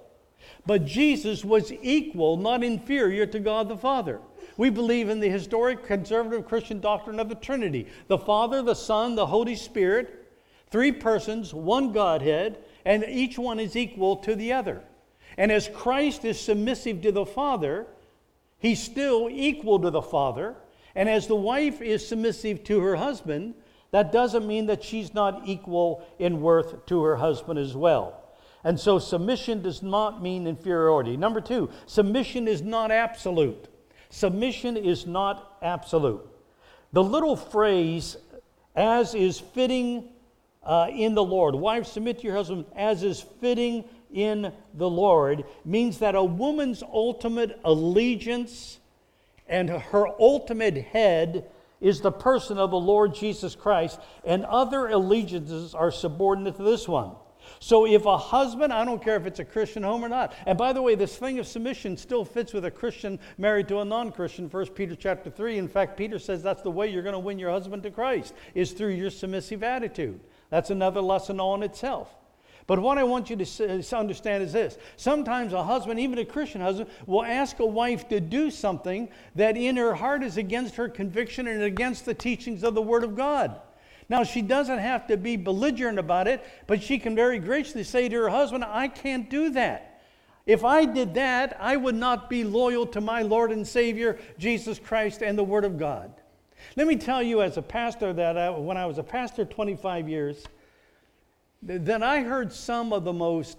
But 0.66 0.84
Jesus 0.84 1.44
was 1.44 1.72
equal, 1.72 2.36
not 2.36 2.64
inferior 2.64 3.26
to 3.26 3.38
God 3.38 3.68
the 3.68 3.76
Father. 3.76 4.20
We 4.58 4.70
believe 4.70 5.08
in 5.08 5.20
the 5.20 5.30
historic 5.30 5.86
conservative 5.86 6.46
Christian 6.46 6.80
doctrine 6.80 7.20
of 7.20 7.28
the 7.28 7.36
Trinity 7.36 7.86
the 8.08 8.18
Father, 8.18 8.60
the 8.60 8.74
Son, 8.74 9.14
the 9.14 9.26
Holy 9.26 9.54
Spirit, 9.54 10.30
three 10.70 10.92
persons, 10.92 11.54
one 11.54 11.92
Godhead, 11.92 12.58
and 12.84 13.04
each 13.08 13.38
one 13.38 13.60
is 13.60 13.76
equal 13.76 14.16
to 14.16 14.34
the 14.34 14.52
other. 14.52 14.82
And 15.36 15.52
as 15.52 15.68
Christ 15.68 16.24
is 16.24 16.40
submissive 16.40 17.00
to 17.02 17.12
the 17.12 17.24
Father, 17.24 17.86
he's 18.58 18.82
still 18.82 19.28
equal 19.30 19.78
to 19.78 19.90
the 19.90 20.02
Father. 20.02 20.56
And 20.96 21.08
as 21.08 21.28
the 21.28 21.36
wife 21.36 21.80
is 21.80 22.06
submissive 22.06 22.64
to 22.64 22.80
her 22.80 22.96
husband, 22.96 23.54
that 23.92 24.10
doesn't 24.10 24.46
mean 24.46 24.66
that 24.66 24.82
she's 24.82 25.14
not 25.14 25.42
equal 25.46 26.04
in 26.18 26.40
worth 26.40 26.84
to 26.86 27.02
her 27.04 27.16
husband 27.16 27.60
as 27.60 27.76
well. 27.76 28.24
And 28.64 28.78
so 28.80 28.98
submission 28.98 29.62
does 29.62 29.84
not 29.84 30.20
mean 30.20 30.48
inferiority. 30.48 31.16
Number 31.16 31.40
two, 31.40 31.70
submission 31.86 32.48
is 32.48 32.60
not 32.60 32.90
absolute. 32.90 33.68
Submission 34.10 34.76
is 34.76 35.06
not 35.06 35.58
absolute. 35.62 36.26
The 36.92 37.02
little 37.02 37.36
phrase, 37.36 38.16
as 38.74 39.14
is 39.14 39.38
fitting 39.38 40.08
uh, 40.62 40.88
in 40.90 41.14
the 41.14 41.24
Lord, 41.24 41.54
wives, 41.54 41.90
submit 41.90 42.18
to 42.18 42.24
your 42.24 42.36
husband 42.36 42.64
as 42.74 43.02
is 43.02 43.20
fitting 43.40 43.84
in 44.12 44.52
the 44.74 44.88
Lord, 44.88 45.44
means 45.64 45.98
that 45.98 46.14
a 46.14 46.24
woman's 46.24 46.82
ultimate 46.82 47.60
allegiance 47.64 48.78
and 49.46 49.68
her 49.68 50.06
ultimate 50.20 50.76
head 50.76 51.50
is 51.80 52.00
the 52.00 52.12
person 52.12 52.58
of 52.58 52.70
the 52.70 52.78
Lord 52.78 53.14
Jesus 53.14 53.54
Christ, 53.54 54.00
and 54.24 54.44
other 54.44 54.88
allegiances 54.88 55.74
are 55.74 55.90
subordinate 55.90 56.56
to 56.56 56.62
this 56.62 56.88
one. 56.88 57.12
So 57.60 57.86
if 57.86 58.04
a 58.04 58.16
husband, 58.16 58.72
I 58.72 58.84
don't 58.84 59.02
care 59.02 59.16
if 59.16 59.26
it's 59.26 59.40
a 59.40 59.44
Christian 59.44 59.82
home 59.82 60.04
or 60.04 60.08
not, 60.08 60.32
and 60.46 60.56
by 60.56 60.72
the 60.72 60.82
way, 60.82 60.94
this 60.94 61.16
thing 61.16 61.38
of 61.38 61.46
submission 61.46 61.96
still 61.96 62.24
fits 62.24 62.52
with 62.52 62.64
a 62.64 62.70
Christian 62.70 63.18
married 63.36 63.68
to 63.68 63.80
a 63.80 63.84
non-Christian, 63.84 64.48
1 64.48 64.66
Peter 64.68 64.94
chapter 64.94 65.30
3. 65.30 65.58
In 65.58 65.68
fact, 65.68 65.96
Peter 65.96 66.18
says 66.18 66.42
that's 66.42 66.62
the 66.62 66.70
way 66.70 66.88
you're 66.88 67.02
going 67.02 67.14
to 67.14 67.18
win 67.18 67.38
your 67.38 67.50
husband 67.50 67.82
to 67.82 67.90
Christ, 67.90 68.34
is 68.54 68.72
through 68.72 68.90
your 68.90 69.10
submissive 69.10 69.62
attitude. 69.62 70.20
That's 70.50 70.70
another 70.70 71.00
lesson 71.00 71.40
in 71.40 71.62
itself. 71.62 72.14
But 72.66 72.80
what 72.80 72.98
I 72.98 73.04
want 73.04 73.30
you 73.30 73.36
to 73.36 73.96
understand 73.96 74.42
is 74.42 74.52
this. 74.52 74.76
Sometimes 74.96 75.54
a 75.54 75.64
husband, 75.64 75.98
even 75.98 76.18
a 76.18 76.24
Christian 76.24 76.60
husband, 76.60 76.90
will 77.06 77.24
ask 77.24 77.58
a 77.60 77.66
wife 77.66 78.08
to 78.10 78.20
do 78.20 78.50
something 78.50 79.08
that 79.36 79.56
in 79.56 79.76
her 79.76 79.94
heart 79.94 80.22
is 80.22 80.36
against 80.36 80.76
her 80.76 80.88
conviction 80.88 81.46
and 81.46 81.62
against 81.62 82.04
the 82.04 82.12
teachings 82.12 82.62
of 82.62 82.74
the 82.74 82.82
Word 82.82 83.04
of 83.04 83.16
God. 83.16 83.58
Now, 84.08 84.24
she 84.24 84.40
doesn't 84.40 84.78
have 84.78 85.06
to 85.08 85.16
be 85.16 85.36
belligerent 85.36 85.98
about 85.98 86.28
it, 86.28 86.44
but 86.66 86.82
she 86.82 86.98
can 86.98 87.14
very 87.14 87.38
graciously 87.38 87.84
say 87.84 88.08
to 88.08 88.16
her 88.16 88.28
husband, 88.30 88.64
I 88.64 88.88
can't 88.88 89.28
do 89.28 89.50
that. 89.50 90.00
If 90.46 90.64
I 90.64 90.86
did 90.86 91.12
that, 91.14 91.58
I 91.60 91.76
would 91.76 91.94
not 91.94 92.30
be 92.30 92.42
loyal 92.42 92.86
to 92.86 93.02
my 93.02 93.20
Lord 93.20 93.52
and 93.52 93.66
Savior, 93.66 94.18
Jesus 94.38 94.78
Christ, 94.78 95.22
and 95.22 95.36
the 95.36 95.44
Word 95.44 95.66
of 95.66 95.78
God. 95.78 96.10
Let 96.74 96.86
me 96.86 96.96
tell 96.96 97.22
you, 97.22 97.42
as 97.42 97.58
a 97.58 97.62
pastor, 97.62 98.14
that 98.14 98.38
I, 98.38 98.48
when 98.50 98.78
I 98.78 98.86
was 98.86 98.96
a 98.96 99.02
pastor 99.02 99.44
25 99.44 100.08
years, 100.08 100.42
then 101.62 102.02
I 102.02 102.22
heard 102.22 102.50
some 102.50 102.94
of 102.94 103.04
the 103.04 103.12
most 103.12 103.58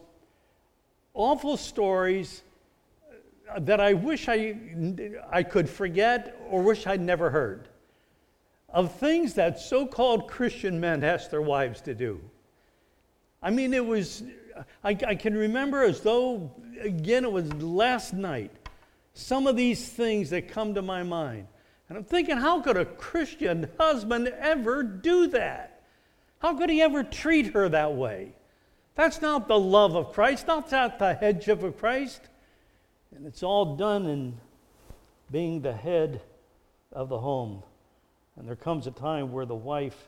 awful 1.14 1.58
stories 1.58 2.42
uh, 3.48 3.60
that 3.60 3.80
I 3.80 3.94
wish 3.94 4.28
I, 4.28 4.58
I 5.32 5.44
could 5.44 5.70
forget 5.70 6.40
or 6.50 6.64
wish 6.64 6.88
I'd 6.88 7.02
never 7.02 7.30
heard. 7.30 7.69
Of 8.72 8.96
things 8.96 9.34
that 9.36 9.60
so 9.60 9.86
called 9.86 10.28
Christian 10.28 10.80
men 10.80 11.04
asked 11.04 11.32
their 11.32 11.42
wives 11.42 11.82
to 11.82 11.96
do. 11.96 12.22
I 13.42 13.50
mean, 13.50 13.74
it 13.74 13.86
was, 13.86 14.24
I, 14.84 14.98
I, 15.08 15.16
can 15.16 15.36
remember 15.36 15.84
as 15.84 16.02
though, 16.02 16.52
again, 16.82 17.24
it 17.24 17.32
was 17.32 17.52
last 17.54 18.14
night, 18.14 18.52
some 19.14 19.48
of 19.48 19.56
these 19.56 19.88
things 19.88 20.30
that 20.32 20.50
come 20.50 20.74
to 20.76 20.82
my 20.82 21.04
mind. 21.04 21.48
And 21.88 21.98
I'm 21.98 22.04
thinking, 22.04 22.38
how 22.38 22.62
could 22.62 22.78
a 22.78 22.86
Christian 22.86 23.70
husband 23.80 24.28
ever 24.28 24.84
do 24.84 25.28
that? 25.28 25.82
How 26.40 26.56
could 26.56 26.70
he 26.70 26.82
ever 26.82 27.04
treat 27.04 27.54
her 27.54 27.70
that 27.70 27.96
way? 27.96 28.34
That's 28.96 29.22
not 29.22 29.48
the 29.48 29.60
love 29.60 29.96
of 29.96 30.14
Christ, 30.14 30.48
not 30.48 30.70
that 30.70 31.00
the 31.00 31.14
headship 31.14 31.64
of 31.64 31.78
Christ. 31.78 32.22
And 33.16 33.26
it's 33.26 33.44
all 33.44 33.76
done 33.76 34.06
in 34.06 34.38
being 35.32 35.62
the 35.62 35.74
head 35.74 36.22
of 36.92 37.10
the 37.10 37.20
home. 37.20 37.64
And 38.40 38.48
there 38.48 38.56
comes 38.56 38.88
a 38.88 38.92
time 38.92 39.34
where 39.34 39.46
the 39.46 39.54
wife 39.54 40.08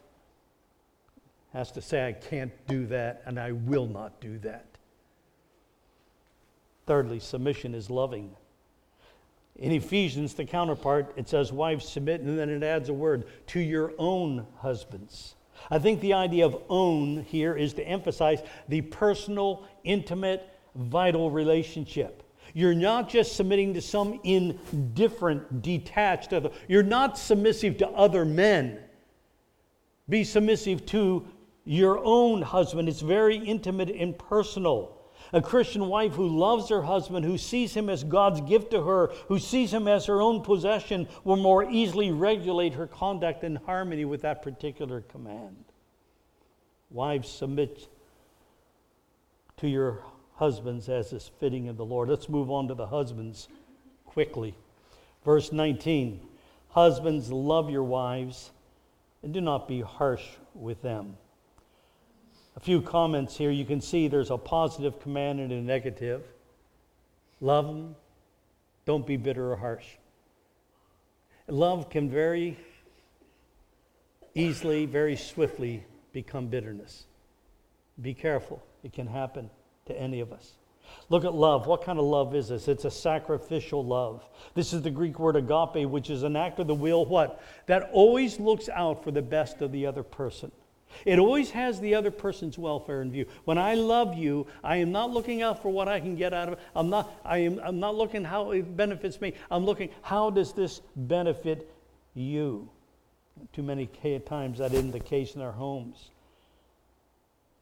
has 1.54 1.72
to 1.74 1.82
say, 1.82 2.08
I 2.08 2.14
can't 2.14 2.54
do 2.66 2.88
that, 2.88 3.24
and 3.26 3.38
I 3.38 3.52
will 3.52 3.88
not 3.88 4.22
do 4.22 4.40
that. 4.40 4.66
Thirdly, 6.88 7.20
submission 7.20 7.76
is 7.76 7.90
loving. 7.90 8.36
In 9.58 9.74
Ephesians, 9.74 10.34
the 10.34 10.46
counterpart, 10.46 11.12
it 11.18 11.28
says, 11.28 11.52
Wives, 11.52 11.88
submit, 11.88 12.22
and 12.22 12.40
then 12.40 12.50
it 12.50 12.64
adds 12.64 12.88
a 12.88 12.94
word, 12.94 13.26
to 13.48 13.60
your 13.60 13.92
own 13.98 14.48
husbands. 14.60 15.36
I 15.70 15.78
think 15.78 16.00
the 16.00 16.14
idea 16.14 16.46
of 16.46 16.58
own 16.70 17.24
here 17.24 17.56
is 17.56 17.74
to 17.74 17.84
emphasize 17.84 18.42
the 18.70 18.82
personal, 18.82 19.66
intimate, 19.84 20.58
vital 20.74 21.30
relationship. 21.30 22.24
You're 22.54 22.74
not 22.74 23.10
just 23.10 23.36
submitting 23.36 23.74
to 23.76 23.82
some 23.82 24.20
indifferent, 24.24 25.62
detached 25.62 26.34
other. 26.34 26.52
You're 26.68 26.84
not 26.84 27.18
submissive 27.18 27.78
to 27.78 27.90
other 27.90 28.26
men. 28.26 28.80
Be 30.10 30.24
submissive 30.24 30.86
to 30.88 31.28
your 31.64 32.00
own 32.04 32.42
husband. 32.42 32.90
It's 32.90 33.02
very 33.02 33.38
intimate 33.38 33.90
and 33.90 34.18
personal. 34.18 34.98
A 35.34 35.42
Christian 35.42 35.88
wife 35.88 36.14
who 36.14 36.28
loves 36.28 36.70
her 36.70 36.82
husband, 36.82 37.24
who 37.24 37.38
sees 37.38 37.74
him 37.74 37.90
as 37.90 38.04
God's 38.04 38.42
gift 38.42 38.72
to 38.72 38.84
her, 38.84 39.12
who 39.28 39.40
sees 39.40 39.74
him 39.74 39.88
as 39.88 40.06
her 40.08 40.22
own 40.22 40.42
possession, 40.42 41.08
will 41.24 41.38
more 41.38 41.70
easily 41.70 42.12
regulate 42.12 42.74
her 42.74 42.88
conduct 42.88 43.44
in 43.44 43.56
harmony 43.56 44.04
with 44.04 44.22
that 44.24 44.42
particular 44.42 45.02
command. 45.02 45.64
Wives, 46.90 47.30
submit 47.30 47.88
to 49.58 49.70
your 49.70 50.04
husbands 50.42 50.90
as 50.90 51.14
is 51.14 51.30
fitting 51.40 51.68
in 51.68 51.76
the 51.76 51.86
Lord. 51.86 52.10
Let's 52.10 52.28
move 52.28 52.50
on 52.50 52.68
to 52.70 52.74
the 52.74 52.88
husbands 52.88 53.48
quickly. 54.08 54.56
Verse 55.24 55.52
19 55.52 56.20
Husbands, 56.70 57.32
love 57.32 57.70
your 57.70 57.84
wives 57.84 58.50
and 59.22 59.32
do 59.36 59.40
not 59.40 59.68
be 59.68 59.82
harsh 59.82 60.26
with 60.56 60.82
them. 60.82 61.16
A 62.56 62.60
few 62.60 62.82
comments 62.82 63.38
here. 63.38 63.52
You 63.52 63.66
can 63.66 63.82
see 63.82 64.08
there's 64.08 64.32
a 64.32 64.38
positive 64.38 65.00
command 65.00 65.40
and 65.40 65.52
a 65.52 65.62
negative. 65.62 66.24
Love 67.40 67.68
them, 67.68 67.96
don't 68.86 69.06
be 69.06 69.18
bitter 69.18 69.52
or 69.52 69.58
harsh. 69.58 69.86
Love 71.48 71.92
can 71.92 72.10
very 72.10 72.58
easily, 74.34 74.88
very 74.88 75.16
swiftly 75.16 75.84
become 76.14 76.48
bitterness. 76.48 77.06
Be 78.02 78.16
careful, 78.16 78.64
it 78.84 78.92
can 78.92 79.06
happen 79.06 79.52
to 79.86 80.00
any 80.00 80.20
of 80.20 80.32
us. 80.32 80.54
Look 81.10 81.26
at 81.26 81.34
love. 81.34 81.68
What 81.68 81.84
kind 81.84 82.00
of 82.00 82.06
love 82.06 82.36
is 82.36 82.50
this? 82.50 82.68
It's 82.68 82.86
a 82.86 82.92
sacrificial 82.92 83.86
love. 83.86 84.24
This 84.54 84.74
is 84.74 84.82
the 84.82 84.90
Greek 84.90 85.20
word 85.20 85.36
agape, 85.36 85.90
which 85.90 86.10
is 86.10 86.24
an 86.24 86.36
act 86.36 86.60
of 86.60 86.68
the 86.68 86.76
will, 86.76 87.06
what? 87.06 87.42
That 87.66 87.90
always 87.92 88.40
looks 88.40 88.70
out 88.70 89.04
for 89.04 89.12
the 89.12 89.22
best 89.22 89.62
of 89.62 89.72
the 89.72 89.86
other 89.86 90.04
person. 90.04 90.52
It 91.06 91.20
always 91.20 91.52
has 91.52 91.80
the 91.80 91.96
other 91.96 92.12
person's 92.12 92.58
welfare 92.58 93.02
in 93.02 93.12
view. 93.12 93.26
When 93.46 93.58
I 93.58 93.76
love 93.76 94.18
you, 94.18 94.48
I 94.64 94.78
am 94.78 94.92
not 94.92 95.12
looking 95.12 95.42
out 95.42 95.62
for 95.62 95.70
what 95.70 95.88
I 95.88 96.00
can 96.00 96.16
get 96.16 96.34
out 96.34 96.50
of 96.50 96.54
it. 96.54 96.60
I'm 96.76 96.90
not, 96.90 97.12
I 97.24 97.40
am, 97.40 97.60
I'm 97.64 97.80
not 97.80 97.96
looking 97.96 98.24
how 98.24 98.52
it 98.52 98.76
benefits 98.76 99.20
me. 99.20 99.34
I'm 99.50 99.66
looking, 99.66 99.90
how 100.02 100.30
does 100.30 100.54
this 100.54 100.82
benefit 100.96 101.74
you? 102.14 102.70
Too 103.54 103.64
many 103.64 103.88
times 104.26 104.60
that 104.60 104.74
isn't 104.74 104.92
the 104.92 105.00
case 105.00 105.36
in 105.36 105.42
our 105.42 105.54
homes 105.54 106.11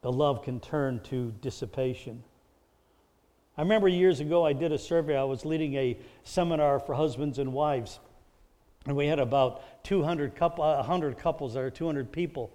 the 0.02 0.12
love 0.12 0.42
can 0.42 0.60
turn 0.60 1.00
to 1.04 1.32
dissipation. 1.40 2.22
I 3.56 3.62
remember 3.62 3.88
years 3.88 4.20
ago 4.20 4.46
I 4.46 4.52
did 4.52 4.72
a 4.72 4.78
survey. 4.78 5.16
I 5.16 5.24
was 5.24 5.44
leading 5.44 5.74
a 5.74 5.98
seminar 6.24 6.80
for 6.80 6.94
husbands 6.94 7.38
and 7.38 7.52
wives, 7.52 8.00
and 8.86 8.96
we 8.96 9.06
had 9.06 9.18
about 9.18 9.84
200 9.84 10.34
couple, 10.34 10.64
uh, 10.64 10.76
100 10.76 11.18
couples 11.18 11.54
there, 11.54 11.70
200 11.70 12.10
people. 12.10 12.52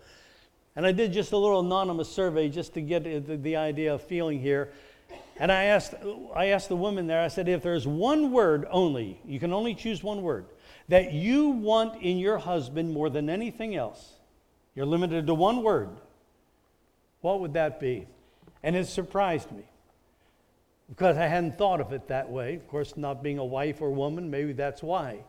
And 0.75 0.85
I 0.85 0.91
did 0.91 1.13
just 1.13 1.31
a 1.31 1.37
little 1.37 1.59
anonymous 1.59 2.09
survey 2.09 2.49
just 2.49 2.73
to 2.73 2.81
get 2.81 3.05
uh, 3.05 3.19
the, 3.25 3.37
the 3.37 3.55
idea 3.55 3.93
of 3.93 4.01
feeling 4.01 4.39
here. 4.39 4.71
And 5.37 5.51
I 5.51 5.65
asked, 5.65 5.93
I 6.35 6.47
asked 6.47 6.69
the 6.69 6.75
women 6.75 7.07
there, 7.07 7.21
I 7.21 7.27
said, 7.27 7.47
if 7.47 7.61
there's 7.61 7.85
one 7.85 8.31
word 8.31 8.65
only, 8.69 9.19
you 9.25 9.39
can 9.39 9.53
only 9.53 9.75
choose 9.75 10.01
one 10.01 10.21
word, 10.21 10.45
that 10.87 11.13
you 11.13 11.49
want 11.49 12.01
in 12.01 12.17
your 12.17 12.37
husband 12.37 12.91
more 12.91 13.09
than 13.09 13.29
anything 13.29 13.75
else, 13.75 14.13
you're 14.75 14.85
limited 14.85 15.27
to 15.27 15.33
one 15.33 15.61
word. 15.61 15.89
What 17.25 17.39
would 17.39 17.53
that 17.53 17.79
be? 17.79 18.05
And 18.61 18.75
it 18.75 18.85
surprised 18.85 19.51
me 19.51 19.63
because 20.87 21.17
I 21.17 21.25
hadn't 21.25 21.57
thought 21.57 21.81
of 21.81 21.91
it 21.91 22.07
that 22.09 22.29
way. 22.29 22.53
Of 22.53 22.67
course, 22.67 22.95
not 22.97 23.23
being 23.23 23.39
a 23.39 23.43
wife 23.43 23.81
or 23.81 23.89
woman, 23.89 24.29
maybe 24.29 24.53
that's 24.53 24.83
why. 24.83 25.23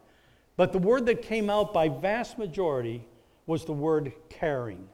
But 0.58 0.74
the 0.74 0.78
word 0.78 1.06
that 1.06 1.22
came 1.22 1.48
out 1.48 1.72
by 1.72 1.88
vast 1.88 2.36
majority 2.36 3.02
was 3.46 3.64
the 3.64 3.72
word 3.72 4.12
caring. 4.28 4.90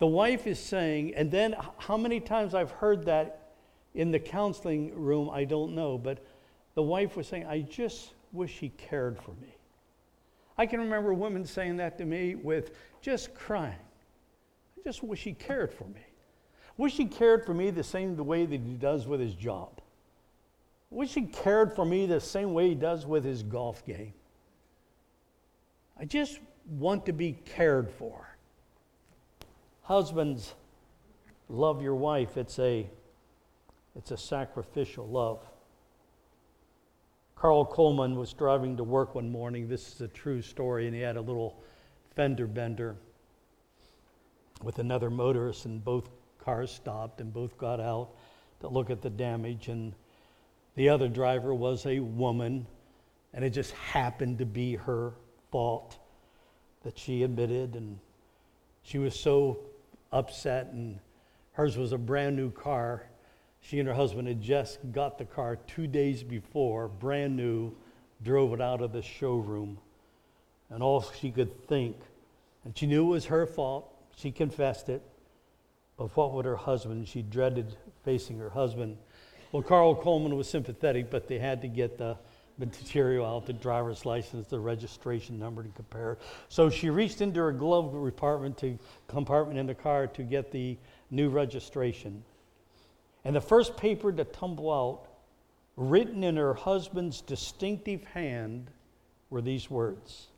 The 0.00 0.06
wife 0.06 0.46
is 0.46 0.58
saying, 0.58 1.14
and 1.14 1.30
then 1.30 1.56
how 1.78 1.96
many 1.96 2.20
times 2.20 2.54
I've 2.54 2.72
heard 2.72 3.06
that 3.06 3.52
in 3.94 4.10
the 4.10 4.18
counseling 4.18 4.94
room, 4.94 5.30
I 5.30 5.44
don't 5.44 5.74
know, 5.74 5.96
but 5.96 6.22
the 6.74 6.82
wife 6.82 7.16
was 7.16 7.26
saying, 7.26 7.46
I 7.46 7.60
just 7.60 8.12
wish 8.32 8.58
he 8.58 8.68
cared 8.68 9.18
for 9.18 9.30
me. 9.40 9.56
I 10.58 10.66
can 10.66 10.78
remember 10.80 11.14
women 11.14 11.46
saying 11.46 11.78
that 11.78 11.96
to 11.96 12.04
me 12.04 12.34
with 12.34 12.72
just 13.00 13.34
crying 13.34 13.78
just 14.84 15.02
wish 15.02 15.24
he 15.24 15.32
cared 15.32 15.72
for 15.72 15.84
me. 15.84 16.04
Wish 16.76 16.96
he 16.96 17.06
cared 17.06 17.46
for 17.46 17.54
me 17.54 17.70
the 17.70 17.82
same 17.82 18.16
the 18.16 18.22
way 18.22 18.44
that 18.44 18.60
he 18.60 18.74
does 18.74 19.06
with 19.06 19.18
his 19.18 19.34
job. 19.34 19.80
Wish 20.90 21.14
he 21.14 21.22
cared 21.22 21.74
for 21.74 21.84
me 21.84 22.06
the 22.06 22.20
same 22.20 22.52
way 22.52 22.68
he 22.68 22.74
does 22.74 23.06
with 23.06 23.24
his 23.24 23.42
golf 23.42 23.84
game. 23.86 24.12
I 25.98 26.04
just 26.04 26.38
want 26.68 27.06
to 27.06 27.12
be 27.12 27.32
cared 27.32 27.90
for. 27.90 28.36
Husbands, 29.82 30.54
love 31.48 31.80
your 31.80 31.94
wife. 31.94 32.36
It's 32.36 32.58
a, 32.58 32.88
it's 33.96 34.10
a 34.10 34.16
sacrificial 34.16 35.06
love. 35.06 35.40
Carl 37.36 37.64
Coleman 37.64 38.16
was 38.16 38.32
driving 38.32 38.76
to 38.76 38.84
work 38.84 39.14
one 39.14 39.30
morning. 39.30 39.68
This 39.68 39.94
is 39.94 40.00
a 40.00 40.08
true 40.08 40.42
story, 40.42 40.86
and 40.86 40.94
he 40.94 41.00
had 41.00 41.16
a 41.16 41.20
little 41.20 41.62
fender 42.14 42.46
bender 42.46 42.96
with 44.64 44.78
another 44.78 45.10
motorist, 45.10 45.66
and 45.66 45.84
both 45.84 46.08
cars 46.38 46.70
stopped 46.70 47.20
and 47.20 47.32
both 47.32 47.56
got 47.56 47.80
out 47.80 48.10
to 48.60 48.68
look 48.68 48.90
at 48.90 49.02
the 49.02 49.10
damage. 49.10 49.68
And 49.68 49.94
the 50.74 50.88
other 50.88 51.08
driver 51.08 51.54
was 51.54 51.86
a 51.86 52.00
woman, 52.00 52.66
and 53.32 53.44
it 53.44 53.50
just 53.50 53.72
happened 53.72 54.38
to 54.38 54.46
be 54.46 54.76
her 54.76 55.12
fault 55.50 55.98
that 56.82 56.98
she 56.98 57.22
admitted. 57.22 57.76
And 57.76 57.98
she 58.82 58.98
was 58.98 59.18
so 59.18 59.60
upset, 60.12 60.66
and 60.72 60.98
hers 61.52 61.76
was 61.76 61.92
a 61.92 61.98
brand 61.98 62.36
new 62.36 62.50
car. 62.50 63.06
She 63.60 63.78
and 63.78 63.88
her 63.88 63.94
husband 63.94 64.28
had 64.28 64.42
just 64.42 64.78
got 64.92 65.16
the 65.16 65.24
car 65.24 65.56
two 65.66 65.86
days 65.86 66.22
before, 66.22 66.88
brand 66.88 67.36
new, 67.36 67.74
drove 68.22 68.52
it 68.52 68.60
out 68.60 68.82
of 68.82 68.92
the 68.92 69.02
showroom. 69.02 69.78
And 70.70 70.82
all 70.82 71.02
she 71.02 71.30
could 71.30 71.66
think, 71.66 71.96
and 72.64 72.76
she 72.76 72.86
knew 72.86 73.06
it 73.06 73.10
was 73.10 73.26
her 73.26 73.46
fault, 73.46 73.93
she 74.16 74.30
confessed 74.30 74.88
it. 74.88 75.02
But 75.96 76.16
what 76.16 76.32
would 76.32 76.44
her 76.44 76.56
husband? 76.56 77.06
She 77.08 77.22
dreaded 77.22 77.76
facing 78.04 78.38
her 78.38 78.50
husband. 78.50 78.96
Well, 79.52 79.62
Carl 79.62 79.94
Coleman 79.94 80.36
was 80.36 80.48
sympathetic, 80.48 81.10
but 81.10 81.28
they 81.28 81.38
had 81.38 81.62
to 81.62 81.68
get 81.68 81.96
the 81.96 82.16
material 82.58 83.26
out, 83.26 83.46
the 83.46 83.52
driver's 83.52 84.04
license, 84.04 84.46
the 84.48 84.58
registration 84.58 85.38
number 85.38 85.62
to 85.62 85.68
compare. 85.70 86.18
So 86.48 86.70
she 86.70 86.90
reached 86.90 87.20
into 87.20 87.40
her 87.40 87.52
glove 87.52 87.92
compartment, 87.92 88.58
to, 88.58 88.78
compartment 89.06 89.58
in 89.58 89.66
the 89.66 89.74
car 89.74 90.06
to 90.08 90.22
get 90.22 90.50
the 90.50 90.76
new 91.10 91.28
registration. 91.28 92.24
And 93.24 93.34
the 93.34 93.40
first 93.40 93.76
paper 93.76 94.12
to 94.12 94.24
tumble 94.24 94.72
out, 94.72 95.08
written 95.76 96.22
in 96.22 96.36
her 96.36 96.54
husband's 96.54 97.20
distinctive 97.20 98.04
hand, 98.04 98.70
were 99.30 99.40
these 99.40 99.70
words 99.70 100.28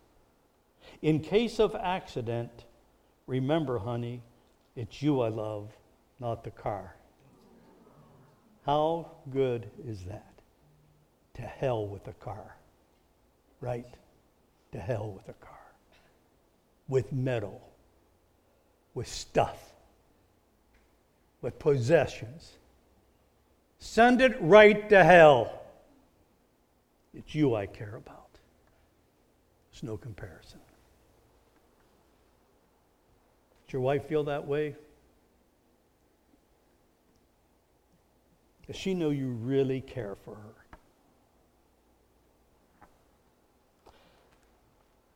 In 1.03 1.21
case 1.21 1.59
of 1.59 1.75
accident, 1.75 2.66
Remember, 3.27 3.79
honey, 3.79 4.23
it's 4.77 5.03
you 5.03 5.21
I 5.21 5.29
love, 5.29 5.71
not 6.21 6.45
the 6.45 6.51
car. 6.51 6.95
How 8.65 9.13
good 9.31 9.71
is 9.87 10.05
that? 10.05 10.33
To 11.35 11.43
hell 11.43 11.87
with 11.87 12.05
the 12.05 12.13
car, 12.15 12.57
right? 13.61 13.87
to 14.77 14.83
hell 14.83 15.11
with 15.11 15.29
a 15.29 15.39
car, 15.45 15.59
with 16.89 17.13
metal, 17.13 17.61
with 18.95 19.09
stuff, 19.09 19.73
with 21.41 21.59
possessions. 21.59 22.53
Send 23.79 24.21
it 24.21 24.37
right 24.41 24.89
to 24.91 25.03
hell. 25.03 25.63
It's 27.15 27.35
you 27.35 27.55
I 27.55 27.67
care 27.67 27.97
about. 27.97 28.29
There's 29.71 29.83
no 29.83 29.97
comparison. 29.97 30.61
Does 33.67 33.73
your 33.73 33.83
wife 33.83 34.07
feel 34.07 34.25
that 34.25 34.47
way? 34.47 34.77
Does 38.67 38.77
she 38.77 38.95
know 38.95 39.11
you 39.11 39.29
really 39.31 39.81
care 39.81 40.17
for 40.25 40.35
her? 40.37 40.55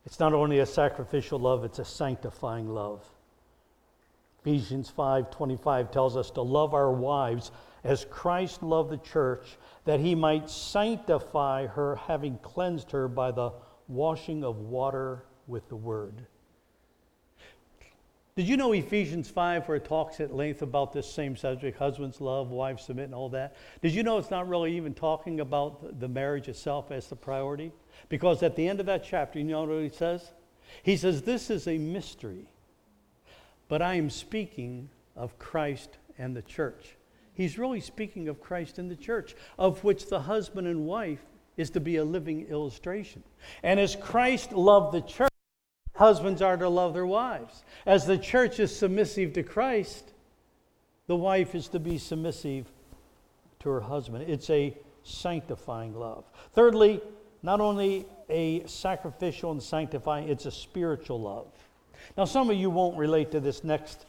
It's 0.04 0.18
not 0.18 0.32
only 0.32 0.58
a 0.58 0.66
sacrificial 0.66 1.38
love, 1.38 1.64
it's 1.64 1.78
a 1.78 1.84
sanctifying 1.84 2.68
love. 2.68 3.04
Ephesians 4.40 4.90
5:25 4.90 5.92
tells 5.92 6.16
us 6.16 6.30
to 6.32 6.42
love 6.42 6.74
our 6.74 6.90
wives 6.90 7.52
as 7.84 8.06
Christ 8.06 8.62
loved 8.62 8.90
the 8.90 8.98
church, 8.98 9.58
that 9.84 10.00
he 10.00 10.14
might 10.14 10.50
sanctify 10.50 11.66
her, 11.66 11.96
having 11.96 12.38
cleansed 12.38 12.90
her 12.90 13.06
by 13.06 13.30
the 13.30 13.52
washing 13.86 14.42
of 14.42 14.58
water 14.58 15.24
with 15.46 15.68
the 15.68 15.76
word. 15.76 16.26
Did 18.40 18.48
you 18.48 18.57
know 18.57 18.72
Ephesians 18.72 19.29
5, 19.29 19.68
where 19.68 19.76
it 19.76 19.85
talks 19.85 20.18
at 20.18 20.35
length 20.35 20.62
about 20.62 20.94
this 20.94 21.07
same 21.07 21.37
subject 21.37 21.79
husbands 21.79 22.22
love, 22.22 22.48
wives 22.48 22.85
submit, 22.85 23.05
and 23.05 23.14
all 23.14 23.29
that? 23.29 23.55
Did 23.83 23.92
you 23.92 24.03
know 24.03 24.16
it's 24.16 24.31
not 24.31 24.48
really 24.48 24.74
even 24.79 24.94
talking 24.94 25.40
about 25.40 26.00
the 26.00 26.09
marriage 26.09 26.48
itself 26.48 26.90
as 26.90 27.07
the 27.07 27.16
priority? 27.16 27.70
Because 28.09 28.42
at 28.42 28.57
the 28.57 28.66
end 28.66 28.81
of 28.81 28.87
that 28.87 29.05
chapter, 29.05 29.38
you 29.38 29.44
know 29.44 29.64
what 29.64 29.83
he 29.83 29.90
says? 29.90 30.33
He 30.83 30.96
says, 30.96 31.20
This 31.20 31.50
is 31.50 31.68
a 31.68 31.76
mystery, 31.76 32.48
but 33.68 33.83
I 33.83 33.96
am 33.96 34.09
speaking 34.09 34.88
of 35.14 35.38
Christ 35.38 35.98
and 36.16 36.35
the 36.35 36.40
church. 36.40 36.96
He's 37.35 37.59
really 37.59 37.81
speaking 37.81 38.26
of 38.26 38.40
Christ 38.40 38.79
and 38.79 38.90
the 38.90 38.96
church, 38.96 39.37
of 39.59 39.85
which 39.85 40.09
the 40.09 40.20
husband 40.20 40.66
and 40.66 40.87
wife 40.87 41.26
is 41.59 41.68
to 41.72 41.81
be 41.81 41.96
a 41.96 42.05
living 42.07 42.46
illustration. 42.46 43.22
And 43.62 43.79
as 43.79 43.96
Christ 43.96 44.53
loved 44.53 44.94
the 44.94 45.03
church, 45.03 45.30
husbands 46.00 46.40
are 46.40 46.56
to 46.56 46.68
love 46.68 46.94
their 46.94 47.06
wives. 47.06 47.62
As 47.84 48.06
the 48.06 48.16
church 48.16 48.58
is 48.58 48.74
submissive 48.74 49.34
to 49.34 49.42
Christ, 49.42 50.12
the 51.06 51.14
wife 51.14 51.54
is 51.54 51.68
to 51.68 51.78
be 51.78 51.98
submissive 51.98 52.66
to 53.60 53.68
her 53.68 53.82
husband. 53.82 54.24
It's 54.26 54.48
a 54.48 54.74
sanctifying 55.02 55.94
love. 55.94 56.24
Thirdly, 56.54 57.02
not 57.42 57.60
only 57.60 58.06
a 58.30 58.66
sacrificial 58.66 59.52
and 59.52 59.62
sanctifying, 59.62 60.30
it's 60.30 60.46
a 60.46 60.50
spiritual 60.50 61.20
love. 61.20 61.52
Now, 62.16 62.24
some 62.24 62.48
of 62.48 62.56
you 62.56 62.70
won't 62.70 62.96
relate 62.96 63.30
to 63.32 63.40
this 63.40 63.62
next 63.62 64.06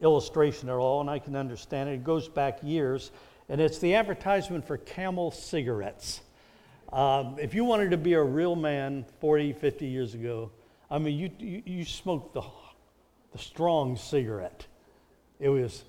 illustration 0.00 0.68
at 0.68 0.76
all, 0.76 1.00
and 1.00 1.10
I 1.10 1.18
can 1.18 1.34
understand 1.34 1.88
it. 1.88 1.94
It 1.94 2.04
goes 2.04 2.28
back 2.28 2.60
years, 2.62 3.10
and 3.48 3.60
it's 3.60 3.78
the 3.78 3.96
advertisement 3.96 4.64
for 4.64 4.76
Camel 4.76 5.32
cigarettes. 5.32 6.20
Um, 6.92 7.38
if 7.40 7.54
you 7.54 7.64
wanted 7.64 7.90
to 7.90 7.96
be 7.96 8.12
a 8.12 8.22
real 8.22 8.54
man 8.54 9.04
40, 9.18 9.52
50 9.54 9.86
years 9.86 10.14
ago, 10.14 10.52
I 10.94 10.98
mean, 10.98 11.18
you, 11.18 11.30
you, 11.40 11.62
you 11.66 11.84
smoked 11.84 12.34
the, 12.34 12.42
the 13.32 13.38
strong 13.38 13.96
cigarette. 13.96 14.64
It 15.40 15.48
was, 15.48 15.82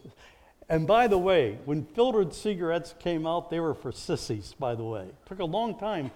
and 0.68 0.88
by 0.88 1.06
the 1.06 1.18
way, 1.20 1.60
when 1.66 1.86
filtered 1.86 2.34
cigarettes 2.34 2.96
came 2.98 3.28
out, 3.28 3.52
they 3.52 3.60
were 3.60 3.76
for 3.76 3.92
sissies, 3.92 4.56
by 4.58 4.74
the 4.74 4.84
way. 4.84 5.04
It 5.04 5.16
took 5.28 5.42
a 5.42 5.46
long 5.46 5.78
time 5.78 6.10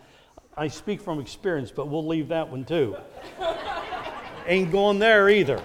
I 0.57 0.69
speak 0.69 1.01
from 1.01 1.19
experience, 1.19 1.69
but 1.69 1.87
we'll 1.87 2.07
leave 2.07 2.29
that 2.29 2.49
one 2.49 2.65
too. 2.65 2.95
Ain't 4.47 4.71
going 4.71 4.97
there 4.97 5.29
either. 5.29 5.61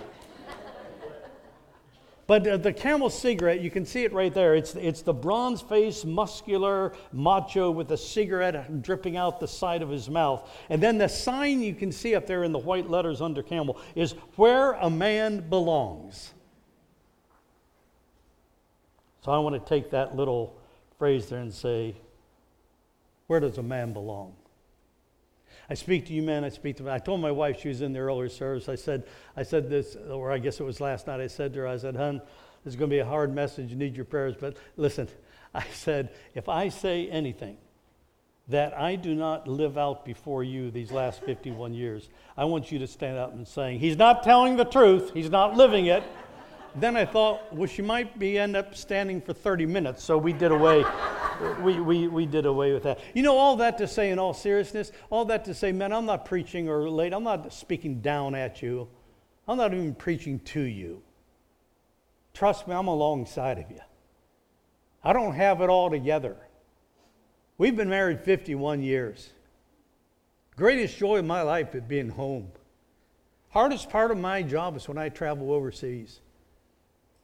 But 2.27 2.47
uh, 2.47 2.57
the 2.57 2.73
camel 2.73 3.11
cigarette, 3.11 3.61
you 3.61 3.71
can 3.71 3.85
see 3.85 4.05
it 4.05 4.13
right 4.13 4.33
there. 4.33 4.55
It's, 4.55 4.75
it's 4.77 5.03
the 5.03 5.13
bronze 5.13 5.61
faced, 5.61 6.07
muscular 6.07 6.95
macho 7.13 7.71
with 7.71 7.91
a 7.93 7.97
cigarette 7.97 8.83
dripping 8.83 9.17
out 9.17 9.41
the 9.41 9.49
side 9.49 9.83
of 9.83 9.91
his 9.91 10.09
mouth. 10.09 10.49
And 10.71 10.83
then 10.83 10.97
the 10.97 11.09
sign 11.09 11.61
you 11.61 11.75
can 11.75 11.93
see 11.93 12.15
up 12.15 12.27
there 12.27 12.45
in 12.45 12.53
the 12.53 12.59
white 12.59 12.89
letters 12.89 13.21
under 13.21 13.43
camel 13.43 13.79
is 13.95 14.13
where 14.37 14.73
a 14.73 14.89
man 14.89 15.49
belongs. 15.51 16.33
So 19.23 19.33
I 19.33 19.39
want 19.39 19.55
to 19.55 19.69
take 19.69 19.91
that 19.91 20.17
little 20.17 20.57
phrase 20.99 21.27
there 21.27 21.41
and 21.41 21.53
say, 21.53 21.95
where 23.27 23.41
does 23.41 23.59
a 23.59 23.63
man 23.63 23.93
belong? 23.93 24.35
I 25.69 25.75
speak 25.75 26.07
to 26.07 26.13
you 26.13 26.23
men, 26.23 26.45
I 26.45 26.49
speak 26.49 26.77
to 26.79 26.91
I 26.91 26.99
told 26.99 27.21
my 27.21 27.31
wife 27.31 27.61
she 27.61 27.69
was 27.69 27.81
in 27.81 27.93
the 27.93 28.01
earlier 28.01 28.29
service. 28.29 28.69
I 28.69 28.75
said, 28.75 29.05
I 29.37 29.43
said 29.43 29.71
this, 29.71 29.97
or 29.97 30.31
I 30.31 30.39
guess 30.39 30.61
it 30.61 30.65
was 30.65 30.81
last 30.81 31.07
night, 31.07 31.21
I 31.21 31.27
said 31.27 31.53
to 31.55 31.61
her, 31.61 31.69
I 31.69 31.77
said, 31.77 31.97
hun, 31.97 32.21
this 32.65 32.73
is 32.73 32.77
going 32.77 32.91
to 32.91 32.95
be 32.95 33.01
a 33.01 33.07
hard 33.07 33.35
message, 33.35 33.71
you 33.71 33.77
need 33.77 33.97
your 33.97 34.05
prayers, 34.05 34.35
but 34.39 34.57
listen, 34.77 35.09
I 35.55 35.65
said, 35.73 36.11
if 36.35 36.49
I 36.49 36.69
say 36.69 37.09
anything 37.09 37.57
that 38.49 38.77
I 38.77 38.97
do 38.97 39.15
not 39.15 39.49
live 39.49 39.79
out 39.79 40.05
before 40.05 40.45
you 40.45 40.71
these 40.71 40.93
last 40.93 41.23
51 41.23 41.73
years, 41.73 42.11
I 42.37 42.45
want 42.45 42.71
you 42.71 42.79
to 42.81 42.87
stand 42.87 43.17
up 43.17 43.33
and 43.33 43.49
say, 43.49 43.79
He's 43.79 43.97
not 43.97 44.23
telling 44.23 44.57
the 44.57 44.65
truth, 44.65 45.13
he's 45.15 45.31
not 45.31 45.57
living 45.57 45.87
it 45.87 46.03
then 46.77 46.97
I 46.97 47.05
thought, 47.05 47.55
well, 47.55 47.69
she 47.69 47.83
might 47.83 48.19
be 48.19 48.39
end 48.39 48.57
up 48.57 48.75
standing 48.75 49.21
for 49.21 49.33
30 49.33 49.67
minutes, 49.67 50.03
so 50.03 50.19
we 50.19 50.33
did 50.33 50.51
away. 50.51 50.85
We, 51.63 51.81
we, 51.81 52.09
we 52.09 52.27
did 52.27 52.47
away 52.47 52.73
with 52.73 52.83
that. 52.85 53.01
You 53.15 53.23
know, 53.23 53.37
all 53.37 53.57
that 53.57 53.79
to 53.79 53.89
say, 53.89 54.11
in 54.11 54.19
all 54.19 54.35
seriousness, 54.35 54.93
all 55.11 55.25
that 55.27 55.45
to 55.47 55.55
say, 55.55 55.73
man, 55.73 55.93
I'm 55.93 56.07
not 56.07 56.25
preaching 56.25 56.69
or 56.69 56.89
late. 56.89 57.13
I'm 57.13 57.25
not 57.25 57.53
speaking 57.53 58.01
down 58.01 58.35
at 58.35 58.63
you. 58.63 58.89
I'm 59.47 59.57
not 59.57 59.73
even 59.75 59.95
preaching 59.95 60.41
to 60.41 60.61
you. 60.61 61.03
Trust 62.33 62.67
me, 62.67 62.75
I'm 62.75 62.89
alongside 62.89 63.59
of 63.59 63.71
you. 63.71 63.81
I 65.03 65.13
don't 65.13 65.35
have 65.35 65.61
it 65.61 65.69
all 65.69 65.91
together. 65.91 66.37
We've 67.59 67.77
been 67.77 67.89
married 67.89 68.21
51 68.21 68.83
years. 68.83 69.31
Greatest 70.57 70.97
joy 70.99 71.19
of 71.19 71.25
my 71.25 71.43
life 71.43 71.75
is 71.75 71.83
being 71.83 72.09
home. 72.09 72.51
Hardest 73.51 73.91
part 73.91 74.11
of 74.11 74.19
my 74.19 74.43
job 74.43 74.77
is 74.77 74.89
when 74.89 74.99
I 74.99 75.09
travel 75.09 75.53
overseas. 75.53 76.21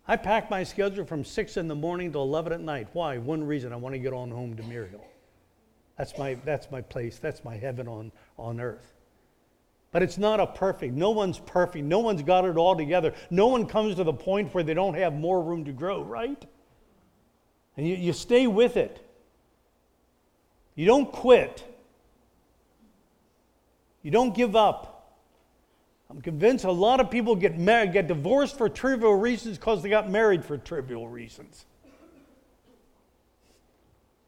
I 0.07 0.17
pack 0.17 0.51
my 0.51 0.65
schedule 0.65 1.05
from 1.05 1.25
6 1.25 1.57
in 1.57 1.69
the 1.69 1.75
morning 1.75 2.13
to 2.13 2.19
11 2.19 2.53
at 2.53 2.61
night. 2.61 2.89
Why? 2.93 3.19
One 3.19 3.45
reason 3.45 3.73
I 3.73 3.77
want 3.77 3.95
to 3.95 3.99
get 3.99 4.13
on 4.13 4.31
home 4.31 4.57
to 4.57 4.63
Muriel. 4.65 5.05
That's 5.97 6.17
my, 6.17 6.35
that's 6.45 6.71
my 6.71 6.81
place. 6.81 7.19
That's 7.19 7.45
my 7.45 7.57
heaven 7.57 7.87
on, 7.87 8.11
on 8.39 8.61
earth. 8.61 8.95
But 9.93 10.03
it's 10.03 10.19
not 10.19 10.41
a 10.41 10.47
perfect. 10.47 10.95
No 10.95 11.11
one's 11.11 11.39
perfect. 11.39 11.85
No 11.85 11.99
one's 11.99 12.23
got 12.23 12.45
it 12.45 12.57
all 12.57 12.77
together. 12.77 13.13
No 13.29 13.49
one 13.49 13.67
comes 13.67 13.97
to 13.97 14.05
the 14.05 14.13
point 14.13 14.55
where 14.55 14.65
they 14.65 14.75
don't 14.75 14.95
have 14.95 15.13
more 15.13 15.43
room 15.43 15.65
to 15.65 15.73
grow, 15.73 16.03
right? 16.03 16.43
And 17.77 17.87
you, 17.87 17.97
you 17.97 18.13
stay 18.13 18.47
with 18.47 18.77
it. 18.77 19.05
You 20.75 20.87
don't 20.87 21.11
quit. 21.11 21.65
You 24.03 24.11
don't 24.11 24.35
give 24.35 24.57
up. 24.57 24.90
I'm 26.11 26.21
convinced 26.21 26.65
a 26.65 26.73
lot 26.73 26.99
of 26.99 27.09
people 27.09 27.37
get 27.37 27.57
married, 27.57 27.93
get 27.93 28.09
divorced 28.09 28.59
for 28.59 28.69
trivial 28.69 29.15
reasons 29.15 29.59
because 29.59 29.81
they 29.81 29.89
got 29.89 30.11
married 30.11 30.45
for 30.45 30.59
trivial 30.59 31.07
reasons. 31.07 31.65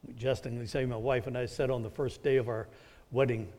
We 0.07 0.13
jestingly 0.13 0.65
say, 0.65 0.85
my 0.85 0.95
wife 0.95 1.27
and 1.27 1.37
I 1.37 1.45
said 1.45 1.69
on 1.69 1.83
the 1.83 1.89
first 1.89 2.23
day 2.23 2.37
of 2.37 2.47
our 2.47 2.69
wedding, 3.11 3.49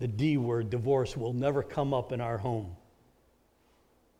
the 0.00 0.08
D 0.08 0.36
word, 0.36 0.68
divorce, 0.68 1.16
will 1.16 1.32
never 1.32 1.62
come 1.62 1.94
up 1.94 2.10
in 2.10 2.20
our 2.20 2.38
home. 2.38 2.74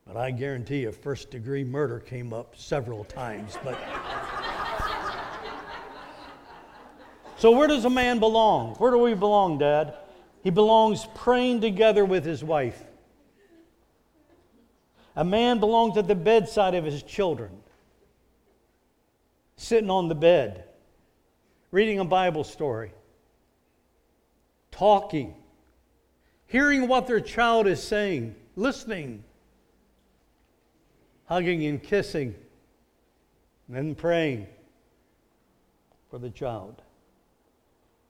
But 0.07 0.17
I 0.17 0.31
guarantee 0.31 0.83
you, 0.83 0.93
first 0.93 1.31
degree 1.31 1.65
murder 1.65 1.99
came 1.99 2.33
up 2.33 2.55
several 2.57 3.03
times. 3.05 3.59
But 3.65 3.79
so, 7.37 7.51
where 7.51 7.67
does 7.67 7.85
a 7.85 7.91
man 7.91 8.21
belong? 8.21 8.75
Where 8.77 8.93
do 8.93 8.99
we 8.99 9.15
belong, 9.15 9.59
Dad? 9.59 9.95
He 10.43 10.51
belongs 10.51 11.07
praying 11.15 11.61
together 11.61 12.05
with 12.05 12.25
his 12.25 12.45
wife. 12.45 12.85
A 15.17 15.25
man 15.25 15.59
belongs 15.59 15.97
at 15.97 16.07
the 16.07 16.15
bedside 16.15 16.75
of 16.75 16.85
his 16.85 17.03
children, 17.03 17.51
sitting 19.57 19.91
on 19.91 20.09
the 20.09 20.15
bed, 20.15 20.65
reading 21.71 21.99
a 21.99 22.05
Bible 22.05 22.45
story, 22.45 22.93
talking, 24.71 25.35
hearing 26.47 26.87
what 26.87 27.07
their 27.07 27.21
child 27.21 27.67
is 27.67 27.83
saying, 27.83 28.35
listening, 28.57 29.25
hugging 31.27 31.67
and 31.67 31.83
kissing, 31.83 32.35
and 33.67 33.77
then 33.77 33.95
praying 33.95 34.47
for 36.11 36.19
the 36.19 36.31
child. 36.31 36.83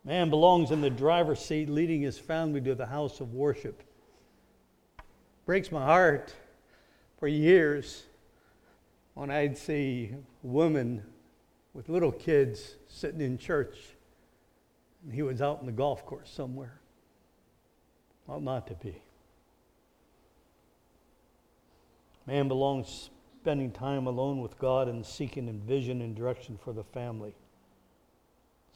Man 0.05 0.31
belongs 0.31 0.71
in 0.71 0.81
the 0.81 0.91
driver's 0.91 1.41
seat 1.41 1.69
leading 1.69 2.03
his 2.03 2.19
family 2.19 2.61
to 2.63 2.75
the 2.75 2.87
house 2.87 3.21
of 3.21 3.35
worship. 3.35 3.83
Breaks 5.45 5.71
my 5.71 5.85
heart 5.85 6.35
for 7.21 7.29
years, 7.29 8.05
when 9.13 9.31
I'd 9.31 9.59
see 9.59 10.15
women 10.43 11.05
with 11.75 11.91
little 11.91 12.13
kids 12.13 12.77
sitting 12.89 13.21
in 13.21 13.37
church, 13.37 13.77
and 15.05 15.13
he 15.13 15.21
was 15.21 15.43
out 15.43 15.61
in 15.61 15.67
the 15.67 15.73
golf 15.73 16.05
course 16.07 16.31
somewhere. 16.31 16.81
Ought 18.27 18.43
not 18.43 18.67
to 18.69 18.75
be. 18.75 19.03
Man 22.27 22.49
belongs 22.49 23.11
spending 23.43 23.71
time 23.71 24.07
alone 24.07 24.41
with 24.41 24.59
God 24.59 24.89
and 24.89 25.05
seeking 25.05 25.49
and 25.49 25.63
vision 25.63 26.01
and 26.01 26.17
direction 26.17 26.59
for 26.63 26.73
the 26.73 26.85
family. 26.85 27.35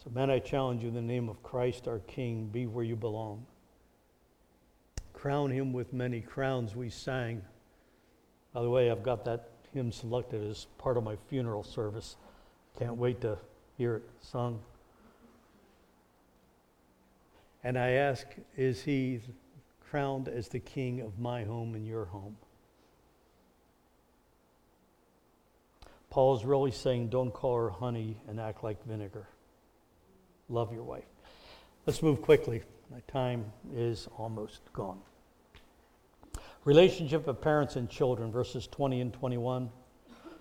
So, 0.03 0.11
man, 0.11 0.29
I 0.29 0.39
challenge 0.39 0.83
you 0.83 0.89
in 0.89 0.95
the 0.95 1.01
name 1.01 1.31
of 1.31 1.43
Christ 1.43 1.89
our 1.89 2.01
King, 2.01 2.51
be 2.53 2.67
where 2.67 2.85
you 2.85 2.97
belong. 2.97 3.47
Crown 5.15 5.51
him 5.51 5.73
with 5.73 5.95
many 5.95 6.21
crowns, 6.21 6.77
we 6.77 6.91
sang. 6.91 7.43
By 8.55 8.63
the 8.63 8.71
way, 8.71 8.91
I've 8.91 9.03
got 9.03 9.25
that 9.25 9.51
hymn 9.73 9.91
selected 9.91 10.49
as 10.49 10.69
part 10.79 10.97
of 10.97 11.03
my 11.03 11.17
funeral 11.29 11.65
service. 11.65 12.17
Can't 12.79 12.97
wait 12.97 13.21
to 13.23 13.37
hear 13.77 13.97
it 13.97 14.05
sung. 14.21 14.61
And 17.65 17.77
I 17.77 17.91
ask, 17.91 18.27
is 18.57 18.83
he 18.83 19.21
crowned 19.91 20.29
as 20.29 20.49
the 20.49 20.61
king 20.61 21.01
of 21.01 21.19
my 21.19 21.43
home 21.43 21.75
and 21.75 21.85
your 21.85 22.05
home? 22.05 22.37
Paul's 26.11 26.45
really 26.45 26.71
saying, 26.71 27.09
don't 27.09 27.33
call 27.33 27.57
her 27.57 27.71
honey 27.71 28.17
and 28.29 28.39
act 28.39 28.63
like 28.63 28.85
vinegar. 28.87 29.27
Love 30.49 30.73
your 30.73 30.85
wife. 30.85 31.03
Let's 31.87 32.03
move 32.03 32.23
quickly. 32.23 32.63
My 32.93 33.01
time 33.09 33.47
is 33.75 34.07
almost 34.17 34.61
gone. 34.73 35.01
Relationship 36.65 37.29
of 37.29 37.43
parents 37.43 37.77
and 37.77 37.91
children, 37.91 38.33
verses 38.33 38.67
20 38.67 39.03
and 39.03 39.13
21. 39.13 39.69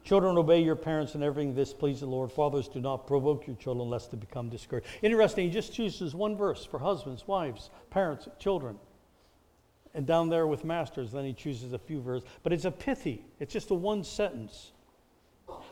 Children, 0.06 0.38
obey 0.38 0.62
your 0.62 0.76
parents 0.76 1.16
in 1.16 1.24
everything 1.24 1.54
this 1.54 1.74
please 1.74 2.00
the 2.00 2.06
Lord. 2.06 2.32
Fathers, 2.32 2.70
do 2.70 2.80
not 2.80 3.08
provoke 3.08 3.46
your 3.46 3.58
children 3.58 3.90
lest 3.90 4.12
they 4.12 4.18
become 4.18 4.50
discouraged. 4.50 4.88
Interesting, 5.02 5.48
he 5.48 5.54
just 5.54 5.74
chooses 5.74 6.16
one 6.16 6.38
verse 6.38 6.66
for 6.66 6.80
husbands, 6.80 7.28
wives, 7.28 7.70
parents, 7.90 8.28
children. 8.40 8.78
And 9.94 10.06
down 10.06 10.30
there 10.30 10.48
with 10.48 10.64
masters, 10.64 11.12
then 11.12 11.26
he 11.26 11.34
chooses 11.34 11.74
a 11.74 11.78
few 11.78 12.02
verses. 12.02 12.28
But 12.42 12.54
it's 12.54 12.66
a 12.66 12.72
pithy, 12.72 13.26
it's 13.40 13.54
just 13.54 13.72
a 13.72 13.76
one 13.76 14.04
sentence. 14.04 14.72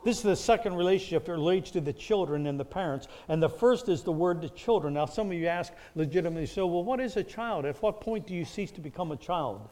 This 0.04 0.18
is 0.18 0.24
the 0.24 0.36
second 0.36 0.76
relationship 0.76 1.26
that 1.26 1.32
relates 1.32 1.72
to 1.72 1.82
the 1.82 1.94
children 1.94 2.46
and 2.46 2.60
the 2.60 2.66
parents. 2.66 3.08
And 3.30 3.42
the 3.42 3.50
first 3.50 3.88
is 3.88 4.04
the 4.04 4.12
word 4.12 4.42
to 4.42 4.50
children. 4.50 4.96
Now, 4.96 5.06
some 5.06 5.28
of 5.28 5.34
you 5.34 5.48
ask 5.48 5.72
legitimately, 5.96 6.46
so, 6.48 6.68
well, 6.68 6.84
what 6.84 7.00
is 7.00 7.16
a 7.16 7.24
child? 7.24 7.66
At 7.66 7.82
what 7.82 8.02
point 8.02 8.28
do 8.28 8.34
you 8.34 8.44
cease 8.44 8.72
to 8.72 8.82
become 8.82 9.12
a 9.14 9.18
child? 9.18 9.70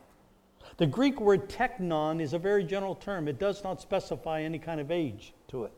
The 0.77 0.85
Greek 0.85 1.19
word 1.19 1.49
technon 1.49 2.21
is 2.21 2.33
a 2.33 2.39
very 2.39 2.63
general 2.63 2.95
term, 2.95 3.27
it 3.27 3.39
does 3.39 3.63
not 3.63 3.81
specify 3.81 4.41
any 4.41 4.59
kind 4.59 4.79
of 4.79 4.91
age 4.91 5.33
to 5.49 5.65
it. 5.65 5.73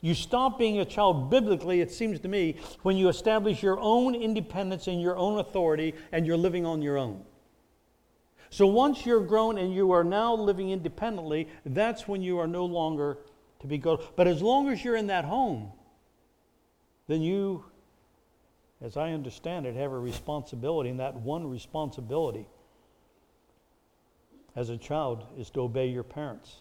You 0.00 0.14
stop 0.14 0.58
being 0.58 0.78
a 0.78 0.84
child 0.84 1.30
biblically, 1.30 1.80
it 1.80 1.90
seems 1.90 2.20
to 2.20 2.28
me, 2.28 2.56
when 2.82 2.96
you 2.96 3.08
establish 3.08 3.62
your 3.62 3.78
own 3.80 4.14
independence 4.14 4.86
and 4.86 5.00
your 5.00 5.16
own 5.16 5.38
authority 5.38 5.94
and 6.12 6.26
you're 6.26 6.36
living 6.36 6.66
on 6.66 6.82
your 6.82 6.98
own. 6.98 7.22
So 8.50 8.66
once 8.66 9.04
you're 9.04 9.20
grown 9.20 9.58
and 9.58 9.74
you 9.74 9.90
are 9.92 10.04
now 10.04 10.34
living 10.34 10.70
independently, 10.70 11.48
that's 11.66 12.06
when 12.06 12.22
you 12.22 12.38
are 12.38 12.46
no 12.46 12.64
longer 12.64 13.18
to 13.60 13.66
be 13.66 13.78
good. 13.78 14.00
But 14.16 14.28
as 14.28 14.40
long 14.42 14.68
as 14.68 14.84
you're 14.84 14.96
in 14.96 15.08
that 15.08 15.24
home, 15.24 15.72
then 17.08 17.20
you, 17.20 17.64
as 18.80 18.96
I 18.96 19.10
understand 19.10 19.66
it, 19.66 19.74
have 19.74 19.92
a 19.92 19.98
responsibility, 19.98 20.90
and 20.90 21.00
that 21.00 21.14
one 21.14 21.48
responsibility 21.48 22.46
as 24.56 24.70
a 24.70 24.76
child 24.76 25.26
is 25.36 25.50
to 25.50 25.62
obey 25.62 25.88
your 25.88 26.02
parents. 26.02 26.58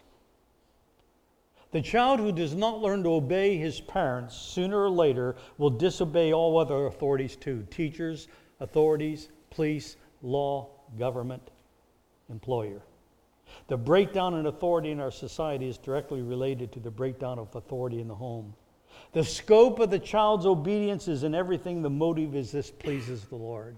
The 1.72 1.82
child 1.82 2.20
who 2.20 2.32
does 2.32 2.54
not 2.54 2.82
learn 2.82 3.04
to 3.04 3.14
obey 3.14 3.58
his 3.58 3.82
parents 3.82 4.36
sooner 4.36 4.84
or 4.84 4.92
later 4.92 5.36
will 5.58 5.72
disobey 5.72 6.32
all 6.32 6.60
other 6.60 6.86
authorities 6.86 7.36
too 7.36 7.66
teachers, 7.72 8.28
authorities, 8.60 9.30
police, 9.50 9.96
law, 10.22 10.70
government, 10.98 11.50
employer. 12.30 12.82
The 13.68 13.78
breakdown 13.78 14.36
in 14.36 14.46
authority 14.46 14.92
in 14.92 15.00
our 15.00 15.12
society 15.12 15.68
is 15.68 15.78
directly 15.78 16.22
related 16.22 16.72
to 16.74 16.80
the 16.80 16.92
breakdown 16.92 17.40
of 17.40 17.56
authority 17.56 18.02
in 18.02 18.08
the 18.08 18.16
home. 18.16 18.54
The 19.14 19.24
scope 19.24 19.80
of 19.80 19.90
the 19.90 20.00
child's 20.00 20.46
obedience 20.46 21.08
is 21.08 21.24
in 21.24 21.34
everything. 21.34 21.82
The 21.82 21.90
motive 21.90 22.36
is 22.36 22.52
this 22.52 22.70
pleases 22.70 23.26
the 23.26 23.36
Lord. 23.36 23.78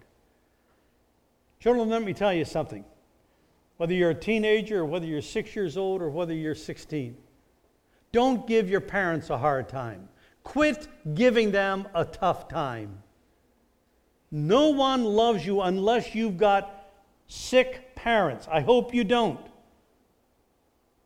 Children, 1.59 1.89
let 1.89 2.03
me 2.03 2.13
tell 2.13 2.33
you 2.33 2.45
something. 2.45 2.83
Whether 3.77 3.93
you're 3.93 4.11
a 4.11 4.15
teenager 4.15 4.81
or 4.81 4.85
whether 4.85 5.05
you're 5.05 5.21
six 5.21 5.55
years 5.55 5.77
old 5.77 6.01
or 6.01 6.09
whether 6.09 6.33
you're 6.33 6.55
16, 6.55 7.17
don't 8.11 8.47
give 8.47 8.69
your 8.69 8.81
parents 8.81 9.29
a 9.29 9.37
hard 9.37 9.67
time. 9.67 10.07
Quit 10.43 10.87
giving 11.15 11.51
them 11.51 11.87
a 11.93 12.05
tough 12.05 12.47
time. 12.47 13.03
No 14.31 14.69
one 14.69 15.03
loves 15.03 15.45
you 15.45 15.61
unless 15.61 16.15
you've 16.15 16.37
got 16.37 16.89
sick 17.27 17.95
parents. 17.95 18.47
I 18.49 18.61
hope 18.61 18.93
you 18.93 19.03
don't. 19.03 19.39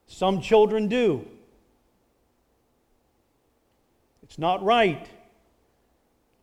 Some 0.07 0.41
children 0.41 0.88
do. 0.88 1.26
It's 4.24 4.38
not 4.38 4.63
right. 4.63 5.07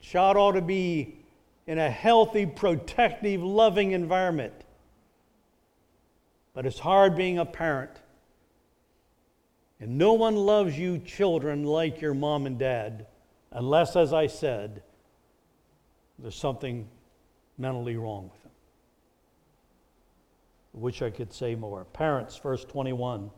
Child 0.00 0.36
ought 0.36 0.52
to 0.52 0.62
be 0.62 1.16
in 1.66 1.78
a 1.78 1.90
healthy, 1.90 2.46
protective, 2.46 3.42
loving 3.42 3.92
environment. 3.92 4.54
But 6.56 6.64
it's 6.64 6.78
hard 6.78 7.16
being 7.16 7.38
a 7.38 7.44
parent. 7.44 7.90
And 9.78 9.98
no 9.98 10.14
one 10.14 10.36
loves 10.36 10.78
you, 10.78 10.96
children, 10.96 11.64
like 11.64 12.00
your 12.00 12.14
mom 12.14 12.46
and 12.46 12.58
dad, 12.58 13.06
unless, 13.52 13.94
as 13.94 14.14
I 14.14 14.26
said, 14.26 14.82
there's 16.18 16.34
something 16.34 16.88
mentally 17.58 17.98
wrong 17.98 18.30
with 18.32 18.42
them. 18.42 18.52
I 20.74 20.78
wish 20.78 21.02
I 21.02 21.10
could 21.10 21.30
say 21.30 21.54
more. 21.54 21.84
Parents, 21.92 22.38
verse 22.38 22.64
21. 22.64 23.30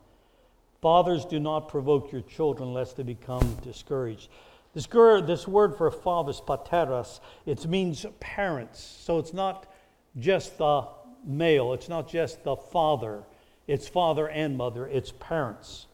Fathers, 0.81 1.25
do 1.25 1.41
not 1.41 1.69
provoke 1.69 2.13
your 2.13 2.23
children 2.23 2.73
lest 2.73 2.99
they 2.99 3.03
become 3.03 3.57
discouraged. 3.65 4.29
This, 4.75 4.87
this 4.87 5.49
word 5.49 5.77
for 5.77 5.91
fathers, 5.91 6.41
pateras, 6.47 7.21
it 7.47 7.67
means 7.67 8.07
parents. 8.21 8.81
So 8.81 9.19
it's 9.19 9.35
not 9.35 9.67
just 10.17 10.59
the 10.59 10.87
male, 11.27 11.73
it's 11.73 11.89
not 11.89 12.09
just 12.09 12.45
the 12.45 12.57
father, 12.57 13.23
it's 13.67 13.89
father 13.89 14.29
and 14.29 14.57
mother, 14.57 14.87
it's 14.87 15.13
parents. 15.19 15.87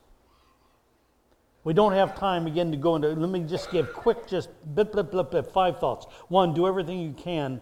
We 1.64 1.72
don't 1.72 1.92
have 1.92 2.18
time 2.18 2.46
again 2.46 2.70
to 2.72 2.76
go 2.76 2.96
into, 2.96 3.08
let 3.08 3.30
me 3.30 3.40
just 3.40 3.70
give 3.70 3.92
quick, 3.92 4.26
just 4.26 4.50
blip, 4.74 4.92
blip, 4.92 5.10
blip, 5.10 5.30
blip, 5.30 5.50
five 5.50 5.78
thoughts. 5.78 6.06
One, 6.28 6.52
do 6.52 6.66
everything 6.66 7.00
you 7.00 7.12
can, 7.12 7.60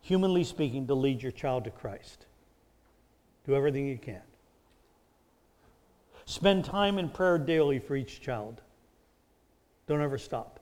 humanly 0.00 0.42
speaking, 0.42 0.86
to 0.88 0.94
lead 0.94 1.22
your 1.22 1.32
child 1.32 1.64
to 1.64 1.70
Christ. 1.70 2.26
Do 3.46 3.54
everything 3.54 3.86
you 3.86 3.98
can. 3.98 4.22
Spend 6.24 6.64
time 6.64 6.98
in 6.98 7.10
prayer 7.10 7.38
daily 7.38 7.78
for 7.78 7.94
each 7.94 8.20
child. 8.20 8.60
Don't 9.86 10.00
ever 10.00 10.18
stop. 10.18 10.58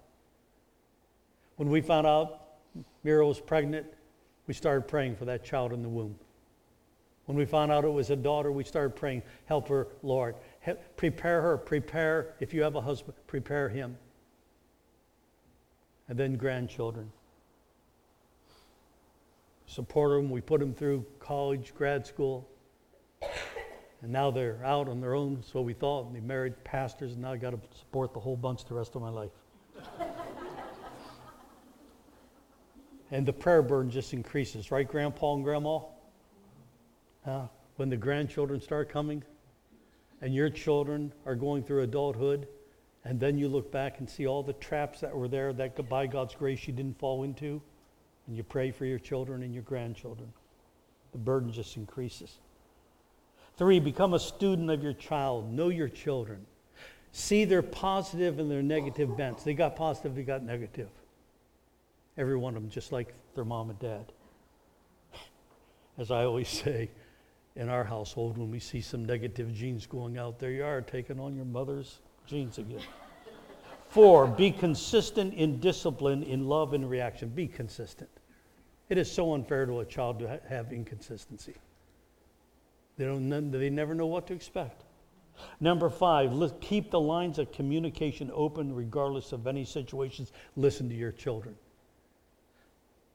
When 1.57 1.71
we 1.71 1.81
found 1.81 2.07
out 2.07 2.41
Mira 3.05 3.27
was 3.27 3.41
pregnant, 3.41 3.87
we 4.47 4.55
started 4.55 4.89
praying 4.89 5.17
for 5.17 5.25
that 5.27 5.45
child 5.45 5.73
in 5.73 5.83
the 5.83 5.89
womb. 5.89 6.17
When 7.33 7.39
we 7.39 7.47
found 7.47 7.73
out 7.73 7.87
it 7.87 7.89
was 7.89 8.11
a 8.11 8.17
daughter, 8.17 8.53
we 8.53 8.63
started 8.63 8.95
praying, 8.95 9.23
Help 9.47 9.69
her, 9.69 9.89
Lord. 10.03 10.35
Help, 10.61 10.79
prepare 10.99 11.41
her, 11.41 11.57
prepare, 11.57 12.35
if 12.41 12.53
you 12.53 12.61
have 12.61 12.75
a 12.75 12.81
husband, 12.83 13.17
prepare 13.27 13.71
him. 13.71 13.97
And 16.11 16.19
then 16.19 16.35
grandchildren. 16.35 17.11
Support 19.65 20.11
them. 20.11 20.31
We 20.31 20.43
put 20.43 20.61
them 20.61 20.75
through 20.75 21.07
college, 21.21 21.73
grad 21.75 22.07
school. 22.07 22.47
And 24.03 24.13
now 24.13 24.31
they're 24.31 24.63
out 24.63 24.91
on 24.91 25.01
their 25.01 25.15
own, 25.15 25.43
so 25.43 25.63
we 25.63 25.73
thought. 25.73 26.09
And 26.09 26.15
They 26.15 26.21
married 26.21 26.63
pastors, 26.65 27.13
and 27.13 27.23
now 27.23 27.33
I 27.33 27.39
got 27.39 27.53
to 27.53 27.61
support 27.79 28.13
the 28.13 28.21
whole 28.21 28.37
bunch 28.37 28.67
the 28.67 28.75
rest 28.75 28.95
of 28.95 29.01
my 29.01 29.09
life. 29.09 29.31
and 33.11 33.25
the 33.25 33.33
prayer 33.33 33.63
burden 33.63 33.91
just 33.91 34.13
increases, 34.13 34.71
right, 34.71 34.87
Grandpa 34.87 35.33
and 35.33 35.43
Grandma? 35.43 35.81
Uh, 37.25 37.47
when 37.77 37.89
the 37.89 37.97
grandchildren 37.97 38.61
start 38.61 38.89
coming, 38.89 39.23
and 40.21 40.35
your 40.35 40.51
children 40.51 41.13
are 41.27 41.35
going 41.35 41.63
through 41.63 41.83
adulthood, 41.83 42.47
and 43.05 43.19
then 43.19 43.37
you 43.37 43.49
look 43.49 43.73
back 43.73 43.99
and 43.99 44.09
see 44.09 44.27
all 44.27 44.43
the 44.43 44.53
traps 44.55 45.01
that 45.01 45.15
were 45.15 45.29
there 45.29 45.53
that 45.53 45.89
by 45.89 46.07
God's 46.07 46.35
grace 46.35 46.67
you 46.67 46.73
didn't 46.73 46.99
fall 46.99 47.25
into, 47.25 47.61
and 48.27 48.37
you 48.37 48.43
pray 48.43 48.71
for 48.71 48.87
your 48.87 48.99
children 48.99 49.43
and 49.43 49.53
your 49.53 49.65
grandchildren. 49.65 50.33
The 51.11 51.19
burden 51.19 51.53
just 51.53 51.77
increases. 51.77 52.39
Three, 53.57 53.81
become 53.81 54.15
a 54.15 54.19
student 54.19 54.71
of 54.71 54.83
your 54.83 54.95
child. 54.95 55.53
Know 55.53 55.69
your 55.69 55.89
children. 55.89 56.47
See 57.11 57.45
their 57.45 57.63
positive 57.63 58.39
and 58.39 58.51
their 58.51 58.63
negative 58.63 59.17
bents. 59.17 59.43
They 59.45 59.55
got 59.55 59.77
positive, 59.77 60.15
they 60.15 60.23
got 60.23 60.43
negative. 60.43 60.89
Every 62.17 62.37
one 62.37 62.57
of 62.57 62.63
them, 62.63 62.71
just 62.71 62.93
like 62.93 63.13
their 63.35 63.45
mom 63.45 63.71
and 63.71 63.79
dad. 63.79 64.13
As 65.99 66.11
I 66.11 66.25
always 66.25 66.49
say, 66.65 66.91
in 67.57 67.69
our 67.69 67.85
household, 67.85 68.39
when 68.39 68.51
we 68.51 68.59
see 68.59 68.81
some 68.81 69.05
negative 69.05 69.53
genes 69.53 69.87
going 69.87 70.19
out, 70.19 70.39
there 70.39 70.51
you 70.51 70.65
are, 70.65 70.81
taking 70.81 71.21
on 71.21 71.35
your 71.35 71.45
mother's 71.45 72.01
genes 72.27 72.59
again. 72.59 72.81
Four, 73.89 74.27
be 74.27 74.51
consistent 74.51 75.35
in 75.35 75.61
discipline, 75.61 76.23
in 76.23 76.49
love, 76.49 76.73
and 76.73 76.89
reaction. 76.89 77.29
Be 77.29 77.47
consistent. 77.47 78.09
It 78.89 78.97
is 78.97 79.11
so 79.11 79.35
unfair 79.35 79.67
to 79.67 79.81
a 79.81 79.85
child 79.85 80.19
to 80.21 80.29
ha- 80.29 80.49
have 80.49 80.73
inconsistency. 80.73 81.55
They, 82.97 83.05
don't, 83.05 83.51
they 83.51 83.71
never 83.71 83.95
know 83.95 84.07
what 84.07 84.27
to 84.29 84.35
expect. 84.35 84.85
Number 85.61 85.91
five, 85.91 86.33
keep 86.61 86.91
the 86.91 87.01
lines 87.01 87.39
of 87.39 87.53
communication 87.53 88.31
open 88.33 88.75
regardless 88.75 89.33
of 89.33 89.47
any 89.47 89.65
situations. 89.65 90.33
Listen 90.57 90.89
to 90.89 90.95
your 90.95 91.13
children. 91.13 91.55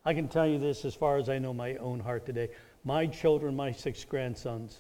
I 0.06 0.14
can 0.14 0.28
tell 0.28 0.48
you 0.48 0.58
this 0.58 0.86
as 0.86 0.96
far 0.96 1.18
as 1.18 1.28
I 1.28 1.38
know 1.38 1.54
my 1.54 1.76
own 1.76 2.00
heart 2.00 2.26
today. 2.26 2.50
My 2.88 3.06
children, 3.06 3.54
my 3.54 3.74
six 3.74 4.06
grandsons, 4.06 4.78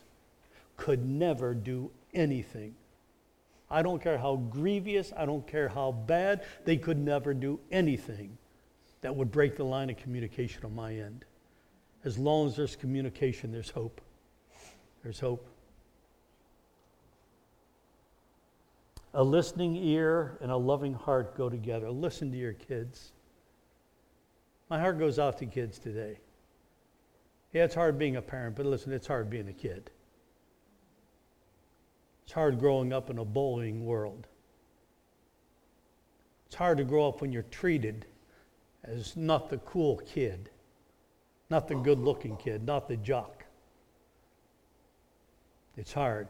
could 0.78 1.06
never 1.06 1.54
do 1.54 1.92
anything. 2.14 2.74
I 3.70 3.82
don't 3.82 4.02
care 4.02 4.18
how 4.18 4.38
grievous, 4.38 5.12
I 5.18 5.26
don't 5.26 5.46
care 5.46 5.68
how 5.68 5.92
bad, 5.92 6.46
they 6.64 6.78
could 6.78 6.98
never 6.98 7.34
do 7.34 7.60
anything 7.70 8.38
that 9.02 9.14
would 9.14 9.30
break 9.30 9.58
the 9.58 9.66
line 9.66 9.90
of 9.90 9.98
communication 9.98 10.64
on 10.64 10.74
my 10.74 10.94
end. 10.94 11.26
As 12.06 12.18
long 12.18 12.48
as 12.48 12.56
there's 12.56 12.78
communication, 12.78 13.52
there's 13.52 13.72
hope. 13.72 14.00
There's 15.04 15.20
hope. 15.20 15.46
A 19.16 19.22
listening 19.22 19.76
ear 19.76 20.38
and 20.40 20.50
a 20.50 20.56
loving 20.56 20.94
heart 20.94 21.36
go 21.36 21.50
together. 21.50 21.92
Listen 21.92 22.32
to 22.32 22.38
your 22.38 22.54
kids. 22.54 23.12
My 24.70 24.80
heart 24.80 24.98
goes 24.98 25.20
out 25.20 25.38
to 25.40 25.46
kids 25.46 25.78
today. 25.78 26.20
Yeah, 27.58 27.64
it's 27.64 27.74
hard 27.74 27.98
being 27.98 28.18
a 28.18 28.22
parent, 28.22 28.56
but 28.56 28.68
listen, 28.68 28.94
it's 28.94 29.08
hard 29.08 29.32
being 29.32 29.48
a 29.48 29.54
kid. 29.54 29.90
It's 32.24 32.32
hard 32.32 32.60
growing 32.60 32.94
up 32.94 33.10
in 33.10 33.18
a 33.18 33.26
bullying 33.26 33.84
world. 33.84 34.28
It's 36.46 36.54
hard 36.54 36.78
to 36.78 36.84
grow 36.84 37.08
up 37.08 37.20
when 37.20 37.32
you're 37.32 37.42
treated 37.50 38.06
as 38.84 39.18
not 39.18 39.50
the 39.50 39.58
cool 39.58 39.98
kid, 40.06 40.52
not 41.50 41.68
the 41.68 41.74
good 41.74 41.98
looking 41.98 42.38
kid, 42.38 42.64
not 42.64 42.88
the 42.88 42.96
jock. 42.96 43.44
It's 45.78 45.94
hard. 45.94 46.28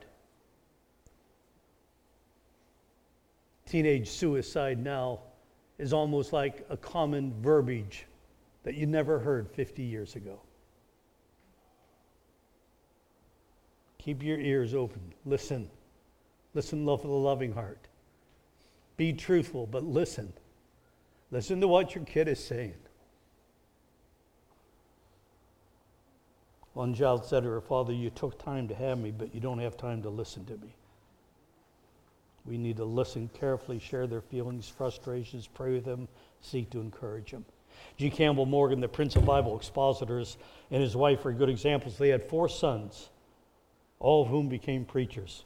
Teenage 3.65 4.07
suicide 4.07 4.81
now 4.81 5.19
is 5.77 5.91
almost 5.91 6.31
like 6.31 6.65
a 6.69 6.77
common 6.77 7.33
verbiage 7.41 8.05
that 8.63 8.75
you 8.75 8.85
never 8.85 9.19
heard 9.19 9.51
50 9.51 9.83
years 9.83 10.15
ago. 10.15 10.39
Keep 14.07 14.23
your 14.23 14.39
ears 14.39 14.73
open. 14.73 15.01
Listen. 15.25 15.69
Listen 16.53 16.85
Love 16.85 17.01
with 17.01 17.11
a 17.11 17.13
loving 17.13 17.51
heart. 17.51 17.89
Be 18.95 19.11
truthful, 19.11 19.67
but 19.67 19.83
listen. 19.83 20.31
Listen 21.29 21.59
to 21.59 21.67
what 21.67 21.93
your 21.93 22.05
kid 22.05 22.29
is 22.29 22.41
saying. 22.41 22.77
One 26.73 26.93
child 26.93 27.25
said 27.25 27.43
to 27.43 27.49
her 27.49 27.59
father, 27.59 27.91
You 27.91 28.09
took 28.09 28.41
time 28.41 28.69
to 28.69 28.75
have 28.75 28.97
me, 28.97 29.11
but 29.11 29.35
you 29.35 29.41
don't 29.41 29.59
have 29.59 29.75
time 29.75 30.01
to 30.03 30.09
listen 30.09 30.45
to 30.45 30.53
me. 30.53 30.73
We 32.45 32.57
need 32.57 32.77
to 32.77 32.85
listen 32.85 33.29
carefully, 33.37 33.77
share 33.77 34.07
their 34.07 34.21
feelings, 34.21 34.69
frustrations, 34.69 35.47
pray 35.47 35.73
with 35.73 35.83
them, 35.83 36.07
seek 36.39 36.69
to 36.69 36.79
encourage 36.79 37.31
them. 37.31 37.43
G. 37.97 38.09
Campbell 38.09 38.45
Morgan, 38.45 38.79
the 38.79 38.87
Prince 38.87 39.17
of 39.17 39.25
Bible 39.25 39.57
Expositors, 39.57 40.37
and 40.71 40.81
his 40.81 40.95
wife 40.95 41.25
are 41.25 41.33
good 41.33 41.49
examples. 41.49 41.97
They 41.97 42.07
had 42.07 42.23
four 42.23 42.47
sons, 42.47 43.09
all 43.99 44.23
of 44.23 44.29
whom 44.29 44.49
became 44.49 44.85
preachers. 44.85 45.43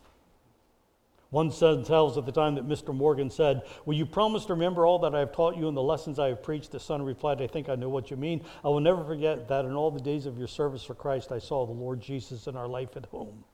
One 1.32 1.50
son 1.50 1.86
tells 1.86 2.18
at 2.18 2.26
the 2.26 2.32
time 2.34 2.56
that 2.56 2.68
Mr. 2.68 2.94
Morgan 2.94 3.30
said, 3.30 3.62
Will 3.86 3.96
you 3.96 4.06
promise 4.06 4.44
to 4.46 4.54
remember 4.54 4.86
all 4.86 5.00
that 5.00 5.16
I 5.16 5.20
have 5.20 5.32
taught 5.32 5.56
you 5.56 5.70
and 5.70 5.78
the 5.78 5.82
lessons 5.82 6.20
I 6.20 6.28
have 6.28 6.44
preached? 6.44 6.72
The 6.72 6.80
son 6.80 7.02
replied, 7.02 7.42
I 7.42 7.48
think 7.48 7.70
I 7.70 7.76
know 7.76 7.88
what 7.88 8.12
you 8.12 8.18
mean. 8.18 8.44
I 8.66 8.68
will 8.68 8.82
never 8.82 9.02
forget 9.06 9.48
that 9.48 9.64
in 9.64 9.74
all 9.74 9.92
the 9.92 10.02
days 10.02 10.26
of 10.26 10.38
your 10.38 10.50
service 10.50 10.84
for 10.84 10.94
Christ, 10.94 11.32
I 11.32 11.40
saw 11.40 11.66
the 11.66 11.72
Lord 11.72 12.02
Jesus 12.02 12.48
in 12.48 12.58
our 12.58 12.68
life 12.68 12.98
at 12.98 13.06
home. 13.06 13.46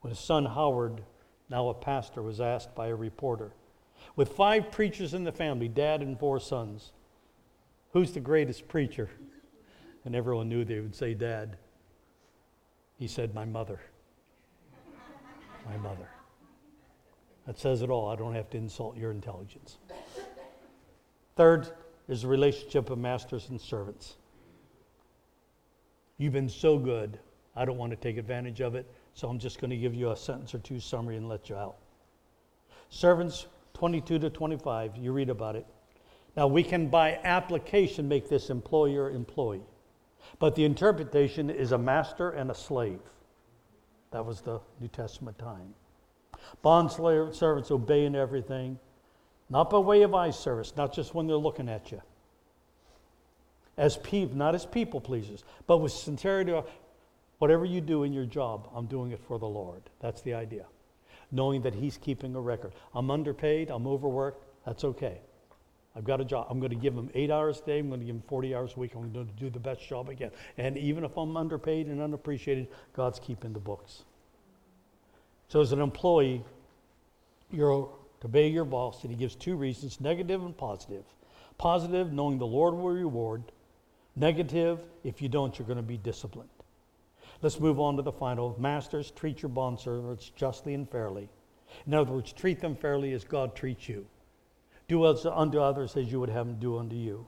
When 0.00 0.10
his 0.10 0.18
son 0.18 0.44
Howard, 0.44 1.02
now 1.48 1.68
a 1.68 1.74
pastor, 1.74 2.20
was 2.20 2.40
asked 2.40 2.74
by 2.74 2.88
a 2.88 2.96
reporter, 2.96 3.52
with 4.16 4.32
five 4.32 4.72
preachers 4.72 5.14
in 5.14 5.22
the 5.22 5.30
family, 5.30 5.68
dad 5.68 6.02
and 6.02 6.18
four 6.18 6.40
sons, 6.40 6.90
Who's 7.92 8.12
the 8.12 8.20
greatest 8.20 8.68
preacher? 8.68 9.08
And 10.04 10.14
everyone 10.16 10.48
knew 10.48 10.64
they 10.64 10.80
would 10.80 10.94
say, 10.94 11.14
Dad. 11.14 11.56
He 12.98 13.06
said, 13.06 13.34
My 13.34 13.44
mother. 13.44 13.80
My 15.66 15.76
mother. 15.76 16.08
That 17.46 17.58
says 17.58 17.82
it 17.82 17.90
all. 17.90 18.08
I 18.08 18.16
don't 18.16 18.34
have 18.34 18.50
to 18.50 18.58
insult 18.58 18.96
your 18.96 19.10
intelligence. 19.10 19.78
Third 21.36 21.68
is 22.08 22.22
the 22.22 22.28
relationship 22.28 22.90
of 22.90 22.98
masters 22.98 23.48
and 23.48 23.60
servants. 23.60 24.16
You've 26.18 26.32
been 26.32 26.48
so 26.48 26.78
good. 26.78 27.18
I 27.54 27.64
don't 27.64 27.78
want 27.78 27.90
to 27.90 27.96
take 27.96 28.18
advantage 28.18 28.60
of 28.60 28.74
it, 28.74 28.90
so 29.14 29.28
I'm 29.28 29.38
just 29.38 29.60
going 29.60 29.70
to 29.70 29.76
give 29.76 29.94
you 29.94 30.10
a 30.10 30.16
sentence 30.16 30.54
or 30.54 30.58
two 30.58 30.80
summary 30.80 31.16
and 31.16 31.28
let 31.28 31.48
you 31.48 31.56
out. 31.56 31.76
Servants 32.90 33.46
22 33.74 34.18
to 34.18 34.30
25, 34.30 34.96
you 34.96 35.12
read 35.12 35.30
about 35.30 35.54
it. 35.54 35.64
Now, 36.36 36.46
we 36.46 36.62
can 36.62 36.88
by 36.88 37.20
application 37.24 38.08
make 38.08 38.28
this 38.28 38.50
employer 38.50 39.10
employee, 39.10 39.62
but 40.38 40.54
the 40.54 40.64
interpretation 40.64 41.50
is 41.50 41.72
a 41.72 41.78
master 41.78 42.30
and 42.30 42.50
a 42.50 42.54
slave. 42.54 43.00
That 44.10 44.24
was 44.24 44.40
the 44.40 44.60
New 44.80 44.88
Testament 44.88 45.38
time. 45.38 45.74
Bond 46.62 46.90
servants 46.90 47.70
obey 47.70 48.04
in 48.04 48.14
everything, 48.14 48.78
not 49.50 49.70
by 49.70 49.78
way 49.78 50.02
of 50.02 50.14
eye 50.14 50.30
service, 50.30 50.74
not 50.76 50.94
just 50.94 51.14
when 51.14 51.26
they're 51.26 51.36
looking 51.36 51.68
at 51.68 51.90
you. 51.90 52.00
As 53.76 53.96
people, 53.96 54.36
not 54.36 54.54
as 54.54 54.66
people 54.66 55.00
pleasers, 55.00 55.44
but 55.66 55.78
with 55.78 55.92
sincerity. 55.92 56.54
Whatever 57.38 57.64
you 57.64 57.80
do 57.80 58.02
in 58.02 58.12
your 58.12 58.26
job, 58.26 58.68
I'm 58.74 58.86
doing 58.86 59.12
it 59.12 59.20
for 59.20 59.38
the 59.38 59.46
Lord. 59.46 59.82
That's 60.00 60.22
the 60.22 60.34
idea. 60.34 60.66
Knowing 61.30 61.62
that 61.62 61.74
He's 61.74 61.96
keeping 61.96 62.34
a 62.34 62.40
record. 62.40 62.72
I'm 62.94 63.10
underpaid, 63.10 63.70
I'm 63.70 63.86
overworked, 63.86 64.44
that's 64.66 64.82
okay. 64.84 65.20
I've 65.96 66.04
got 66.04 66.20
a 66.20 66.24
job. 66.24 66.46
I'm 66.50 66.60
going 66.60 66.70
to 66.70 66.76
give 66.76 66.94
them 66.94 67.10
eight 67.14 67.30
hours 67.30 67.60
a 67.60 67.66
day. 67.66 67.78
I'm 67.78 67.88
going 67.88 68.00
to 68.00 68.06
give 68.06 68.14
them 68.14 68.22
40 68.28 68.54
hours 68.54 68.74
a 68.76 68.80
week. 68.80 68.92
I'm 68.94 69.12
going 69.12 69.26
to 69.26 69.32
do 69.32 69.50
the 69.50 69.58
best 69.58 69.86
job 69.86 70.08
I 70.08 70.14
can. 70.14 70.30
And 70.56 70.78
even 70.78 71.04
if 71.04 71.16
I'm 71.16 71.36
underpaid 71.36 71.88
and 71.88 72.00
unappreciated, 72.00 72.68
God's 72.94 73.18
keeping 73.18 73.52
the 73.52 73.58
books. 73.58 74.04
So 75.48 75.60
as 75.60 75.72
an 75.72 75.80
employee, 75.80 76.44
you're 77.50 77.88
to 78.20 78.26
obey 78.26 78.48
your 78.48 78.64
boss, 78.64 79.02
and 79.02 79.10
he 79.10 79.16
gives 79.16 79.34
two 79.34 79.56
reasons 79.56 80.00
negative 80.00 80.44
and 80.44 80.56
positive. 80.56 81.04
Positive, 81.56 82.12
knowing 82.12 82.38
the 82.38 82.46
Lord 82.46 82.74
will 82.74 82.90
reward. 82.90 83.42
Negative, 84.14 84.80
if 85.04 85.22
you 85.22 85.28
don't, 85.28 85.58
you're 85.58 85.66
going 85.66 85.76
to 85.78 85.82
be 85.82 85.96
disciplined. 85.96 86.48
Let's 87.40 87.60
move 87.60 87.78
on 87.78 87.96
to 87.96 88.02
the 88.02 88.12
final. 88.12 88.56
Masters, 88.58 89.12
treat 89.12 89.42
your 89.42 89.50
bondservants 89.50 90.34
justly 90.34 90.74
and 90.74 90.88
fairly. 90.90 91.28
In 91.86 91.94
other 91.94 92.12
words, 92.12 92.32
treat 92.32 92.60
them 92.60 92.74
fairly 92.74 93.12
as 93.12 93.24
God 93.24 93.54
treats 93.54 93.88
you. 93.88 94.06
Do 94.88 95.04
unto 95.04 95.60
others 95.60 95.96
as 95.96 96.10
you 96.10 96.18
would 96.18 96.30
have 96.30 96.46
them 96.46 96.58
do 96.58 96.78
unto 96.78 96.96
you. 96.96 97.26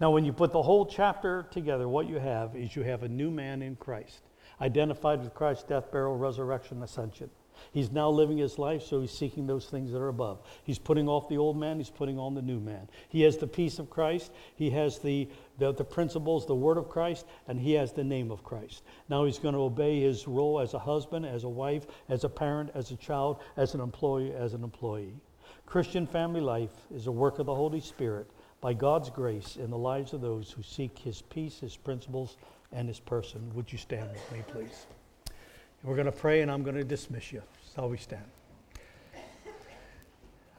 Now, 0.00 0.10
when 0.10 0.24
you 0.24 0.32
put 0.32 0.52
the 0.52 0.62
whole 0.62 0.84
chapter 0.84 1.46
together, 1.50 1.88
what 1.88 2.08
you 2.08 2.18
have 2.18 2.54
is 2.54 2.76
you 2.76 2.82
have 2.82 3.02
a 3.02 3.08
new 3.08 3.30
man 3.30 3.62
in 3.62 3.76
Christ, 3.76 4.20
identified 4.60 5.22
with 5.22 5.32
Christ's 5.32 5.64
death, 5.64 5.90
burial, 5.90 6.16
resurrection, 6.16 6.82
ascension. 6.82 7.30
He's 7.72 7.90
now 7.90 8.10
living 8.10 8.36
his 8.36 8.58
life, 8.58 8.82
so 8.82 9.00
he's 9.00 9.12
seeking 9.12 9.46
those 9.46 9.66
things 9.66 9.92
that 9.92 9.98
are 9.98 10.08
above. 10.08 10.42
He's 10.64 10.78
putting 10.78 11.08
off 11.08 11.28
the 11.28 11.38
old 11.38 11.56
man, 11.56 11.78
he's 11.78 11.88
putting 11.88 12.18
on 12.18 12.34
the 12.34 12.42
new 12.42 12.60
man. 12.60 12.88
He 13.08 13.22
has 13.22 13.38
the 13.38 13.46
peace 13.46 13.78
of 13.78 13.88
Christ, 13.88 14.32
he 14.56 14.68
has 14.70 14.98
the, 14.98 15.28
the, 15.58 15.72
the 15.72 15.84
principles, 15.84 16.46
the 16.46 16.54
word 16.54 16.76
of 16.76 16.90
Christ, 16.90 17.26
and 17.48 17.58
he 17.58 17.72
has 17.72 17.92
the 17.92 18.04
name 18.04 18.30
of 18.30 18.44
Christ. 18.44 18.82
Now 19.08 19.24
he's 19.24 19.38
going 19.38 19.54
to 19.54 19.60
obey 19.60 20.00
his 20.00 20.28
role 20.28 20.60
as 20.60 20.74
a 20.74 20.78
husband, 20.78 21.24
as 21.24 21.44
a 21.44 21.48
wife, 21.48 21.86
as 22.10 22.24
a 22.24 22.28
parent, 22.28 22.70
as 22.74 22.90
a 22.90 22.96
child, 22.96 23.40
as 23.56 23.74
an 23.74 23.80
employee, 23.80 24.34
as 24.34 24.52
an 24.52 24.62
employee. 24.62 25.14
Christian 25.66 26.06
family 26.06 26.40
life 26.40 26.70
is 26.94 27.08
a 27.08 27.12
work 27.12 27.40
of 27.40 27.46
the 27.46 27.54
Holy 27.54 27.80
Spirit 27.80 28.30
by 28.60 28.72
God's 28.72 29.10
grace 29.10 29.56
in 29.56 29.68
the 29.68 29.76
lives 29.76 30.12
of 30.12 30.20
those 30.20 30.50
who 30.50 30.62
seek 30.62 30.96
His 30.96 31.22
peace, 31.22 31.58
His 31.58 31.76
principles, 31.76 32.36
and 32.72 32.88
His 32.88 33.00
person. 33.00 33.52
Would 33.54 33.70
you 33.70 33.76
stand 33.76 34.08
with 34.12 34.32
me, 34.32 34.44
please? 34.48 34.86
We're 35.82 35.96
going 35.96 36.06
to 36.06 36.12
pray 36.12 36.40
and 36.40 36.50
I'm 36.50 36.62
going 36.62 36.76
to 36.76 36.84
dismiss 36.84 37.32
you. 37.32 37.42
So 37.74 37.88
we 37.88 37.98
stand. 37.98 38.24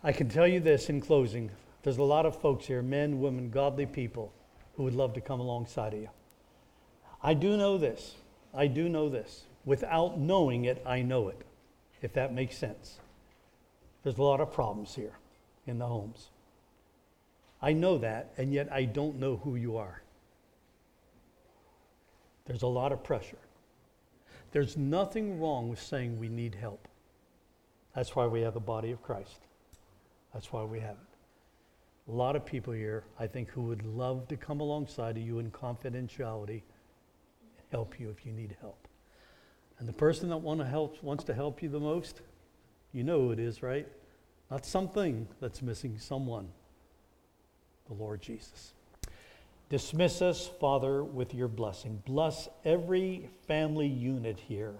I 0.03 0.12
can 0.12 0.30
tell 0.30 0.47
you 0.47 0.60
this 0.60 0.89
in 0.89 1.01
closing 1.01 1.49
there's 1.84 1.99
a 1.99 2.03
lot 2.03 2.26
of 2.26 2.36
folks 2.41 2.66
here, 2.66 2.82
men, 2.82 3.22
women, 3.22 3.49
godly 3.49 3.86
people, 3.86 4.34
who 4.76 4.84
would 4.84 4.93
love 4.93 5.14
to 5.14 5.22
come 5.22 5.39
alongside 5.39 5.93
of 5.93 6.01
you. 6.01 6.10
I 7.24 7.34
do 7.34 7.55
know 7.55 7.78
this. 7.78 8.16
I 8.53 8.68
do 8.68 8.89
know 8.89 9.08
this. 9.08 9.43
Without 9.64 10.20
knowing 10.20 10.66
it, 10.66 10.84
I 10.86 11.01
know 11.01 11.30
it, 11.30 11.41
if 12.01 12.12
that 12.14 12.34
makes 12.34 12.58
sense. 12.58 12.99
There's 14.08 14.20
a 14.20 14.24
lot 14.24 14.39
of 14.39 14.53
problems 14.53 14.95
here 14.95 15.20
in 15.66 15.80
the 15.80 15.86
homes. 15.86 16.30
I 17.62 17.74
know 17.74 17.97
that, 17.97 18.32
and 18.38 18.53
yet 18.53 18.72
I 18.72 18.86
don't 18.86 19.20
know 19.20 19.36
who 19.43 19.58
you 19.58 19.76
are. 19.76 20.01
There's 22.45 22.62
a 22.62 22.68
lot 22.68 22.93
of 22.93 23.03
pressure. 23.03 23.41
There's 24.53 24.78
nothing 24.78 25.41
wrong 25.41 25.68
with 25.68 25.82
saying 25.82 26.18
we 26.18 26.30
need 26.30 26.55
help. 26.55 26.88
That's 27.93 28.16
why 28.16 28.28
we 28.28 28.39
have 28.43 28.53
the 28.53 28.62
body 28.62 28.91
of 28.91 29.03
Christ. 29.03 29.41
That's 30.34 30.53
why 30.53 30.64
we 30.64 30.80
have 30.80 30.91
it. 30.95 32.10
A 32.10 32.16
lot 32.16 32.38
of 32.38 32.45
people 32.45 32.72
here, 32.72 33.03
I 33.20 33.28
think, 33.28 33.49
who 33.49 33.64
would 33.64 33.86
love 33.86 34.30
to 34.30 34.38
come 34.38 34.62
alongside 34.62 35.18
of 35.18 35.24
you 35.24 35.39
in 35.39 35.51
confidentiality 35.51 36.62
help 37.72 37.99
you 37.99 38.10
if 38.10 38.26
you 38.26 38.32
need 38.32 38.55
help. 38.62 38.88
And 39.80 39.86
the 39.86 39.91
person 39.91 40.30
that 40.30 40.38
want 40.38 40.62
to 40.62 40.66
help, 40.66 41.03
wants 41.03 41.26
to 41.26 41.34
help 41.34 41.62
you 41.62 41.68
the 41.68 41.82
most, 41.82 42.22
you 42.93 43.03
know 43.03 43.21
who 43.21 43.31
it 43.31 43.39
is, 43.39 43.61
right? 43.61 43.88
Not 44.49 44.65
something 44.65 45.27
that's 45.39 45.61
missing, 45.61 45.97
someone. 45.99 46.47
The 47.88 47.93
Lord 47.93 48.21
Jesus. 48.21 48.73
Dismiss 49.69 50.21
us, 50.21 50.49
Father, 50.59 51.03
with 51.03 51.33
your 51.33 51.49
blessing. 51.49 52.01
Bless 52.05 52.47
every 52.63 53.29
family 53.47 53.88
unit 53.88 54.39
here 54.39 54.75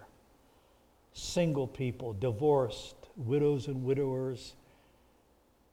single 1.14 1.66
people, 1.66 2.12
divorced, 2.12 2.94
widows 3.16 3.66
and 3.66 3.82
widowers, 3.82 4.54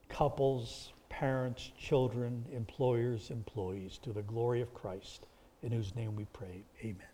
couples, 0.09 0.91
parents, 1.09 1.71
children, 1.79 2.43
employers, 2.51 3.29
employees, 3.29 3.99
to 3.99 4.11
the 4.11 4.23
glory 4.23 4.61
of 4.61 4.73
Christ, 4.73 5.27
in 5.61 5.71
whose 5.71 5.95
name 5.95 6.15
we 6.15 6.25
pray. 6.33 6.63
Amen. 6.81 7.07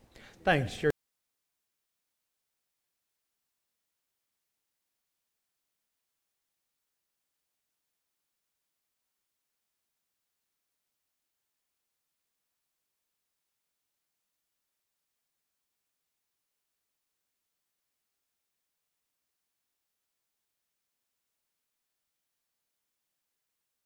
Thanks. 0.43 0.90